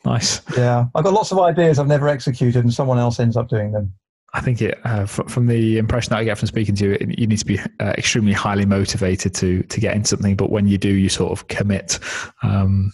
Nice. 0.06 0.42
Yeah. 0.56 0.86
I've 0.96 1.04
got 1.04 1.14
lots 1.14 1.32
of 1.32 1.40
ideas 1.40 1.80
I've 1.80 1.88
never 1.88 2.08
executed, 2.08 2.64
and 2.64 2.74
someone 2.74 2.98
else 2.98 3.20
ends 3.20 3.36
up 3.36 3.50
doing 3.50 3.72
them. 3.72 3.94
I 4.38 4.42
think 4.42 4.62
it 4.62 4.80
uh, 4.84 5.08
from 5.08 5.48
the 5.48 5.80
impression 5.80 6.12
that 6.12 6.20
I 6.20 6.24
get 6.24 6.38
from 6.38 6.48
speaking 6.48 6.76
to 6.76 6.86
you, 6.86 6.98
you 7.18 7.26
need 7.26 7.40
to 7.40 7.46
be 7.46 7.60
uh, 7.80 7.94
extremely 7.98 8.34
highly 8.34 8.66
motivated 8.66 9.34
to 9.36 9.64
to 9.64 9.80
get 9.80 9.96
into 9.96 10.10
something. 10.10 10.36
But 10.36 10.52
when 10.52 10.68
you 10.68 10.78
do, 10.78 10.90
you 10.90 11.10
sort 11.10 11.32
of 11.32 11.48
commit, 11.48 12.00
um, 12.44 12.92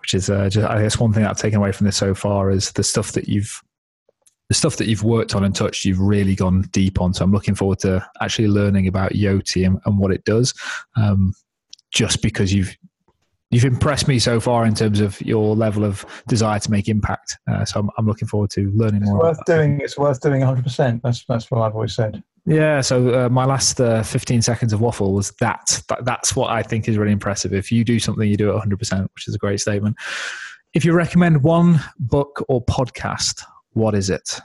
which 0.00 0.12
is 0.12 0.28
uh, 0.28 0.50
just, 0.50 0.68
I 0.68 0.82
guess 0.82 0.98
one 0.98 1.12
thing 1.12 1.24
I've 1.24 1.38
taken 1.38 1.58
away 1.58 1.70
from 1.70 1.86
this 1.86 1.96
so 1.96 2.14
far 2.14 2.50
is 2.50 2.72
the 2.72 2.82
stuff 2.82 3.12
that 3.12 3.28
you've 3.28 3.62
the 4.48 4.54
stuff 4.54 4.76
that 4.76 4.88
you've 4.88 5.04
worked 5.04 5.36
on 5.36 5.44
and 5.44 5.54
touched. 5.54 5.84
You've 5.84 6.00
really 6.00 6.34
gone 6.34 6.62
deep 6.72 7.00
on. 7.00 7.14
So 7.14 7.24
I'm 7.24 7.32
looking 7.32 7.54
forward 7.54 7.78
to 7.80 8.04
actually 8.20 8.48
learning 8.48 8.88
about 8.88 9.12
Yoti 9.12 9.64
and, 9.64 9.78
and 9.86 9.98
what 9.98 10.10
it 10.10 10.24
does. 10.24 10.52
Um, 10.96 11.32
just 11.92 12.22
because 12.22 12.52
you've 12.52 12.76
you've 13.52 13.64
impressed 13.66 14.08
me 14.08 14.18
so 14.18 14.40
far 14.40 14.64
in 14.64 14.74
terms 14.74 14.98
of 14.98 15.20
your 15.20 15.54
level 15.54 15.84
of 15.84 16.04
desire 16.26 16.58
to 16.58 16.70
make 16.70 16.88
impact. 16.88 17.38
Uh, 17.48 17.64
so 17.64 17.80
I'm, 17.80 17.90
I'm, 17.98 18.06
looking 18.06 18.26
forward 18.26 18.50
to 18.50 18.72
learning 18.74 19.02
it's 19.02 19.10
more. 19.10 19.20
Worth 19.20 19.44
doing. 19.44 19.80
It's 19.80 19.96
worth 19.96 20.20
doing 20.20 20.40
100. 20.40 20.64
percent 20.64 21.02
That's 21.02 21.24
that's 21.26 21.50
what 21.50 21.60
I've 21.60 21.74
always 21.74 21.94
said. 21.94 22.22
Yeah. 22.46 22.80
So 22.80 23.26
uh, 23.26 23.28
my 23.28 23.44
last 23.44 23.80
uh, 23.80 24.02
15 24.02 24.42
seconds 24.42 24.72
of 24.72 24.80
waffle 24.80 25.12
was 25.12 25.30
that, 25.32 25.80
that. 25.88 26.04
That's 26.04 26.34
what 26.34 26.50
I 26.50 26.62
think 26.62 26.88
is 26.88 26.98
really 26.98 27.12
impressive. 27.12 27.52
If 27.52 27.70
you 27.70 27.84
do 27.84 28.00
something, 28.00 28.28
you 28.28 28.36
do 28.36 28.48
it 28.48 28.54
100, 28.54 28.78
percent 28.78 29.10
which 29.14 29.28
is 29.28 29.34
a 29.34 29.38
great 29.38 29.60
statement. 29.60 29.96
If 30.74 30.84
you 30.84 30.94
recommend 30.94 31.42
one 31.44 31.80
book 32.00 32.44
or 32.48 32.64
podcast, 32.64 33.44
what 33.74 33.94
is 33.94 34.08
it? 34.08 34.40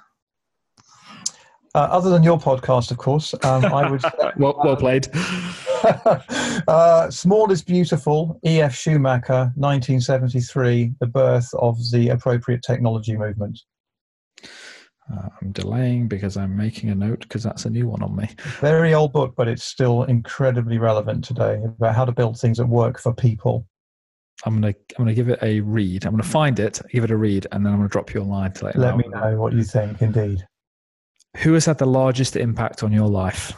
Uh, 1.77 1.81
other 1.91 2.09
than 2.09 2.23
your 2.23 2.39
podcast, 2.39 2.89
of 2.89 2.97
course, 2.97 3.35
um, 3.43 3.63
I 3.65 3.87
would. 3.87 4.01
well, 4.37 4.59
well 4.63 4.75
played. 4.75 5.07
uh, 6.67 7.11
Small 7.11 7.51
is 7.51 7.61
Beautiful, 7.61 8.39
E.F. 8.43 8.73
Schumacher, 8.73 9.51
1973, 9.53 10.95
the 10.99 11.05
birth 11.05 11.47
of 11.53 11.77
the 11.91 12.09
appropriate 12.09 12.63
technology 12.63 13.15
movement. 13.15 13.59
Uh, 14.43 15.29
I'm 15.39 15.51
delaying 15.51 16.07
because 16.07 16.35
I'm 16.35 16.57
making 16.57 16.89
a 16.89 16.95
note 16.95 17.19
because 17.19 17.43
that's 17.43 17.65
a 17.65 17.69
new 17.69 17.87
one 17.87 18.01
on 18.01 18.15
me. 18.15 18.27
Very 18.59 18.95
old 18.95 19.13
book, 19.13 19.35
but 19.37 19.47
it's 19.47 19.63
still 19.63 20.01
incredibly 20.05 20.79
relevant 20.79 21.23
today 21.23 21.61
about 21.63 21.93
how 21.93 22.05
to 22.05 22.11
build 22.11 22.39
things 22.39 22.57
that 22.57 22.65
work 22.65 22.99
for 22.99 23.13
people. 23.13 23.67
I'm 24.45 24.55
gonna 24.55 24.73
I'm 24.97 25.05
gonna 25.05 25.13
give 25.13 25.29
it 25.29 25.37
a 25.43 25.59
read. 25.59 26.05
I'm 26.05 26.13
gonna 26.13 26.23
find 26.23 26.59
it, 26.59 26.81
give 26.91 27.03
it 27.03 27.11
a 27.11 27.17
read, 27.17 27.45
and 27.51 27.63
then 27.63 27.71
I'm 27.71 27.77
gonna 27.77 27.89
drop 27.89 28.15
you 28.15 28.21
a 28.21 28.23
line 28.23 28.53
to 28.53 28.65
let, 28.65 28.77
let 28.77 28.97
me 28.97 29.03
know 29.09 29.39
what 29.39 29.53
you 29.53 29.63
think. 29.63 30.01
Indeed. 30.01 30.43
Who 31.37 31.53
has 31.53 31.65
had 31.65 31.77
the 31.77 31.85
largest 31.85 32.35
impact 32.35 32.83
on 32.83 32.91
your 32.91 33.07
life? 33.07 33.53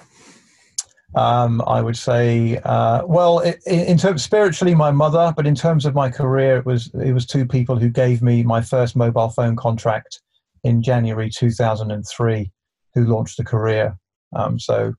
Um, 1.15 1.63
I 1.65 1.82
would 1.82 1.97
say, 1.97 2.57
uh, 2.57 3.05
well, 3.05 3.39
in, 3.65 3.97
terms 3.97 4.23
spiritually, 4.23 4.75
my 4.75 4.91
mother, 4.91 5.34
but 5.36 5.47
in 5.47 5.55
terms 5.55 5.86
of 5.86 5.95
my 5.95 6.09
career, 6.09 6.57
it 6.57 6.65
was 6.65 6.91
it 6.93 7.13
was 7.13 7.25
two 7.25 7.47
people 7.47 7.77
who 7.77 7.89
gave 7.89 8.21
me 8.21 8.43
my 8.43 8.61
first 8.61 8.95
mobile 8.95 9.30
phone 9.30 9.55
contract 9.55 10.21
in 10.63 10.84
January 10.84 11.30
2003, 11.30 12.51
who 12.93 13.05
launched 13.05 13.39
a 13.39 13.43
career. 13.43 13.97
Um, 14.36 14.59
so, 14.59 14.93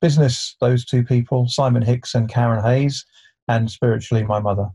business, 0.00 0.56
those 0.60 0.86
two 0.86 1.04
people, 1.04 1.46
Simon 1.48 1.82
Hicks 1.82 2.14
and 2.14 2.28
Karen 2.28 2.64
Hayes, 2.64 3.04
and 3.48 3.70
spiritually, 3.70 4.24
my 4.24 4.40
mother. 4.40 4.68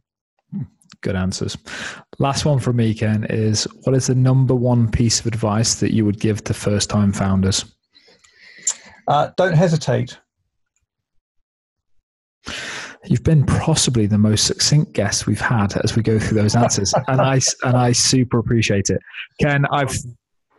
Good 1.02 1.16
answers. 1.16 1.58
Last 2.18 2.46
one 2.46 2.60
from 2.60 2.76
me, 2.76 2.94
Ken, 2.94 3.26
is 3.30 3.64
what 3.84 3.96
is 3.96 4.08
the 4.08 4.16
number 4.16 4.54
one 4.54 4.92
piece 4.92 5.20
of 5.20 5.26
advice 5.26 5.76
that 5.76 5.94
you 5.94 6.06
would 6.06 6.20
give 6.20 6.44
to 6.46 6.54
first 6.54 6.90
time 6.90 7.14
founders? 7.14 7.66
Uh, 9.08 9.32
don't 9.38 9.54
hesitate. 9.54 10.18
You've 13.06 13.24
been 13.24 13.46
possibly 13.46 14.08
the 14.08 14.18
most 14.18 14.46
succinct 14.46 14.94
guest 14.94 15.26
we've 15.26 15.40
had 15.40 15.76
as 15.84 15.96
we 15.96 16.04
go 16.04 16.20
through 16.20 16.42
those 16.42 16.56
answers, 16.56 16.94
and 17.08 17.22
I 17.22 17.40
and 17.64 17.78
I 17.78 17.94
super 17.94 18.38
appreciate 18.38 18.90
it. 18.90 19.00
Ken, 19.40 19.66
I've 19.72 19.96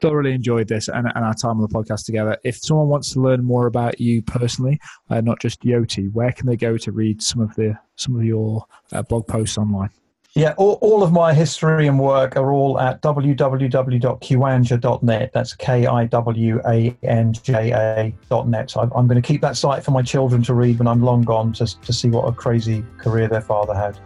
thoroughly 0.00 0.32
enjoyed 0.32 0.66
this 0.66 0.88
and, 0.88 1.06
and, 1.14 1.24
our 1.24 1.34
time 1.34 1.60
on 1.60 1.60
the 1.60 1.68
podcast 1.68 2.06
together. 2.06 2.38
If 2.42 2.56
someone 2.56 2.88
wants 2.88 3.12
to 3.12 3.20
learn 3.20 3.44
more 3.44 3.66
about 3.66 4.00
you 4.00 4.22
personally, 4.22 4.80
uh, 5.10 5.20
not 5.20 5.38
just 5.38 5.60
Yoti, 5.60 6.10
where 6.12 6.32
can 6.32 6.46
they 6.46 6.56
go 6.56 6.78
to 6.78 6.92
read 6.92 7.22
some 7.22 7.42
of 7.42 7.54
the 7.56 7.78
some 7.96 8.16
of 8.16 8.24
your 8.24 8.64
uh, 8.92 9.02
blog 9.02 9.26
posts 9.26 9.58
online? 9.58 9.90
Yeah, 10.34 10.54
all, 10.58 10.78
all 10.80 11.02
of 11.02 11.10
my 11.10 11.34
history 11.34 11.88
and 11.88 11.98
work 11.98 12.36
are 12.36 12.52
all 12.52 12.78
at 12.78 13.02
www.kiwanja.net. 13.02 15.32
That's 15.32 15.54
K 15.54 15.86
I 15.86 16.06
W 16.06 16.62
A 16.68 16.96
N 17.02 17.32
J 17.32 17.72
A.net. 17.72 18.76
I'm, 18.76 18.92
I'm 18.94 19.08
going 19.08 19.20
to 19.20 19.26
keep 19.26 19.40
that 19.40 19.56
site 19.56 19.82
for 19.82 19.90
my 19.90 20.02
children 20.02 20.40
to 20.44 20.54
read 20.54 20.78
when 20.78 20.86
I'm 20.86 21.02
long 21.02 21.22
gone 21.22 21.52
to, 21.54 21.80
to 21.80 21.92
see 21.92 22.10
what 22.10 22.28
a 22.28 22.32
crazy 22.32 22.84
career 22.96 23.26
their 23.26 23.40
father 23.40 23.74
had. 23.74 23.98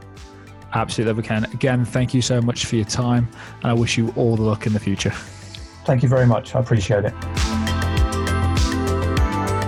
Absolutely, 0.72 1.12
we 1.12 1.22
can. 1.22 1.44
Again, 1.52 1.84
thank 1.84 2.14
you 2.14 2.22
so 2.22 2.40
much 2.40 2.64
for 2.64 2.76
your 2.76 2.86
time, 2.86 3.28
and 3.62 3.66
I 3.66 3.74
wish 3.74 3.98
you 3.98 4.10
all 4.16 4.36
the 4.36 4.44
luck 4.44 4.66
in 4.66 4.72
the 4.72 4.80
future. 4.80 5.10
Thank 5.84 6.02
you 6.02 6.08
very 6.08 6.26
much. 6.26 6.54
I 6.54 6.60
appreciate 6.60 7.04
it. 7.04 7.12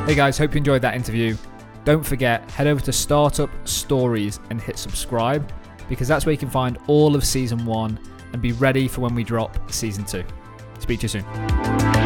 Hey 0.07 0.15
guys, 0.15 0.39
hope 0.39 0.55
you 0.55 0.59
enjoyed 0.59 0.81
that 0.81 0.95
interview. 0.95 1.37
Don't 1.85 2.05
forget, 2.05 2.51
head 2.51 2.67
over 2.67 2.81
to 2.81 2.93
Startup 2.93 3.51
Stories 3.69 4.41
and 4.49 4.59
hit 4.59 4.79
subscribe 4.79 5.53
because 5.89 6.09
that's 6.09 6.27
where 6.27 6.33
you 6.33 6.39
can 6.39 6.51
find 6.51 6.79
all 6.87 7.15
of 7.15 7.25
season 7.25 7.65
one 7.65 7.99
and 8.33 8.43
be 8.43 8.53
ready 8.53 8.89
for 8.89 9.01
when 9.01 9.15
we 9.15 9.25
drop 9.25 9.71
season 9.73 10.05
two. 10.05 10.25
Speak 10.79 11.01
to 11.01 11.05
you 11.05 11.09
soon. 11.09 12.06